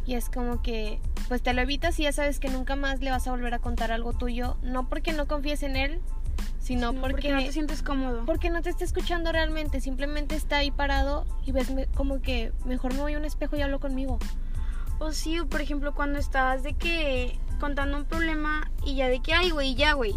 Y 0.06 0.16
es 0.16 0.30
como 0.30 0.62
que, 0.62 1.00
pues 1.28 1.42
te 1.42 1.54
lo 1.54 1.62
evitas 1.62 2.00
y 2.00 2.04
ya 2.04 2.12
sabes 2.12 2.40
que 2.40 2.50
nunca 2.50 2.76
más 2.76 3.00
le 3.02 3.10
vas 3.12 3.28
a 3.28 3.32
volver 3.32 3.54
a 3.54 3.60
contar 3.60 3.92
algo 3.92 4.14
tuyo, 4.14 4.58
no 4.62 4.88
porque 4.90 5.14
no 5.14 5.28
confíes 5.28 5.64
en 5.64 5.76
él, 5.78 6.02
sino 6.60 6.92
No, 6.92 7.02
porque, 7.02 7.32
no 7.32 7.40
te 7.40 7.52
sientes 7.52 7.82
cómodo. 7.84 8.26
porque 8.26 8.50
no 8.50 8.62
te 8.62 8.70
está 8.70 8.84
escuchando 8.84 9.32
realmente, 9.32 9.80
simplemente 9.82 10.36
está 10.36 10.58
ahí 10.58 10.72
parado 10.72 11.26
y 11.46 11.52
ves 11.54 11.72
me- 11.72 11.88
como 11.88 12.22
que 12.22 12.52
mejor 12.66 12.94
me 12.94 13.00
voy 13.02 13.14
a 13.14 13.18
un 13.18 13.26
espejo 13.26 13.56
y 13.56 13.62
hablo 13.62 13.80
conmigo. 13.80 14.20
O 15.00 15.12
sí, 15.12 15.40
o 15.40 15.48
por 15.48 15.62
ejemplo, 15.62 15.94
cuando 15.94 16.20
estás 16.20 16.64
de 16.64 16.74
que 16.74 17.38
contando 17.60 17.98
un 17.98 18.06
problema 18.06 18.70
y 18.86 18.96
ya 18.96 19.08
de 19.08 19.22
que, 19.22 19.34
ay, 19.34 19.50
güey, 19.52 19.76
ya, 19.76 19.94
güey. 19.94 20.16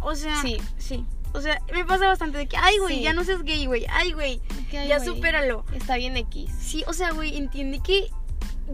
O 0.00 0.14
sea, 0.14 0.40
Sí. 0.42 0.58
sí. 0.78 1.04
O 1.34 1.40
sea, 1.40 1.60
me 1.74 1.84
pasa 1.84 2.06
bastante 2.06 2.38
de 2.38 2.46
que, 2.46 2.56
ay, 2.56 2.78
güey, 2.78 2.96
Sí. 2.96 3.02
ya 3.02 3.12
no 3.12 3.22
seas 3.24 3.42
gay, 3.42 3.66
güey. 3.66 3.84
Ay, 3.90 4.12
güey, 4.12 4.40
ya 4.72 4.98
güey, 4.98 5.04
supéralo. 5.08 5.64
Está 5.74 5.96
bien 5.96 6.16
X. 6.16 6.50
Sí, 6.58 6.84
o 6.86 6.92
sea, 6.92 7.10
güey, 7.12 7.36
entiende 7.36 7.80
que 7.80 8.08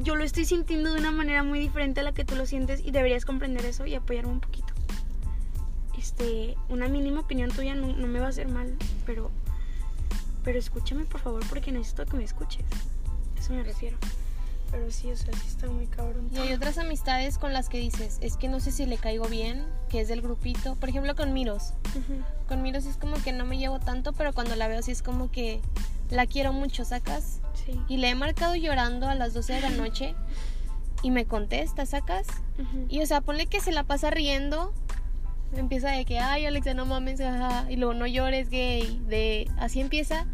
yo 0.03 0.17
lo 0.17 0.25
estoy 0.25 0.45
sintiendo 0.45 0.93
de 0.93 0.99
una 0.99 1.11
manera 1.11 1.43
muy 1.43 1.59
diferente 1.59 2.01
a 2.01 2.03
la 2.03 2.13
que 2.13 2.25
tú 2.25 2.35
lo 2.37 2.47
sientes 2.47 2.81
y 2.85 2.91
deberías 2.91 3.25
comprender 3.25 3.65
eso 3.65 3.87
y 3.87 3.95
apoyarme 3.95 4.33
un 4.33 4.41
poquito. 4.41 4.73
Este, 5.99 6.57
una 6.69 6.89
mínima 6.89 7.21
opinión 7.21 7.51
tuya 7.51 7.75
no, 7.75 7.95
no 7.95 8.07
me 8.07 8.19
va 8.19 8.27
a 8.27 8.29
hacer 8.31 8.49
mal, 8.49 8.77
pero, 9.07 9.31
pero 10.43 10.59
escúchame 10.59 11.05
por 11.05 11.21
favor 11.21 11.43
porque 11.49 11.73
necesito 11.73 12.05
que 12.07 12.17
me 12.17 12.25
escuches. 12.25 12.65
A 13.37 13.41
Eso 13.41 13.53
me 13.53 13.63
refiero. 13.63 13.97
Pero 14.71 14.91
sí, 14.91 15.11
o 15.13 15.17
sea, 15.17 15.33
sí 15.35 15.47
está 15.47 15.69
muy 15.69 15.87
cabrón. 15.87 16.29
Y 16.33 16.39
hay 16.39 16.53
otras 16.53 16.79
amistades 16.79 17.39
con 17.39 17.53
las 17.53 17.69
que 17.69 17.79
dices, 17.79 18.19
es 18.21 18.37
que 18.37 18.49
no 18.49 18.59
sé 18.59 18.73
si 18.73 18.87
le 18.87 18.99
caigo 18.99 19.29
bien, 19.29 19.65
que 19.89 20.01
es 20.01 20.09
del 20.09 20.21
grupito. 20.21 20.75
Por 20.75 20.89
ejemplo, 20.89 21.15
con 21.15 21.33
Miros. 21.33 21.75
Ujú. 21.91 22.21
Con 22.49 22.61
Miros 22.61 22.85
es 22.85 22.97
como 22.97 23.17
que 23.23 23.33
no 23.33 23.47
me 23.47 23.57
llevo 23.57 23.79
tanto, 23.79 24.13
pero 24.13 24.33
cuando 24.33 24.57
la 24.57 24.67
veo 24.67 24.83
sí 24.83 24.91
es 24.91 25.01
como 25.01 25.31
que 25.31 25.61
la 26.11 26.27
quiero 26.27 26.53
mucho, 26.53 26.85
sacas. 26.85 27.41
Sí. 27.65 27.81
Y 27.89 27.97
le 27.99 28.11
he 28.11 28.15
marcado 28.15 28.55
llorando 28.57 29.09
a 29.09 29.15
las 29.15 29.35
12 29.35 29.55
de 29.55 29.61
la 29.61 29.71
noche 29.71 30.15
y 31.03 31.11
me 31.11 31.25
contesta, 31.27 31.87
sacas. 31.87 32.27
Y 32.89 33.01
o 33.03 33.07
sea, 33.07 33.21
ponle 33.21 33.47
que 33.47 33.61
se 33.61 33.73
la 33.73 33.85
pasa 33.85 34.11
riendo. 34.11 34.73
Empieza 35.57 35.91
de 35.91 36.05
que, 36.05 36.19
ay, 36.19 36.47
Alexa, 36.47 36.75
no 36.75 36.85
mames, 36.87 37.21
ajá", 37.21 37.71
Y 37.71 37.77
luego 37.77 37.95
no 37.95 38.07
llores, 38.07 38.49
gay. 38.51 39.01
De 39.07 39.49
así 39.59 39.81
empieza. 39.81 40.27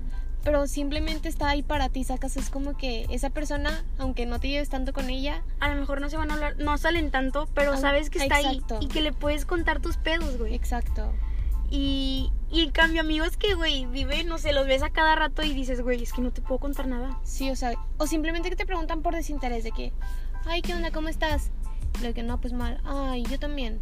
Pero 0.43 0.67
simplemente 0.67 1.29
está 1.29 1.51
ahí 1.51 1.63
para 1.63 1.91
ti, 1.91 2.03
sacas. 2.05 2.39
Es 2.39 2.49
como 2.49 2.75
que 2.77 3.05
esa 3.11 3.29
persona, 3.29 3.85
aunque 3.99 4.25
no 4.25 4.41
te 4.41 4.49
lleves 4.49 4.71
tanto 4.71 4.95
con 4.95 5.11
ella, 5.11 5.43
A 5.61 5.69
lo 5.69 5.79
mejor 5.79 6.01
no 6.01 6.09
se 6.09 6.17
van 6.17 6.31
a 6.31 6.35
hablar, 6.35 6.57
no 6.59 6.79
salen 6.79 7.11
tanto, 7.11 7.47
pero 7.53 7.73
Ah, 7.75 7.77
sabes 7.77 8.09
que 8.09 8.21
está 8.21 8.41
exacto. 8.41 8.79
ahí 8.79 8.87
y 8.87 8.89
que 8.89 9.03
le 9.03 9.13
puedes 9.13 9.45
contar 9.45 9.81
tus 9.81 9.99
pedos, 9.99 10.39
güey. 10.39 10.55
exacto. 10.55 11.13
Y, 11.71 12.33
y 12.51 12.63
en 12.63 12.71
cambio, 12.73 13.01
amigos 13.01 13.37
que, 13.37 13.55
güey, 13.55 13.87
viven, 13.87 14.27
no 14.27 14.39
sé, 14.39 14.53
los 14.53 14.67
ves 14.67 14.83
a 14.83 14.91
cada 14.91 15.15
rato 15.15 15.43
y 15.43 15.55
dices, 15.55 15.83
güey, 15.83 16.03
es 16.03 16.13
que 16.13 16.21
no 16.21 16.33
te 16.33 16.43
puedo 16.43 16.59
contar 16.59 16.89
nada. 16.89 17.19
Sí, 17.23 17.51
o 17.51 17.57
sea, 17.57 17.75
o 17.97 18.07
simplemente 18.07 18.51
que 18.51 18.57
te 18.57 18.67
preguntan 18.67 19.03
por 19.03 19.15
desinterés 19.15 19.63
de 19.63 19.71
que, 19.71 19.93
ay, 20.47 20.63
¿qué 20.63 20.75
onda? 20.75 20.91
¿Cómo 20.91 21.09
estás? 21.09 21.51
Lo 22.03 22.13
que 22.13 22.23
no, 22.23 22.41
pues 22.41 22.53
mal. 22.53 22.81
Ay, 22.85 23.25
yo 23.25 23.39
también. 23.39 23.81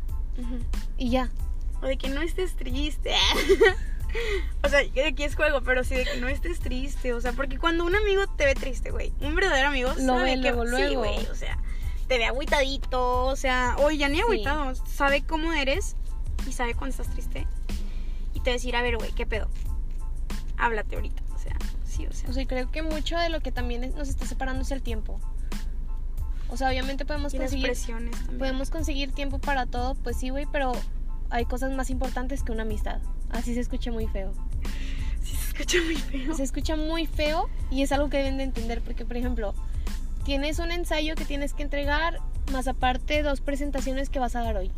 Y 0.96 1.10
ya. 1.10 1.30
O 1.82 1.86
de 1.86 1.96
que 1.96 2.08
no 2.10 2.20
estés 2.20 2.56
triste. 2.56 3.14
o 4.64 4.68
sea, 4.68 4.88
que 4.90 5.06
aquí 5.06 5.24
es 5.24 5.34
juego, 5.34 5.62
pero 5.62 5.82
sí 5.84 5.94
de 5.94 6.04
que 6.04 6.20
no 6.20 6.28
estés 6.28 6.60
triste. 6.60 7.14
O 7.14 7.20
sea, 7.20 7.32
porque 7.32 7.58
cuando 7.58 7.84
un 7.84 7.96
amigo 7.96 8.26
te 8.36 8.44
ve 8.44 8.54
triste, 8.54 8.90
güey, 8.90 9.12
un 9.20 9.34
verdadero 9.34 9.68
amigo 9.68 9.90
Lo 9.90 10.16
sabe 10.16 10.36
ve 10.36 10.42
que 10.42 10.52
luego, 10.52 10.64
sí, 10.64 10.70
luego. 10.70 11.00
güey, 11.00 11.26
o 11.26 11.34
sea, 11.34 11.58
te 12.06 12.18
ve 12.18 12.26
agüitadito, 12.26 13.26
o 13.26 13.36
sea, 13.36 13.76
o 13.78 13.90
ya 13.90 14.08
ni 14.08 14.20
agüitado, 14.20 14.74
sabe 14.74 15.22
cómo 15.22 15.52
eres 15.52 15.96
y 16.46 16.52
sabe 16.52 16.74
cuando 16.74 16.90
estás 16.90 17.12
triste. 17.14 17.46
Te 18.48 18.52
decir, 18.52 18.74
a 18.76 18.80
ver, 18.80 18.96
güey, 18.96 19.12
¿qué 19.12 19.26
pedo? 19.26 19.46
Háblate 20.56 20.96
ahorita, 20.96 21.22
o 21.34 21.38
sea, 21.38 21.54
sí, 21.84 22.06
o 22.06 22.12
sea. 22.14 22.30
O 22.30 22.32
sea, 22.32 22.46
creo 22.46 22.70
que 22.70 22.80
mucho 22.80 23.18
de 23.18 23.28
lo 23.28 23.40
que 23.40 23.52
también 23.52 23.92
nos 23.94 24.08
está 24.08 24.24
separando 24.24 24.62
es 24.62 24.70
el 24.70 24.80
tiempo. 24.80 25.20
O 26.48 26.56
sea, 26.56 26.70
obviamente 26.70 27.04
podemos 27.04 27.34
Y 27.34 27.36
conseguir, 27.36 27.74
podemos 28.38 28.70
conseguir 28.70 29.12
tiempo 29.12 29.38
para 29.38 29.66
todo, 29.66 29.96
pues 29.96 30.16
sí, 30.16 30.30
güey, 30.30 30.46
pero 30.50 30.72
hay 31.28 31.44
cosas 31.44 31.72
más 31.72 31.90
importantes 31.90 32.42
que 32.42 32.50
una 32.52 32.62
amistad. 32.62 33.02
Así 33.28 33.52
se 33.52 33.60
escucha 33.60 33.92
muy 33.92 34.06
feo. 34.06 34.32
Sí, 35.22 35.36
se 35.36 35.48
escucha 35.48 35.78
muy 35.84 35.96
feo. 35.96 36.34
Se 36.34 36.42
escucha 36.42 36.76
muy 36.76 37.06
feo 37.06 37.50
y 37.70 37.82
es 37.82 37.92
algo 37.92 38.08
que 38.08 38.16
deben 38.16 38.38
de 38.38 38.44
entender 38.44 38.80
porque, 38.80 39.04
por 39.04 39.18
ejemplo, 39.18 39.54
tienes 40.24 40.58
un 40.58 40.72
ensayo 40.72 41.16
que 41.16 41.26
tienes 41.26 41.52
que 41.52 41.64
entregar, 41.64 42.20
más 42.50 42.66
aparte 42.66 43.22
dos 43.22 43.42
presentaciones 43.42 44.08
que 44.08 44.18
vas 44.20 44.36
a 44.36 44.40
dar 44.40 44.56
hoy. 44.56 44.70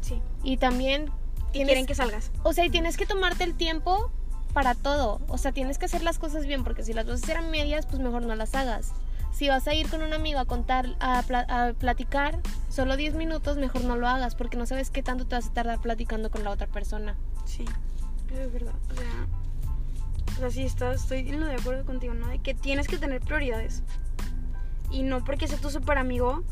Sí. 0.00 0.22
Y 0.42 0.56
también 0.56 1.10
Y 1.50 1.52
tienes, 1.52 1.68
quieren 1.68 1.86
que 1.86 1.94
salgas. 1.94 2.30
o 2.42 2.52
sea, 2.52 2.64
y 2.64 2.70
tienes 2.70 2.96
que 2.96 3.06
tomarte 3.06 3.44
el 3.44 3.54
tiempo 3.54 4.10
para 4.52 4.74
todo. 4.74 5.20
O 5.28 5.38
sea, 5.38 5.52
tienes 5.52 5.78
que 5.78 5.84
hacer 5.86 6.02
las 6.02 6.18
cosas 6.18 6.46
bien 6.46 6.64
porque 6.64 6.82
si 6.84 6.92
las 6.92 7.06
vas 7.06 7.20
a 7.20 7.24
hacer 7.24 7.36
a 7.36 7.42
medias, 7.42 7.86
pues 7.86 8.00
mejor 8.00 8.22
no 8.22 8.34
las 8.34 8.54
hagas. 8.54 8.92
Si 9.32 9.48
vas 9.48 9.66
a 9.68 9.74
ir 9.74 9.88
con 9.88 10.02
un 10.02 10.12
amigo 10.12 10.40
a 10.40 10.44
contar, 10.44 10.96
a, 10.98 11.22
pla- 11.22 11.46
a 11.48 11.72
platicar 11.74 12.40
solo 12.68 12.96
10 12.96 13.14
minutos, 13.14 13.56
mejor 13.58 13.84
no 13.84 13.94
lo 13.96 14.08
hagas 14.08 14.34
porque 14.34 14.56
no 14.56 14.66
sabes 14.66 14.90
qué 14.90 15.02
tanto 15.04 15.24
te 15.26 15.36
vas 15.36 15.46
a 15.46 15.52
tardar 15.52 15.80
platicando 15.80 16.30
con 16.30 16.42
la 16.42 16.50
otra 16.50 16.66
persona. 16.66 17.14
Sí, 17.44 17.64
es 18.32 18.52
verdad. 18.52 18.74
O 18.90 18.94
sea, 18.96 19.26
o 20.36 20.40
sea 20.40 20.50
sí 20.50 20.62
estás, 20.64 21.02
estoy 21.02 21.28
en 21.28 21.40
lo 21.40 21.46
de 21.46 21.54
acuerdo 21.54 21.84
contigo, 21.84 22.12
¿no? 22.14 22.26
De 22.26 22.40
que 22.40 22.54
tienes 22.54 22.88
que 22.88 22.98
tener 22.98 23.20
prioridades. 23.20 23.82
Y 24.90 25.04
no 25.04 25.24
porque 25.24 25.46
sea 25.46 25.58
tu 25.58 25.70
super 25.70 25.98
amigo, 25.98 26.42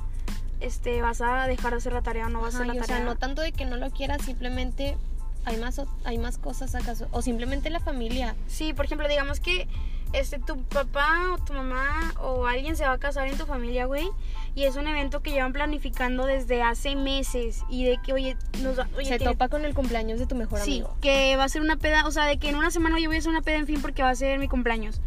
este, 0.60 1.00
vas 1.02 1.20
a 1.20 1.46
dejar 1.46 1.72
de 1.72 1.78
hacer 1.78 1.92
la 1.92 2.02
tarea 2.02 2.26
o 2.26 2.28
no 2.28 2.40
vas 2.40 2.54
a 2.54 2.58
Ajá, 2.58 2.64
hacer 2.64 2.74
y 2.74 2.78
la 2.78 2.84
o 2.84 2.86
sea, 2.86 2.96
tarea. 2.98 3.12
no 3.12 3.18
tanto 3.18 3.42
de 3.42 3.52
que 3.52 3.64
no 3.64 3.76
lo 3.76 3.90
quieras, 3.90 4.22
simplemente 4.22 4.96
hay 5.44 5.56
más, 5.56 5.80
hay 6.04 6.18
más 6.18 6.38
cosas 6.38 6.74
acaso. 6.74 7.06
O 7.10 7.22
simplemente 7.22 7.70
la 7.70 7.80
familia. 7.80 8.34
Sí, 8.48 8.72
por 8.72 8.84
ejemplo, 8.84 9.08
digamos 9.08 9.40
que 9.40 9.66
este 10.14 10.38
tu 10.38 10.62
papá 10.64 11.20
o 11.34 11.38
tu 11.44 11.52
mamá 11.52 12.14
o 12.20 12.46
alguien 12.46 12.76
se 12.76 12.84
va 12.84 12.92
a 12.92 12.98
casar 12.98 13.28
en 13.28 13.36
tu 13.36 13.44
familia, 13.44 13.84
güey, 13.84 14.08
y 14.54 14.64
es 14.64 14.76
un 14.76 14.88
evento 14.88 15.20
que 15.20 15.30
llevan 15.32 15.52
planificando 15.52 16.24
desde 16.24 16.62
hace 16.62 16.96
meses 16.96 17.62
y 17.68 17.84
de 17.84 17.98
que, 18.02 18.14
oye, 18.14 18.36
nos 18.62 18.78
oye, 18.96 19.04
se 19.06 19.18
tiene- 19.18 19.32
topa 19.32 19.48
con 19.48 19.64
el 19.66 19.74
cumpleaños 19.74 20.18
de 20.18 20.26
tu 20.26 20.34
mejor 20.34 20.60
Sí, 20.60 20.72
amigo. 20.80 20.96
que 21.02 21.36
va 21.36 21.44
a 21.44 21.48
ser 21.50 21.60
una 21.60 21.76
peda, 21.76 22.06
o 22.06 22.10
sea, 22.10 22.24
de 22.24 22.38
que 22.38 22.48
en 22.48 22.56
una 22.56 22.70
semana 22.70 22.98
yo 22.98 23.08
voy 23.10 23.16
a 23.16 23.18
hacer 23.18 23.30
una 23.30 23.42
peda 23.42 23.58
en 23.58 23.66
fin 23.66 23.82
porque 23.82 24.02
va 24.02 24.08
a 24.10 24.14
ser 24.14 24.38
mi 24.38 24.48
cumpleaños. 24.48 25.00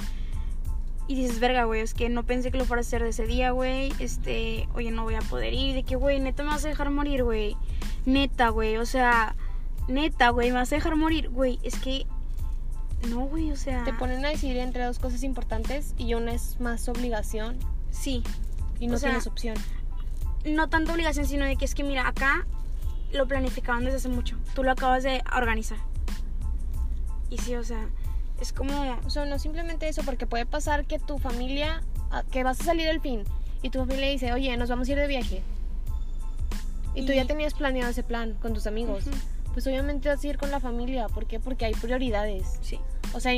Y 1.11 1.15
dices, 1.15 1.41
verga, 1.41 1.65
güey, 1.65 1.81
es 1.81 1.93
que 1.93 2.07
no 2.07 2.23
pensé 2.23 2.51
que 2.51 2.57
lo 2.57 2.63
fuera 2.63 2.79
a 2.79 2.87
hacer 2.87 3.03
de 3.03 3.09
ese 3.09 3.27
día, 3.27 3.51
güey. 3.51 3.91
Este, 3.99 4.69
oye, 4.75 4.91
no 4.91 5.03
voy 5.03 5.15
a 5.15 5.19
poder 5.19 5.53
ir. 5.53 5.75
De 5.75 5.83
que, 5.83 5.97
güey, 5.97 6.21
neta 6.21 6.41
me 6.41 6.51
vas 6.51 6.63
a 6.63 6.69
dejar 6.69 6.89
morir, 6.89 7.25
güey. 7.25 7.57
Neta, 8.05 8.47
güey, 8.47 8.77
o 8.77 8.85
sea, 8.85 9.35
neta, 9.89 10.29
güey, 10.29 10.51
me 10.51 10.59
vas 10.59 10.71
a 10.71 10.75
dejar 10.75 10.95
morir. 10.95 11.27
Güey, 11.27 11.59
es 11.63 11.77
que, 11.79 12.05
no, 13.09 13.25
güey, 13.25 13.51
o 13.51 13.57
sea. 13.57 13.83
Te 13.83 13.91
ponen 13.91 14.25
a 14.25 14.29
decidir 14.29 14.55
entre 14.55 14.85
dos 14.85 14.99
cosas 14.99 15.23
importantes 15.23 15.95
y 15.97 16.13
una 16.13 16.31
es 16.31 16.61
más 16.61 16.87
obligación 16.87 17.59
Sí, 17.89 18.23
y 18.79 18.87
no 18.87 18.95
O 18.95 18.97
sea, 18.97 19.09
tienes 19.09 19.27
opción. 19.27 19.57
no 20.45 20.69
tanta 20.69 20.93
obligación, 20.93 21.25
sino 21.25 21.43
de 21.43 21.57
que 21.57 21.65
es 21.65 21.75
que, 21.75 21.83
mira, 21.83 22.07
acá 22.07 22.47
lo 23.11 23.27
planificaban 23.27 23.83
desde 23.83 23.97
hace 23.97 24.07
mucho. 24.07 24.37
Tú 24.55 24.63
lo 24.63 24.71
acabas 24.71 25.03
de 25.03 25.21
organizar. 25.35 25.77
Y 27.29 27.37
sí, 27.37 27.55
o 27.55 27.65
sea, 27.65 27.89
es 28.41 28.51
como. 28.51 28.73
O 29.05 29.09
sea, 29.09 29.25
no 29.25 29.39
simplemente 29.39 29.87
eso, 29.87 30.01
porque 30.03 30.25
puede 30.27 30.45
pasar 30.45 30.85
que 30.85 30.99
tu 30.99 31.19
familia, 31.19 31.83
ah, 32.09 32.23
que 32.29 32.43
vas 32.43 32.59
a 32.59 32.63
salir 32.65 32.87
el 32.87 32.99
fin 32.99 33.23
y 33.61 33.69
tu 33.69 33.79
familia 33.79 34.09
dice, 34.09 34.33
oye, 34.33 34.55
nos 34.57 34.69
vamos 34.69 34.89
a 34.89 34.91
ir 34.91 34.97
de 34.97 35.07
viaje. 35.07 35.43
Y, 36.93 37.05
tú 37.05 37.13
ya 37.13 37.25
tenías 37.25 37.53
planeado 37.53 37.91
ese 37.91 38.03
plan 38.03 38.33
con 38.41 38.53
tus 38.53 38.67
amigos. 38.67 39.05
Pues 39.53 39.65
obviamente 39.67 40.09
vas 40.09 40.23
a 40.23 40.27
ir 40.27 40.37
con 40.37 40.51
la 40.51 40.59
familia. 40.59 41.07
¿Por 41.07 41.25
qué? 41.25 41.39
Porque 41.39 41.65
hay 41.65 41.73
prioridades. 41.73 42.59
Sí. 42.61 42.79
O 43.13 43.19
sea, 43.19 43.33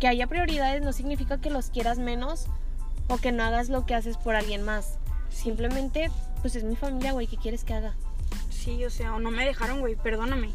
que 0.00 0.08
haya 0.08 0.26
prioridades 0.26 0.82
no 0.82 0.92
significa 0.92 1.40
que 1.40 1.50
los 1.50 1.70
quieras 1.70 1.98
menos 1.98 2.46
o 3.08 3.18
que 3.18 3.32
no 3.32 3.44
hagas 3.44 3.68
lo 3.68 3.86
que 3.86 3.94
haces 3.94 4.16
por 4.16 4.34
alguien 4.34 4.62
más. 4.62 4.98
Simplemente, 5.28 6.10
pues 6.40 6.56
es 6.56 6.64
mi 6.64 6.74
familia, 6.74 7.12
güey, 7.12 7.26
¿qué 7.26 7.36
quieres 7.36 7.62
que 7.62 7.74
haga? 7.74 7.94
Sí, 8.50 8.84
o 8.84 8.90
sea, 8.90 9.14
o 9.14 9.20
no 9.20 9.30
me 9.30 9.44
dejaron, 9.44 9.80
güey, 9.80 9.94
perdóname. 9.94 10.50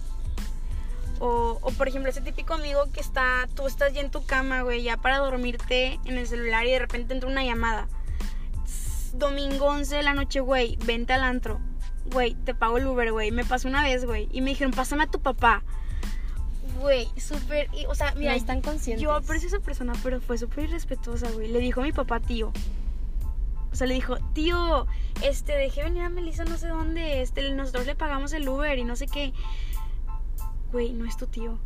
O, 1.24 1.60
o, 1.62 1.72
por 1.74 1.88
ejemplo, 1.88 2.10
ese 2.10 2.22
típico 2.22 2.56
amigo 2.56 2.92
que 2.92 3.00
está, 3.00 3.48
tú 3.56 3.68
estás 3.68 3.94
ya 3.94 4.02
en 4.02 4.10
tu 4.10 4.26
cama, 4.26 4.64
güey, 4.64 4.82
ya 4.82 4.98
para 4.98 5.20
dormirte 5.20 6.00
en 6.06 6.18
el 6.18 6.26
celular 6.26 6.66
y 6.66 6.72
de 6.72 6.80
repente 6.80 7.14
entra 7.14 7.30
una 7.30 7.44
llamada. 7.44 7.88
Tss, 8.66 9.20
Domingo 9.20 9.68
11 9.68 9.98
de 9.98 10.02
la 10.02 10.16
noche, 10.16 10.40
güey, 10.40 10.80
vente 10.84 11.14
al 11.14 11.24
antro. 11.24 11.60
Güey, 12.12 12.34
te 12.34 12.56
pago 12.56 12.80
el 12.80 12.88
Uber, 12.88 13.12
güey. 13.12 13.30
Me 13.30 13.46
pasó 13.46 13.68
una 13.68 13.84
vez, 13.84 14.04
güey. 14.04 14.30
Y 14.32 14.42
me 14.42 14.50
dijeron, 14.50 14.74
pásame 14.74 15.04
a 15.04 15.08
tu 15.08 15.20
papá. 15.20 15.62
Güey, 16.80 17.08
súper. 17.18 17.70
O 17.88 17.94
sea, 17.94 18.16
mira, 18.16 18.32
no 18.32 18.38
están 18.38 18.62
conscientes. 18.62 19.04
yo 19.04 19.14
aprecio 19.14 19.46
a 19.46 19.50
esa 19.50 19.60
persona, 19.60 19.94
pero 20.02 20.22
fue 20.22 20.40
súper 20.40 20.64
irrespetuosa, 20.64 21.30
güey. 21.30 21.50
Le 21.50 21.60
dijo 21.60 21.82
a 21.82 21.84
mi 21.84 21.92
papá, 21.92 22.20
tío. 22.20 22.52
O 23.72 23.76
sea, 23.76 23.86
le 23.86 23.94
dijo, 23.94 24.18
tío, 24.34 24.88
este, 25.22 25.54
dejé 25.54 25.84
venir 25.84 26.04
a 26.04 26.10
Melissa 26.10 26.44
no 26.44 26.58
sé 26.58 26.68
dónde, 26.68 27.22
este, 27.22 27.50
nosotros 27.52 27.86
le 27.86 27.96
pagamos 27.96 28.34
el 28.34 28.50
Uber 28.50 28.78
y 28.78 28.84
no 28.84 28.96
sé 28.96 29.08
qué. 29.08 29.34
Güey, 30.72 30.94
no 30.94 31.06
es 31.06 31.18
tu 31.18 31.28
tío. 31.28 31.60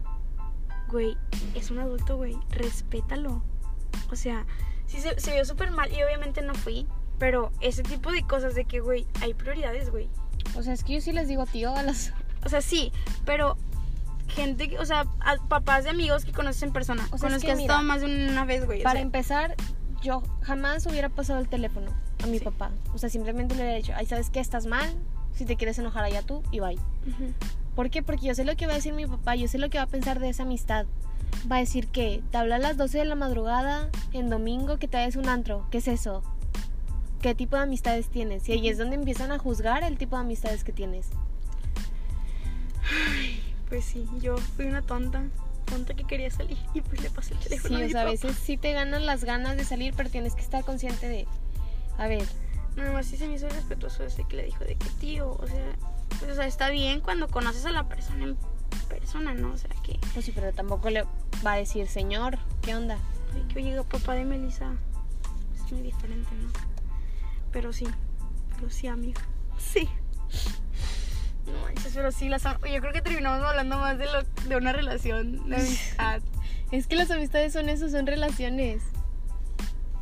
Güey, 0.90 1.18
es 1.56 1.72
un 1.72 1.80
adulto, 1.80 2.18
güey. 2.18 2.36
Respétalo. 2.52 3.44
O 4.12 4.16
sea, 4.16 4.46
sí 4.88 5.00
se, 5.00 5.20
se 5.20 5.34
vio 5.34 5.46
súper 5.46 5.72
mal 5.72 5.92
y 5.92 6.02
obviamente 6.04 6.42
no 6.42 6.54
fui. 6.54 6.88
Pero 7.18 7.52
ese 7.62 7.82
tipo 7.84 8.12
de 8.12 8.24
cosas 8.24 8.56
de 8.56 8.66
que, 8.66 8.82
güey, 8.82 9.08
hay 9.22 9.34
prioridades, 9.34 9.90
güey. 9.90 10.10
O 10.58 10.64
sea, 10.64 10.74
es 10.74 10.84
que 10.84 10.94
yo 10.96 11.02
sí 11.02 11.12
les 11.14 11.28
digo 11.28 11.46
tío 11.46 11.74
a 11.76 11.82
las... 11.84 12.14
O 12.46 12.50
sea, 12.50 12.62
sí, 12.62 12.92
pero 13.26 13.58
gente, 14.28 14.78
o 14.80 14.86
sea, 14.86 15.06
a- 15.22 15.38
papás 15.48 15.84
de 15.86 15.90
amigos 15.92 16.26
que 16.26 16.32
conoces 16.34 16.62
en 16.64 16.74
persona. 16.74 17.04
O 17.12 17.18
sea, 17.18 17.20
con 17.20 17.28
es 17.30 17.34
los 17.34 17.42
que 17.42 17.48
que 17.48 17.52
has 17.54 17.58
mira, 17.58 17.74
estado 17.74 17.88
más 17.88 18.02
de 18.02 18.30
una 18.30 18.46
vez, 18.46 18.66
güey. 18.66 18.82
o 18.82 18.84
Para 18.84 18.94
sea, 18.94 19.02
empezar, 19.02 19.56
yo 20.04 20.22
jamás 20.42 20.86
hubiera 20.88 21.10
pasado 21.10 21.40
el 21.40 21.48
teléfono 21.48 21.90
a 22.24 22.28
mi 22.28 22.40
Sí. 22.40 22.46
papá. 22.46 22.72
O 22.94 22.98
sea, 22.98 23.10
simplemente 23.10 23.56
le 23.56 23.62
hubiera 23.62 23.78
dicho, 23.78 23.94
ay, 23.96 24.06
¿sabes 24.06 24.30
qué? 24.30 24.40
Estás 24.42 24.66
mal. 24.68 24.94
Si 25.34 25.46
te 25.46 25.56
quieres 25.58 25.80
enojar 25.80 26.04
allá 26.04 26.22
tú 26.22 26.44
y 26.52 26.60
bye. 26.60 26.76
ujú. 26.76 27.34
¿Por 27.76 27.90
qué? 27.90 28.02
Porque 28.02 28.28
yo 28.28 28.36
sé 28.36 28.46
lo 28.46 28.56
que 28.56 28.68
va 28.68 28.74
a 28.74 28.76
decir 28.76 28.94
mi 28.94 29.06
papá, 29.06 29.36
yo 29.36 29.48
sé 29.48 29.58
lo 29.58 29.70
que 29.70 29.78
va 29.78 29.84
a 29.84 29.88
pensar 29.88 30.20
de 30.20 30.30
esa 30.30 30.44
amistad. 30.44 30.86
Va 31.52 31.58
a 31.58 31.60
decir 31.60 31.88
que 31.88 32.24
te 32.32 32.38
habla 32.38 32.56
a 32.56 32.60
las 32.60 32.78
12 32.78 32.98
de 33.00 33.06
la 33.06 33.16
madrugada 33.16 33.90
en 34.14 34.30
domingo 34.30 34.78
que 34.78 34.88
te 34.88 34.98
vayas 34.98 35.16
un 35.16 35.28
antro. 35.28 35.68
¿Qué 35.72 35.80
es 35.80 35.88
eso? 35.88 36.24
¿Qué 37.22 37.36
tipo 37.36 37.56
de 37.56 37.64
amistades 37.64 38.08
tienes? 38.10 38.48
Y 38.48 38.54
ahí 38.54 38.70
es 38.70 38.78
donde 38.78 38.96
empiezan 38.96 39.32
a 39.32 39.40
juzgar 39.40 39.84
el 39.84 39.98
tipo 39.98 40.16
de 40.16 40.22
amistades 40.22 40.64
que 40.64 40.72
tienes. 40.72 41.10
Pues 43.70 43.86
sí, 43.86 44.08
yo 44.22 44.38
fui 44.38 44.66
una 44.66 44.82
tonta. 44.82 45.24
Tonta 45.66 45.96
que 45.96 46.04
quería 46.04 46.30
salir 46.30 46.60
y 46.76 46.82
pues 46.82 47.02
le 47.02 47.10
pasé 47.10 47.34
el 47.34 47.40
Sí, 47.40 47.50
teléfono 47.50 47.78
a 47.80 47.86
o 47.86 47.90
sea, 47.90 48.02
a 48.02 48.06
veces 48.06 48.36
sí 48.38 48.56
te 48.56 48.72
ganan 48.72 49.08
las 49.08 49.24
ganas 49.24 49.58
de 49.58 49.66
salir, 49.66 49.96
pero 49.98 50.12
tienes 50.12 50.36
que 50.36 50.42
estar 50.42 50.64
consciente 50.64 51.10
de, 51.10 51.28
a 51.98 52.08
ver, 52.08 52.24
Nada 52.76 52.92
más 52.92 53.06
sí 53.06 53.18
se 53.18 53.28
me 53.28 53.36
hizo 53.36 53.48
respetuoso 53.50 54.04
ese 54.04 54.26
que 54.26 54.36
le 54.36 54.44
dijo 54.44 54.64
de 54.64 54.76
que 54.76 54.88
tío, 55.00 55.32
o 55.32 55.48
sea, 55.48 55.76
pues, 56.20 56.32
o 56.32 56.36
sea, 56.36 56.46
está 56.46 56.70
bien 56.70 57.02
cuando 57.02 57.28
conoces 57.28 57.66
a 57.66 57.72
la 57.72 57.88
persona 57.88 58.24
en 58.24 58.38
persona, 58.90 59.34
¿no? 59.34 59.54
O 59.54 59.58
sea, 59.58 59.70
que, 59.84 60.00
pues 60.14 60.26
sí, 60.26 60.32
pero 60.34 60.54
tampoco 60.54 60.90
le 60.90 61.06
va 61.46 61.54
a 61.54 61.58
decir, 61.58 61.88
señor, 61.88 62.38
¿qué 62.62 62.76
onda? 62.76 62.98
ay, 63.34 63.44
que 63.54 63.60
oye, 63.60 63.82
papá 63.84 64.14
de 64.14 64.26
Melissa 64.26 64.74
es 65.56 65.72
muy 65.72 65.82
diferente, 65.82 66.30
¿no? 66.42 66.50
Pero 67.52 67.74
sí, 67.74 67.88
pero 68.56 68.70
sí, 68.70 68.88
amigo. 68.88 69.20
Sí. 69.58 69.90
No 71.46 71.60
manches, 71.64 71.94
pero 71.94 72.12
sí, 72.12 72.28
las, 72.30 72.44
yo 72.44 72.82
creo 72.82 72.92
que 72.92 73.02
terminamos 73.02 73.46
hablando 73.46 73.78
más 73.78 73.98
de, 73.98 74.06
lo, 74.06 74.24
de 74.24 74.56
una 74.56 74.74
relación 74.74 75.50
de 75.50 75.56
amistad. 75.58 76.22
Es 76.72 76.88
que 76.88 76.96
las 76.96 77.12
amistades 77.12 77.54
son 77.54 77.70
eso, 77.70 77.88
son 77.90 78.08
relaciones. 78.08 78.82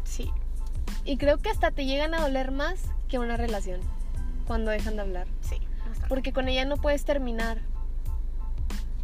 Sí, 0.05 0.31
Y 1.03 1.17
creo 1.17 1.37
que 1.37 1.49
hasta 1.49 1.71
te 1.71 1.85
llegan 1.85 2.13
a 2.13 2.21
doler 2.21 2.51
más 2.51 2.85
que 3.09 3.19
una 3.19 3.35
relación 3.35 3.81
cuando 4.47 4.71
dejan 4.71 4.95
de 4.95 5.01
hablar. 5.01 5.27
sí. 5.41 5.57
Porque 6.13 6.31
con 6.31 6.47
ella 6.47 6.63
no 6.63 6.77
puedes 6.77 7.05
terminar. 7.05 7.59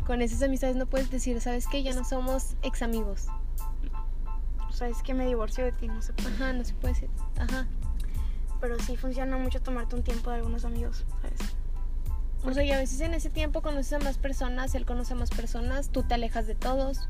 Con 0.06 0.22
esas 0.22 0.44
amistades 0.44 0.76
no 0.76 0.86
puedes 0.86 1.10
decir, 1.10 1.42
¿sabes 1.42 1.66
qué? 1.66 1.82
Ya 1.82 1.96
no 1.96 2.04
somos 2.04 2.56
ex 2.62 2.84
amigos. 2.84 3.26
O 4.70 4.72
sea, 4.72 4.90
es 4.90 5.02
que 5.02 5.16
me 5.16 5.26
divorcio 5.26 5.66
de 5.66 5.72
ti, 5.72 5.88
no 5.88 6.02
por 6.02 6.14
qué. 6.14 6.28
Ajá, 6.28 6.54
no 6.54 6.64
se 6.64 6.76
puede 6.76 6.94
decir. 6.94 7.10
Ajá. 7.40 7.66
Pero 8.62 8.78
sí 8.78 8.96
funciona 8.96 9.38
mucho 9.38 9.60
tomarte 9.60 9.96
un 9.96 10.04
tiempo 10.04 10.30
de 10.30 10.36
algunos 10.36 10.66
amigos, 10.66 11.04
¿sabes? 11.20 11.40
O 12.44 12.54
sea, 12.54 12.64
y 12.64 12.72
a 12.72 12.78
veces 12.78 13.02
en 13.02 13.16
ese 13.16 13.32
tiempo 13.32 13.64
conoces 13.64 13.94
a 13.94 13.98
más 13.98 14.20
personas, 14.20 14.76
él 14.76 14.86
conoce 14.86 15.14
a 15.14 15.16
más 15.16 15.32
personas, 15.32 15.90
tú 15.90 16.04
te 16.04 16.14
alejas 16.14 16.46
de 16.46 16.54
todos. 16.54 17.10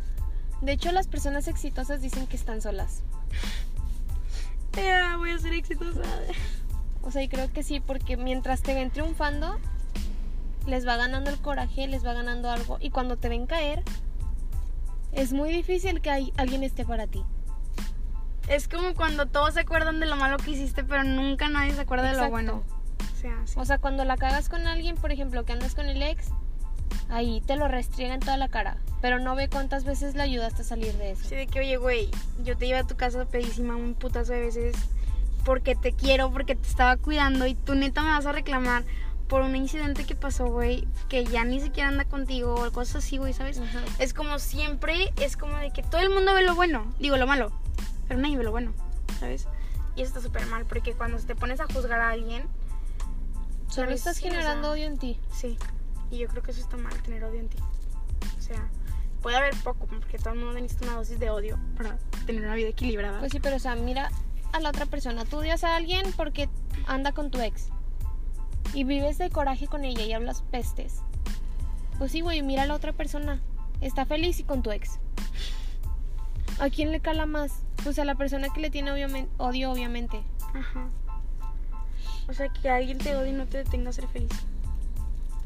De 0.61 0.71
hecho, 0.71 0.93
las 0.93 1.07
personas 1.07 1.49
exitosas 1.49 2.01
dicen 2.01 2.25
que 2.25 2.37
están 2.37 2.61
solas. 2.61 3.03
Ya, 4.77 5.17
voy 5.17 5.31
a 5.31 5.39
ser 5.39 5.51
exitosa. 5.51 6.03
O 7.01 7.11
sea, 7.11 7.21
y 7.21 7.27
creo 7.27 7.51
que 7.51 7.63
sí, 7.63 7.81
porque 7.81 8.15
mientras 8.15 8.61
te 8.61 8.73
ven 8.73 8.91
triunfando, 8.91 9.59
les 10.69 10.87
va 10.87 10.95
ganando 10.95 11.29
el 11.29 11.39
coraje, 11.39 11.87
les 11.87 12.05
va 12.05 12.13
ganando 12.13 12.49
algo 12.49 12.77
y 12.79 12.89
cuando 12.89 13.17
te 13.17 13.29
ven 13.29 13.45
caer 13.45 13.83
es 15.11 15.33
muy 15.33 15.51
difícil 15.51 16.01
que 16.01 16.09
hay, 16.09 16.33
alguien 16.37 16.63
esté 16.63 16.85
para 16.85 17.07
ti. 17.07 17.23
Es 18.47 18.67
como 18.67 18.93
cuando 18.95 19.25
todos 19.27 19.55
se 19.55 19.61
acuerdan 19.61 19.99
de 19.99 20.05
lo 20.05 20.15
malo 20.15 20.37
que 20.37 20.51
hiciste, 20.51 20.83
pero 20.83 21.03
nunca 21.03 21.49
nadie 21.49 21.73
se 21.73 21.81
acuerda 21.81 22.11
de 22.11 22.17
lo 22.17 22.29
bueno. 22.29 22.63
O 23.13 23.21
sea, 23.21 23.37
sí. 23.45 23.53
O 23.57 23.65
sea, 23.65 23.77
cuando 23.77 24.05
la 24.05 24.17
cagas 24.17 24.49
con 24.49 24.65
alguien, 24.65 24.95
por 24.95 25.11
ejemplo, 25.11 25.45
que 25.45 25.53
andas 25.53 25.75
con 25.75 25.87
el 25.87 26.01
ex, 26.01 26.29
ahí 27.09 27.41
te 27.41 27.55
lo 27.55 27.67
restriega 27.67 28.13
en 28.13 28.19
toda 28.19 28.37
la 28.37 28.49
cara, 28.49 28.77
pero 29.01 29.19
no 29.19 29.35
ve 29.35 29.49
cuántas 29.49 29.83
veces 29.83 30.15
le 30.15 30.23
ayudaste 30.23 30.61
a 30.61 30.65
salir 30.65 30.93
de 30.93 31.11
eso. 31.11 31.27
Sí, 31.27 31.35
de 31.35 31.47
que, 31.47 31.59
oye, 31.59 31.77
güey, 31.77 32.09
yo 32.43 32.57
te 32.57 32.65
iba 32.65 32.79
a 32.79 32.87
tu 32.87 32.95
casa 32.95 33.25
pedísima 33.25 33.75
un 33.75 33.93
putazo 33.93 34.33
de 34.33 34.39
veces 34.41 34.75
porque 35.43 35.75
te 35.75 35.93
quiero, 35.93 36.31
porque 36.31 36.55
te 36.55 36.67
estaba 36.67 36.97
cuidando 36.97 37.47
y 37.47 37.55
tú 37.55 37.75
neta 37.75 38.01
me 38.01 38.09
vas 38.09 38.25
a 38.25 38.31
reclamar 38.31 38.83
por 39.29 39.43
un 39.43 39.55
incidente 39.55 40.03
que 40.05 40.15
pasó, 40.15 40.47
güey, 40.47 40.87
que 41.07 41.23
ya 41.23 41.45
ni 41.45 41.61
siquiera 41.61 41.87
anda 41.87 42.03
contigo 42.03 42.55
o 42.55 42.71
cosas 42.71 42.97
así, 42.97 43.17
güey, 43.17 43.31
¿sabes? 43.31 43.59
Ajá. 43.59 43.79
Es 43.99 44.13
como 44.13 44.39
siempre, 44.39 45.13
es 45.21 45.37
como 45.37 45.55
de 45.57 45.71
que 45.71 45.83
todo 45.83 46.01
el 46.01 46.09
mundo 46.09 46.33
ve 46.33 46.43
lo 46.43 46.55
bueno, 46.55 46.91
digo 46.99 47.15
lo 47.15 47.27
malo, 47.27 47.51
pero 48.07 48.19
nadie 48.19 48.37
ve 48.37 48.43
lo 48.43 48.51
bueno, 48.51 48.73
¿sabes? 49.19 49.47
Y 49.95 50.01
eso 50.01 50.09
está 50.09 50.21
súper 50.21 50.45
mal, 50.47 50.65
porque 50.65 50.93
cuando 50.93 51.17
te 51.19 51.35
pones 51.35 51.59
a 51.61 51.65
juzgar 51.65 52.01
a 52.01 52.09
alguien, 52.09 52.43
Solo 53.69 53.91
estás 53.91 54.17
Sí, 54.17 54.25
o 54.25 54.31
generando 54.31 54.63
sea, 54.63 54.71
odio 54.71 54.85
en 54.85 54.97
ti. 54.97 55.19
Sí, 55.31 55.55
y 56.09 56.17
yo 56.17 56.27
creo 56.27 56.41
que 56.41 56.49
eso 56.49 56.61
está 56.61 56.75
mal, 56.77 56.99
tener 57.03 57.23
odio 57.23 57.39
en 57.39 57.49
ti. 57.49 57.57
O 58.39 58.41
sea, 58.41 58.67
puede 59.21 59.37
haber 59.37 59.55
poco, 59.57 59.85
porque 59.85 60.17
todo 60.17 60.33
el 60.33 60.39
mundo 60.39 60.59
necesita 60.59 60.85
una 60.85 60.95
dosis 60.95 61.19
de 61.19 61.29
odio 61.29 61.59
para 61.77 61.99
tener 62.25 62.41
una 62.43 62.55
vida 62.55 62.69
equilibrada. 62.69 63.19
Pues 63.19 63.31
sí, 63.31 63.39
pero 63.39 63.57
o 63.57 63.59
sea, 63.59 63.75
mira 63.75 64.09
a 64.53 64.59
la 64.59 64.69
otra 64.69 64.87
persona. 64.87 65.23
Tú 65.23 65.37
odias 65.37 65.63
a 65.63 65.75
alguien 65.75 66.11
porque 66.17 66.49
anda 66.87 67.11
con 67.11 67.29
tu 67.29 67.39
ex. 67.39 67.69
Y 68.73 68.83
vives 68.83 69.17
de 69.17 69.29
coraje 69.29 69.67
con 69.67 69.85
ella 69.85 70.03
y 70.03 70.13
hablas 70.13 70.41
pestes. 70.43 71.01
Pues 71.97 72.11
sí, 72.11 72.21
güey, 72.21 72.41
mira 72.41 72.63
a 72.63 72.65
la 72.65 72.75
otra 72.75 72.93
persona. 72.93 73.41
Está 73.81 74.05
feliz 74.05 74.39
y 74.39 74.43
con 74.43 74.61
tu 74.61 74.71
ex. 74.71 74.99
¿A 76.59 76.69
quién 76.69 76.91
le 76.91 76.99
cala 76.99 77.25
más? 77.25 77.63
Pues 77.83 77.99
a 77.99 78.05
la 78.05 78.15
persona 78.15 78.49
que 78.49 78.59
le 78.59 78.69
tiene 78.69 78.91
obviamente, 78.91 79.31
odio, 79.37 79.71
obviamente. 79.71 80.21
Ajá. 80.53 80.89
O 82.27 82.33
sea, 82.33 82.49
que 82.49 82.69
alguien 82.69 82.97
te 82.97 83.15
odie 83.15 83.31
y 83.31 83.33
no 83.33 83.47
te 83.47 83.59
detenga 83.59 83.89
a 83.89 83.93
ser 83.93 84.07
feliz. 84.07 84.31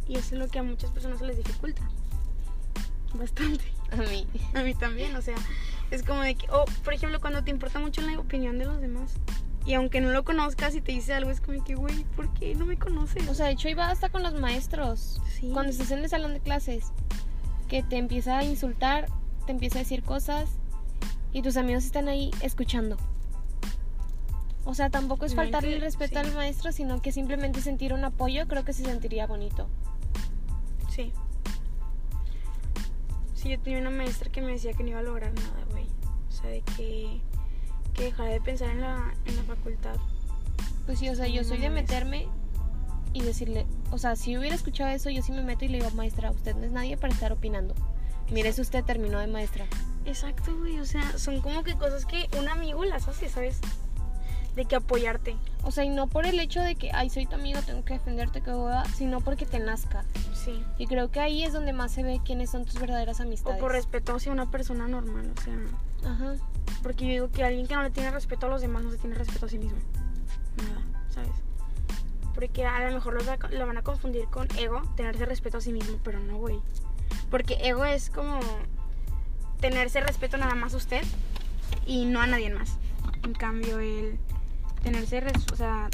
Y 0.07 0.15
eso 0.17 0.36
es 0.36 0.39
lo 0.39 0.47
que 0.47 0.59
a 0.59 0.63
muchas 0.63 0.91
personas 0.91 1.19
se 1.19 1.26
les 1.26 1.38
dificulta. 1.38 1.82
Bastante. 3.13 3.63
A 3.91 3.97
mí. 3.97 4.28
A 4.53 4.63
mí 4.63 4.74
también, 4.74 5.15
o 5.15 5.21
sea, 5.21 5.36
es 5.91 6.03
como 6.03 6.21
de 6.21 6.36
que, 6.36 6.49
o 6.49 6.65
por 6.84 6.93
ejemplo, 6.93 7.21
cuando 7.21 7.43
te 7.43 7.51
importa 7.51 7.80
mucho 7.80 8.01
la 8.01 8.19
opinión 8.19 8.57
de 8.57 8.65
los 8.65 8.82
demás. 8.82 9.13
Y 9.66 9.76
aunque 9.76 10.01
no 10.01 10.11
lo 10.11 10.24
conozcas 10.24 10.76
y 10.76 10.82
te 10.82 10.91
dice 10.91 11.14
algo, 11.14 11.32
es 11.32 11.39
como 11.39 11.64
que, 11.64 11.76
güey, 11.76 12.03
¿por 12.16 12.34
qué 12.34 12.53
no 12.53 12.66
me 12.66 12.78
conoces? 12.78 13.28
O 13.30 13.34
sea, 13.34 13.45
de 13.45 13.53
hecho 13.53 13.70
iba 13.70 13.89
hasta 13.89 14.09
con 14.09 14.22
los 14.22 14.34
maestros. 14.34 15.22
Sí. 15.39 15.49
Cuando 15.53 15.72
estás 15.72 15.91
en 15.91 15.99
el 15.99 16.09
salón 16.09 16.34
de 16.34 16.41
clases. 16.41 16.91
Que 17.70 17.82
te 17.82 17.97
empieza 17.97 18.38
a 18.38 18.43
insultar, 18.43 19.07
te 19.45 19.53
empieza 19.53 19.80
a 19.80 19.84
decir 19.84 20.03
cosas. 20.03 20.49
Y 21.32 21.41
tus 21.41 21.55
amigos 21.57 21.86
están 21.86 22.09
ahí 22.09 22.30
escuchando. 22.41 22.97
O 24.66 24.74
sea, 24.74 24.89
tampoco 24.89 25.26
es 25.26 25.34
No, 25.34 25.38
faltarle 25.38 25.76
el 25.76 25.82
respeto 25.82 26.20
sí. 26.20 26.28
al 26.28 26.34
maestro, 26.34 26.72
sino 26.72 27.01
que 27.01 27.11
simplemente 27.11 27.61
sentir 27.61 27.93
un 27.93 28.03
apoyo, 28.03 28.47
creo 28.47 28.64
que 28.64 28.74
se 28.74 28.84
sentiría 28.84 29.28
bonito. 29.28 29.68
Sí. 30.89 31.11
Sí, 33.34 33.49
yo 33.49 33.59
tenía 33.59 33.80
una 33.80 33.89
maestra 33.89 34.32
que 34.32 34.41
me 34.41 34.51
decía 34.53 34.74
que 34.74 34.84
no 34.84 34.91
iba 34.91 34.99
a 34.99 35.03
lograr 35.03 35.34
nada, 35.34 35.66
güey. 35.72 35.86
O 36.30 36.32
sea, 36.32 36.49
de 36.49 36.61
que, 36.78 37.20
que 37.93 38.05
dejara 38.05 38.29
de 38.29 38.41
pensar 38.41 38.69
en 38.69 38.81
la, 38.81 39.13
en 39.25 39.35
la 39.35 39.43
facultad. 39.43 39.95
Pues 40.85 40.99
sí, 40.99 41.09
o 41.09 41.15
sea, 41.15 41.27
yo 41.27 41.43
soy 41.43 41.59
de 41.59 41.69
meterme 41.69 42.27
y 43.13 43.21
decirle, 43.21 43.65
o 43.91 43.97
sea, 43.97 44.15
si 44.15 44.37
hubiera 44.37 44.55
escuchado 44.55 44.89
eso, 44.89 45.09
yo 45.09 45.21
sí 45.21 45.31
me 45.31 45.43
meto 45.43 45.65
y 45.65 45.69
le 45.69 45.77
digo, 45.77 45.91
maestra, 45.91 46.31
usted 46.31 46.55
no 46.55 46.63
es 46.63 46.71
nadie 46.71 46.97
para 46.97 47.13
estar 47.13 47.31
opinando. 47.31 47.75
Mire, 48.31 48.49
eso 48.49 48.61
usted 48.61 48.83
terminó 48.83 49.19
de 49.19 49.27
maestra. 49.27 49.65
Exacto, 50.05 50.57
güey. 50.57 50.79
O 50.79 50.85
sea, 50.85 51.17
son 51.17 51.39
como 51.41 51.63
que 51.63 51.75
cosas 51.75 52.05
que 52.05 52.27
un 52.39 52.49
amigo 52.49 52.83
las 52.85 53.07
hace, 53.07 53.29
¿sabes? 53.29 53.59
De 54.55 54.65
que 54.65 54.75
apoyarte. 54.75 55.35
O 55.63 55.71
sea, 55.71 55.83
y 55.83 55.89
no 55.89 56.07
por 56.07 56.25
el 56.25 56.39
hecho 56.39 56.59
de 56.61 56.75
que, 56.75 56.91
ay, 56.93 57.09
soy 57.09 57.25
tu 57.25 57.35
amigo, 57.35 57.61
tengo 57.61 57.83
que 57.85 57.93
defenderte, 57.93 58.41
que 58.41 58.51
sino 58.95 59.21
porque 59.21 59.45
te 59.45 59.59
nazca. 59.59 60.03
Sí. 60.33 60.63
Y 60.77 60.87
creo 60.87 61.11
que 61.11 61.19
ahí 61.19 61.43
es 61.43 61.53
donde 61.53 61.73
más 61.73 61.91
se 61.91 62.03
ve 62.03 62.19
quiénes 62.25 62.49
son 62.49 62.65
tus 62.65 62.79
verdaderas 62.79 63.19
O 63.19 63.23
amistades. 63.23 63.59
por 63.59 63.71
respeto 63.71 64.15
hacia 64.15 64.31
una 64.31 64.49
persona 64.49 64.87
normal, 64.87 65.31
o 65.37 65.41
sea. 65.41 66.11
Ajá. 66.11 66.35
Porque 66.82 67.05
yo 67.05 67.11
digo 67.11 67.32
que 67.32 67.43
alguien 67.43 67.66
que 67.68 67.76
no 67.76 67.84
le 67.84 67.89
tiene 67.91 68.11
respeto 68.11 68.45
a 68.47 68.49
los 68.49 68.61
demás 68.61 68.84
no 68.84 68.91
se 68.91 68.97
tiene 68.97 69.16
respeto 69.16 69.45
a 69.45 69.49
sí 69.49 69.57
mismo. 69.57 69.78
Nada, 70.57 70.82
¿sabes? 71.09 71.32
Porque 72.36 72.66
a 72.66 72.88
lo 72.89 72.93
mejor 72.93 73.14
lo, 73.14 73.26
va- 73.26 73.49
lo 73.51 73.66
van 73.68 73.78
a 73.78 73.84
confundir 73.84 74.26
con 74.26 74.47
ego, 74.57 74.82
tenerse 74.95 75.26
respeto 75.26 75.57
a 75.57 75.61
sí 75.61 75.72
mismo, 75.72 75.97
pero 76.03 76.20
no, 76.20 76.38
güey. 76.38 76.59
Porque 77.30 77.57
ego 77.61 77.86
es 77.86 78.09
como 78.09 78.39
tenerse 79.61 80.01
respeto 80.01 80.38
nada 80.38 80.55
más 80.55 80.74
a 80.74 80.78
usted 80.78 81.03
y 81.86 82.05
no 82.05 82.20
a 82.22 82.28
nadie 82.28 82.53
más. 82.53 82.78
En 83.24 83.34
cambio, 83.34 83.80
el 83.80 84.18
tenerse, 84.84 85.22
res- 85.22 85.45
o 85.53 85.55
sea, 85.55 85.89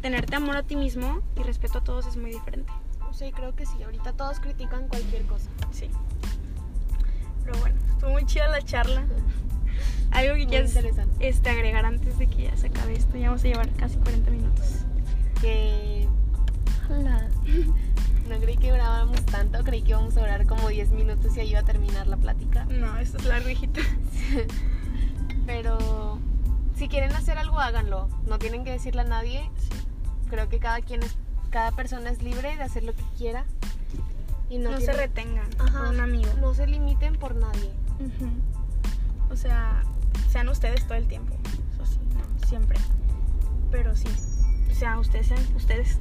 tenerte 0.00 0.36
amor 0.36 0.56
a 0.56 0.62
ti 0.62 0.76
mismo 0.76 1.20
y 1.36 1.42
respeto 1.42 1.78
a 1.78 1.84
todos 1.84 2.06
es 2.06 2.16
muy 2.16 2.30
diferente. 2.30 2.72
Y 3.22 3.32
creo 3.32 3.54
que 3.54 3.66
sí, 3.66 3.82
ahorita 3.82 4.14
todos 4.14 4.40
critican 4.40 4.88
cualquier 4.88 5.26
cosa. 5.26 5.50
Sí. 5.72 5.90
Pero 7.44 7.58
bueno, 7.58 7.76
estuvo 7.90 8.10
muy 8.12 8.24
chida 8.24 8.48
la 8.48 8.62
charla. 8.62 9.04
Algo 10.10 10.34
que 10.34 10.46
quieras 10.46 10.76
este, 11.20 11.50
agregar 11.50 11.84
antes 11.84 12.18
de 12.18 12.26
que 12.26 12.44
ya 12.44 12.56
se 12.56 12.68
acabe 12.68 12.94
esto. 12.94 13.16
Ya 13.16 13.28
vamos 13.28 13.44
a 13.44 13.48
llevar 13.48 13.70
casi 13.74 13.96
40 13.98 14.30
minutos. 14.30 14.66
Que... 15.40 16.08
Hola. 16.88 17.28
No 18.30 18.38
creí 18.38 18.56
que 18.58 18.70
durábamos 18.70 19.26
tanto, 19.26 19.64
creí 19.64 19.82
que 19.82 19.90
íbamos 19.90 20.16
a 20.16 20.20
durar 20.20 20.46
como 20.46 20.68
10 20.68 20.92
minutos 20.92 21.36
y 21.36 21.40
ahí 21.40 21.50
iba 21.50 21.58
a 21.58 21.64
terminar 21.64 22.06
la 22.06 22.16
plática. 22.16 22.64
No, 22.66 22.96
esto 22.96 23.18
es 23.18 23.24
largo, 23.24 23.48
hijita. 23.48 23.80
Pero 25.46 26.20
si 26.76 26.86
quieren 26.86 27.12
hacer 27.12 27.38
algo, 27.38 27.58
háganlo. 27.58 28.08
No 28.26 28.38
tienen 28.38 28.62
que 28.62 28.70
decirle 28.70 29.00
a 29.00 29.04
nadie. 29.04 29.50
Creo 30.28 30.48
que 30.48 30.60
cada 30.60 30.80
quien 30.80 31.02
es, 31.02 31.16
cada 31.50 31.72
persona 31.72 32.08
es 32.10 32.22
libre 32.22 32.54
de 32.56 32.62
hacer 32.62 32.84
lo 32.84 32.94
que 32.94 33.02
quiera. 33.18 33.44
Y 34.48 34.58
no, 34.58 34.70
No, 34.70 34.80
se 34.80 34.92
retengan 34.92 35.50
Ajá, 35.58 35.78
por 35.78 35.88
un 35.88 36.00
amigo. 36.00 36.30
No 36.40 36.54
se 36.54 36.68
limiten 36.68 37.16
por 37.16 37.34
nadie. 37.34 37.72
Ujú. 37.98 38.30
O 39.32 39.36
sea, 39.36 39.82
sean 40.30 40.48
ustedes 40.48 40.86
todo 40.86 40.96
el 40.96 41.06
tiempo. 41.06 41.34
Eso 41.74 41.86
sí, 41.86 41.98
siempre. 42.46 42.78
Pero 43.70 43.94
sí. 43.96 44.08
O 44.70 44.74
sea, 44.74 44.98
ustedes 44.98 45.26
sean 45.26 45.40
ustedes. 45.56 45.98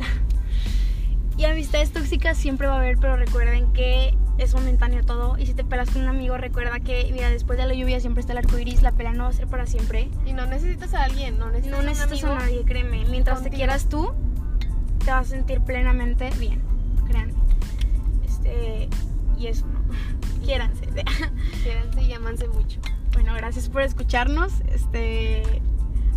y 1.37 1.45
amistades 1.45 1.91
tóxicas 1.91 2.37
siempre 2.37 2.67
va 2.67 2.75
a 2.75 2.77
haber, 2.77 2.97
pero 2.97 3.17
recuerden 3.17 3.73
que 3.73 4.15
es 4.37 4.53
momentáneo 4.53 5.03
todo. 5.03 5.37
Y 5.37 5.45
si 5.45 5.53
te 5.53 5.63
pelas 5.63 5.89
con 5.89 6.03
un 6.03 6.07
amigo, 6.07 6.37
recuerda 6.37 6.79
que, 6.79 7.09
mira, 7.11 7.29
después 7.29 7.57
de 7.57 7.65
la 7.65 7.73
lluvia 7.73 7.99
siempre 7.99 8.21
está 8.21 8.33
el 8.33 8.39
arco 8.39 8.57
iris. 8.57 8.81
La 8.81 8.91
pelea 8.91 9.13
no 9.13 9.23
va 9.23 9.29
a 9.29 9.33
ser 9.33 9.47
para 9.47 9.65
siempre. 9.65 10.09
Y 10.25 10.33
no 10.33 10.45
necesitas 10.45 10.93
a 10.93 11.03
alguien, 11.03 11.39
no 11.39 11.49
necesitas, 11.49 11.79
No 11.79 11.85
necesitas 11.85 12.23
a 12.23 12.35
nadie, 12.35 12.63
créeme. 12.63 13.05
Mientras 13.05 13.43
te 13.43 13.49
quieras 13.49 13.89
tú, 13.89 14.13
te 15.03 15.11
vas 15.11 15.27
a 15.27 15.29
sentir 15.29 15.61
plenamente 15.61 16.29
bien. 16.39 16.61
Créanme. 17.07 17.33
Este. 18.27 18.89
Y 19.37 19.47
eso, 19.47 19.65
¿no? 19.67 19.79
Quiéranse. 20.45 20.87
Quiéranse 21.63 22.01
y 22.01 22.13
amanse 22.13 22.47
mucho. 22.47 22.79
Bueno, 23.13 23.33
gracias 23.35 23.69
por 23.69 23.81
escucharnos. 23.81 24.53
Este, 24.73 25.43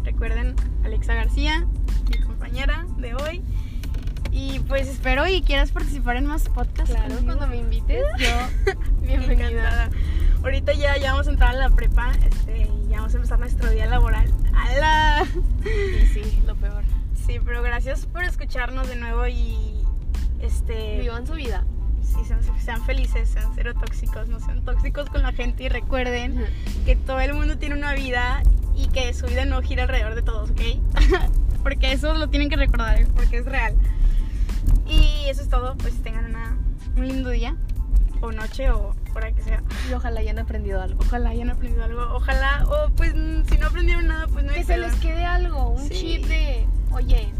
recuerden 0.04 0.54
Alexa 0.84 1.14
García, 1.14 1.66
mi 2.10 2.18
compañera 2.18 2.86
de 2.98 3.14
hoy. 3.14 3.42
Y 4.30 4.60
pues 4.60 4.88
espero 4.88 5.26
y 5.28 5.42
quieras 5.42 5.72
participar 5.72 6.16
en 6.16 6.26
más 6.26 6.48
podcasts. 6.48 6.94
Claro, 6.94 7.16
cuando 7.24 7.46
me 7.46 7.56
invites, 7.56 8.02
yo 8.18 8.72
bienvenida. 9.02 9.48
Encantada. 9.48 9.90
Ahorita 10.42 10.72
ya, 10.72 10.96
ya 10.96 11.12
vamos 11.12 11.28
a 11.28 11.30
entrar 11.30 11.50
a 11.50 11.58
la 11.58 11.70
prepa 11.70 12.12
este, 12.26 12.62
y 12.62 12.88
ya 12.88 12.96
vamos 12.96 13.14
a 13.14 13.16
empezar 13.18 13.38
nuestro 13.38 13.70
día 13.70 13.86
laboral. 13.86 14.28
¡Hala! 14.54 15.24
Y 15.64 16.06
sí, 16.06 16.42
lo 16.46 16.56
peor. 16.56 16.82
Sí, 17.26 17.38
pero 17.44 17.62
gracias 17.62 18.06
por 18.06 18.24
escucharnos 18.24 18.88
de 18.88 18.96
nuevo 18.96 19.26
y 19.28 19.84
este 20.40 20.98
Vivan 20.98 21.26
su 21.26 21.34
vida. 21.34 21.64
Sí, 22.12 22.24
sean, 22.24 22.40
sean 22.60 22.84
felices, 22.84 23.28
sean 23.28 23.50
cero 23.54 23.72
tóxicos, 23.74 24.28
no 24.28 24.38
sean 24.40 24.64
tóxicos 24.64 25.08
con 25.10 25.22
la 25.22 25.32
gente 25.32 25.64
y 25.64 25.68
recuerden 25.68 26.44
que 26.84 26.96
todo 26.96 27.20
el 27.20 27.34
mundo 27.34 27.58
tiene 27.58 27.74
una 27.74 27.94
vida 27.94 28.42
y 28.76 28.88
que 28.88 29.12
su 29.14 29.26
vida 29.26 29.44
no 29.44 29.60
gira 29.62 29.82
alrededor 29.84 30.14
de 30.14 30.22
todos, 30.22 30.50
¿ok? 30.50 30.60
porque 31.62 31.92
eso 31.92 32.14
lo 32.14 32.28
tienen 32.28 32.48
que 32.48 32.56
recordar, 32.56 33.00
¿eh? 33.00 33.06
porque 33.14 33.38
es 33.38 33.44
real. 33.46 33.74
Y 34.86 35.28
eso 35.28 35.42
es 35.42 35.48
todo, 35.48 35.76
pues 35.76 35.94
tengan 36.02 36.26
una- 36.26 36.56
un 36.96 37.08
lindo 37.08 37.30
día, 37.30 37.56
o 38.20 38.30
noche, 38.32 38.70
o 38.70 38.94
hora 39.14 39.32
que 39.32 39.42
sea. 39.42 39.62
Y 39.90 39.94
ojalá 39.94 40.20
hayan 40.20 40.38
aprendido 40.38 40.80
algo. 40.80 41.00
Ojalá 41.04 41.30
hayan 41.30 41.50
aprendido 41.50 41.84
algo, 41.84 42.02
ojalá, 42.14 42.64
o 42.66 42.90
pues 42.90 43.14
mm, 43.14 43.44
si 43.48 43.58
no 43.58 43.66
aprendieron 43.66 44.06
nada, 44.06 44.26
pues 44.28 44.44
no 44.44 44.52
hay 44.52 44.58
Que 44.58 44.64
se 44.64 44.76
les 44.78 44.94
quede 44.96 45.24
algo, 45.24 45.70
un 45.70 45.88
Sí. 45.88 45.94
chip 45.94 46.26
de, 46.26 46.66
oye, 46.92 47.32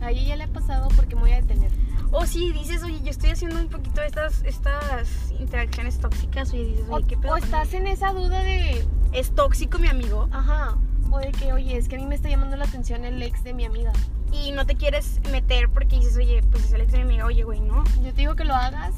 a 0.00 0.10
ella 0.10 0.22
ya 0.22 0.36
le 0.36 0.44
ha 0.44 0.48
pasado 0.48 0.88
porque 0.96 1.14
me 1.16 1.22
voy 1.22 1.32
a 1.32 1.36
detener. 1.40 1.70
O 2.10 2.24
si 2.26 2.52
dices, 2.52 2.82
oye, 2.82 3.00
yo 3.02 3.10
estoy 3.10 3.30
haciendo 3.30 3.58
un 3.60 3.68
poquito 3.68 4.00
estas, 4.02 4.42
estas 4.44 5.30
interacciones 5.38 5.98
tóxicas, 5.98 6.50
oye, 6.52 6.64
dices, 6.64 6.86
O, 6.88 6.94
oye, 6.94 7.06
¿qué 7.06 7.16
pedo? 7.18 7.34
o 7.34 7.36
estás 7.36 7.74
en 7.74 7.86
esa 7.86 8.12
duda 8.12 8.42
de, 8.42 8.86
¿Es 9.12 9.34
tóxico 9.34 9.78
mi 9.78 9.88
amigo? 9.88 10.28
ajá, 10.32 10.76
o 11.10 11.18
de 11.18 11.32
que, 11.32 11.52
oye, 11.52 11.76
es 11.76 11.88
que 11.88 11.96
a 11.96 11.98
mí 11.98 12.06
me 12.06 12.14
está 12.14 12.28
llamando 12.28 12.56
la 12.56 12.64
atención 12.64 13.04
el 13.04 13.22
ex 13.22 13.42
de 13.44 13.54
mi 13.54 13.64
amiga. 13.64 13.92
Y 14.32 14.52
no 14.52 14.66
te 14.66 14.74
quieres 14.74 15.20
meter 15.30 15.68
porque 15.70 15.96
dices, 15.96 16.16
oye, 16.16 16.42
pues 16.50 16.64
es 16.64 16.72
el 16.72 16.82
ex 16.82 16.92
de 16.92 16.98
mi 16.98 17.04
amiga, 17.04 17.26
oye, 17.26 17.44
güey, 17.44 17.60
no. 17.60 17.84
Yo 18.02 18.10
te 18.12 18.20
digo 18.20 18.34
que 18.36 18.44
lo 18.44 18.54
hagas 18.54 18.94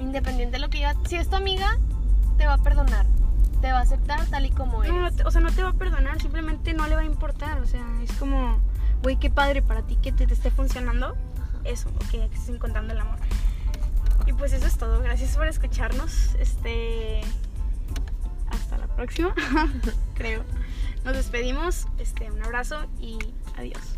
independiente 0.00 0.56
de 0.56 0.60
lo 0.60 0.70
que 0.70 0.78
diga. 0.78 0.94
Si 1.06 1.16
es 1.16 1.28
tu 1.28 1.36
amiga, 1.36 1.78
te 2.36 2.46
va 2.46 2.54
a 2.54 2.58
perdonar. 2.58 3.06
Te 3.60 3.72
va 3.72 3.78
a 3.78 3.82
aceptar 3.82 4.24
tal 4.26 4.46
y 4.46 4.50
como 4.50 4.82
eres. 4.84 4.94
No, 5.16 5.26
o 5.26 5.30
sea, 5.30 5.40
no 5.40 5.50
te 5.50 5.62
va 5.62 5.70
a 5.70 5.74
perdonar, 5.74 6.20
simplemente 6.20 6.72
no 6.74 6.86
le 6.86 6.94
va 6.94 7.00
a 7.02 7.04
importar. 7.04 7.60
O 7.60 7.66
sea, 7.66 7.84
es 8.02 8.12
como, 8.12 8.58
güey, 9.02 9.16
qué 9.16 9.30
padre 9.30 9.62
para 9.62 9.82
ti 9.82 9.96
que 9.96 10.12
te, 10.12 10.26
te 10.26 10.34
esté 10.34 10.50
funcionando 10.50 11.16
eso, 11.68 11.88
o 11.88 12.10
que 12.10 12.24
estés 12.24 12.48
encontrando 12.48 12.92
el 12.92 13.00
amor. 13.00 13.18
Y 14.26 14.32
pues 14.32 14.52
eso 14.52 14.66
es 14.66 14.76
todo. 14.76 15.00
Gracias 15.00 15.36
por 15.36 15.46
escucharnos. 15.46 16.34
Este. 16.38 17.20
Hasta 18.50 18.78
la 18.78 18.86
próxima, 18.88 19.34
creo. 20.14 20.44
Nos 21.04 21.14
despedimos. 21.16 21.86
Este, 21.98 22.30
un 22.30 22.42
abrazo 22.42 22.86
y 23.00 23.18
adiós. 23.56 23.97